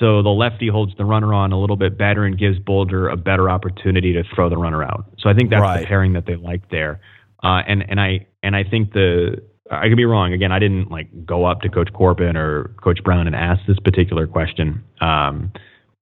So 0.00 0.22
the 0.22 0.30
lefty 0.30 0.68
holds 0.68 0.92
the 0.96 1.04
runner 1.04 1.32
on 1.32 1.52
a 1.52 1.60
little 1.60 1.76
bit 1.76 1.96
better 1.96 2.24
and 2.24 2.36
gives 2.36 2.58
Bulger 2.58 3.08
a 3.08 3.16
better 3.16 3.48
opportunity 3.48 4.12
to 4.12 4.24
throw 4.34 4.48
the 4.48 4.56
runner 4.56 4.82
out. 4.82 5.06
So 5.18 5.28
I 5.28 5.34
think 5.34 5.50
that's 5.50 5.60
right. 5.60 5.80
the 5.80 5.86
pairing 5.86 6.14
that 6.14 6.26
they 6.26 6.36
like 6.36 6.68
there. 6.70 7.00
Uh, 7.42 7.62
and 7.66 7.84
and 7.88 8.00
I 8.00 8.26
and 8.42 8.56
I 8.56 8.64
think 8.64 8.92
the 8.92 9.42
I 9.70 9.88
could 9.88 9.96
be 9.96 10.04
wrong. 10.04 10.32
Again, 10.32 10.52
I 10.52 10.58
didn't 10.58 10.90
like 10.90 11.08
go 11.24 11.44
up 11.44 11.60
to 11.60 11.68
Coach 11.68 11.92
Corbin 11.92 12.36
or 12.36 12.74
Coach 12.82 13.02
Brown 13.04 13.26
and 13.26 13.36
ask 13.36 13.60
this 13.66 13.78
particular 13.78 14.26
question. 14.26 14.82
Um, 15.00 15.52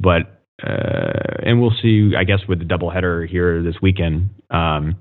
but 0.01 0.43
uh, 0.65 1.43
and 1.45 1.61
we'll 1.61 1.75
see. 1.83 2.13
I 2.17 2.25
guess 2.25 2.41
with 2.49 2.61
the 2.61 2.65
doubleheader 2.65 3.29
here 3.29 3.63
this 3.63 3.77
weekend, 3.83 4.31
um, 4.51 4.97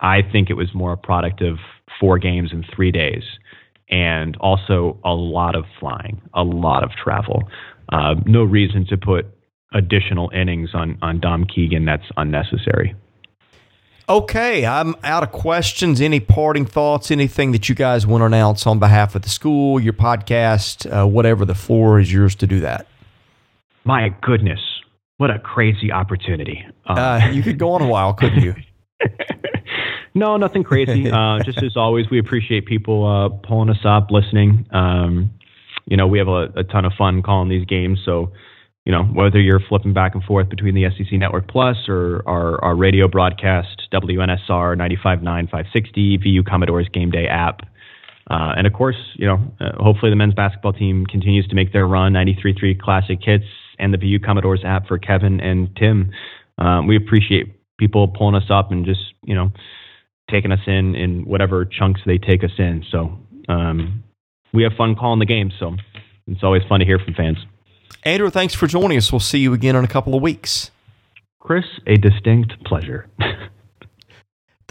I 0.00 0.22
think 0.22 0.50
it 0.50 0.54
was 0.54 0.68
more 0.74 0.92
a 0.92 0.96
product 0.96 1.42
of 1.42 1.58
four 2.00 2.18
games 2.18 2.50
in 2.52 2.64
three 2.74 2.92
days, 2.92 3.22
and 3.90 4.36
also 4.38 4.98
a 5.04 5.12
lot 5.12 5.54
of 5.54 5.64
flying, 5.78 6.20
a 6.34 6.42
lot 6.42 6.82
of 6.82 6.90
travel. 6.90 7.42
Uh, 7.88 8.14
no 8.26 8.42
reason 8.42 8.86
to 8.86 8.96
put 8.96 9.26
additional 9.72 10.30
innings 10.30 10.70
on 10.74 10.98
on 11.02 11.20
Dom 11.20 11.44
Keegan. 11.44 11.84
That's 11.84 12.04
unnecessary. 12.16 12.94
Okay, 14.08 14.66
I'm 14.66 14.96
out 15.04 15.22
of 15.22 15.30
questions. 15.30 16.00
Any 16.00 16.20
parting 16.20 16.66
thoughts? 16.66 17.10
Anything 17.10 17.52
that 17.52 17.68
you 17.68 17.74
guys 17.74 18.06
want 18.06 18.22
to 18.22 18.26
announce 18.26 18.66
on 18.66 18.78
behalf 18.78 19.14
of 19.14 19.22
the 19.22 19.28
school, 19.28 19.80
your 19.80 19.92
podcast, 19.92 20.86
uh, 20.90 21.06
whatever? 21.06 21.44
The 21.44 21.54
floor 21.54 22.00
is 22.00 22.12
yours 22.12 22.34
to 22.36 22.46
do 22.46 22.60
that. 22.60 22.86
My 23.84 24.08
goodness, 24.20 24.60
what 25.18 25.30
a 25.30 25.38
crazy 25.38 25.92
opportunity! 25.92 26.64
Um, 26.86 26.98
uh, 26.98 27.28
you 27.32 27.42
could 27.42 27.58
go 27.58 27.72
on 27.72 27.82
a 27.82 27.88
while, 27.88 28.12
couldn't 28.12 28.42
you? 28.42 28.54
no, 30.14 30.36
nothing 30.36 30.64
crazy. 30.64 31.10
Uh, 31.10 31.38
just 31.44 31.62
as 31.62 31.76
always, 31.76 32.10
we 32.10 32.18
appreciate 32.18 32.66
people 32.66 33.06
uh, 33.06 33.28
pulling 33.46 33.70
us 33.70 33.84
up, 33.84 34.10
listening. 34.10 34.66
Um, 34.72 35.30
you 35.86 35.96
know, 35.96 36.06
we 36.06 36.18
have 36.18 36.28
a, 36.28 36.48
a 36.56 36.64
ton 36.64 36.84
of 36.84 36.92
fun 36.96 37.22
calling 37.22 37.48
these 37.48 37.64
games, 37.66 38.00
so 38.04 38.32
you 38.84 38.90
know, 38.90 39.04
whether 39.04 39.40
you're 39.40 39.60
flipping 39.68 39.92
back 39.92 40.14
and 40.14 40.24
forth 40.24 40.48
between 40.48 40.74
the 40.74 40.84
SEC 40.90 41.12
Network 41.12 41.46
Plus 41.48 41.76
or 41.88 42.22
our, 42.26 42.62
our 42.64 42.74
radio 42.74 43.06
broadcast, 43.06 43.82
WNSR 43.92 44.76
95.9 44.76 45.22
560, 45.22 46.16
VU 46.16 46.42
Commodores 46.42 46.88
Game 46.92 47.10
Day 47.10 47.28
app. 47.28 47.60
Uh, 48.28 48.54
and 48.56 48.66
of 48.66 48.72
course, 48.72 48.96
you 49.14 49.26
know, 49.26 49.38
uh, 49.60 49.72
hopefully 49.80 50.10
the 50.10 50.16
men's 50.16 50.34
basketball 50.34 50.72
team 50.72 51.06
continues 51.06 51.46
to 51.48 51.54
make 51.54 51.72
their 51.72 51.86
run 51.86 52.12
93.3 52.12 52.78
Classic 52.80 53.18
Hits 53.22 53.44
and 53.78 53.94
the 53.94 53.98
VU 53.98 54.18
Commodores 54.18 54.62
app 54.64 54.88
for 54.88 54.98
Kevin 54.98 55.40
and 55.40 55.74
Tim. 55.76 56.10
Um, 56.58 56.86
we 56.88 56.96
appreciate 56.96 57.54
people 57.78 58.08
pulling 58.08 58.34
us 58.34 58.50
up 58.50 58.72
and 58.72 58.84
just, 58.84 59.14
you 59.24 59.34
know, 59.34 59.52
taking 60.30 60.50
us 60.50 60.60
in 60.66 60.94
in 60.94 61.24
whatever 61.24 61.64
chunks 61.64 62.00
they 62.06 62.18
take 62.18 62.42
us 62.42 62.52
in. 62.58 62.84
So 62.90 63.18
um, 63.48 64.02
we 64.52 64.62
have 64.62 64.72
fun 64.74 64.94
calling 64.94 65.18
the 65.18 65.26
game. 65.26 65.50
So 65.58 65.76
it's 66.26 66.42
always 66.42 66.62
fun 66.68 66.80
to 66.80 66.86
hear 66.86 66.98
from 66.98 67.14
fans. 67.14 67.38
Andrew, 68.04 68.30
thanks 68.30 68.54
for 68.54 68.66
joining 68.66 68.98
us. 68.98 69.12
We'll 69.12 69.20
see 69.20 69.38
you 69.38 69.52
again 69.52 69.76
in 69.76 69.84
a 69.84 69.88
couple 69.88 70.14
of 70.14 70.22
weeks. 70.22 70.70
Chris, 71.38 71.64
a 71.86 71.96
distinct 71.96 72.52
pleasure. 72.64 73.08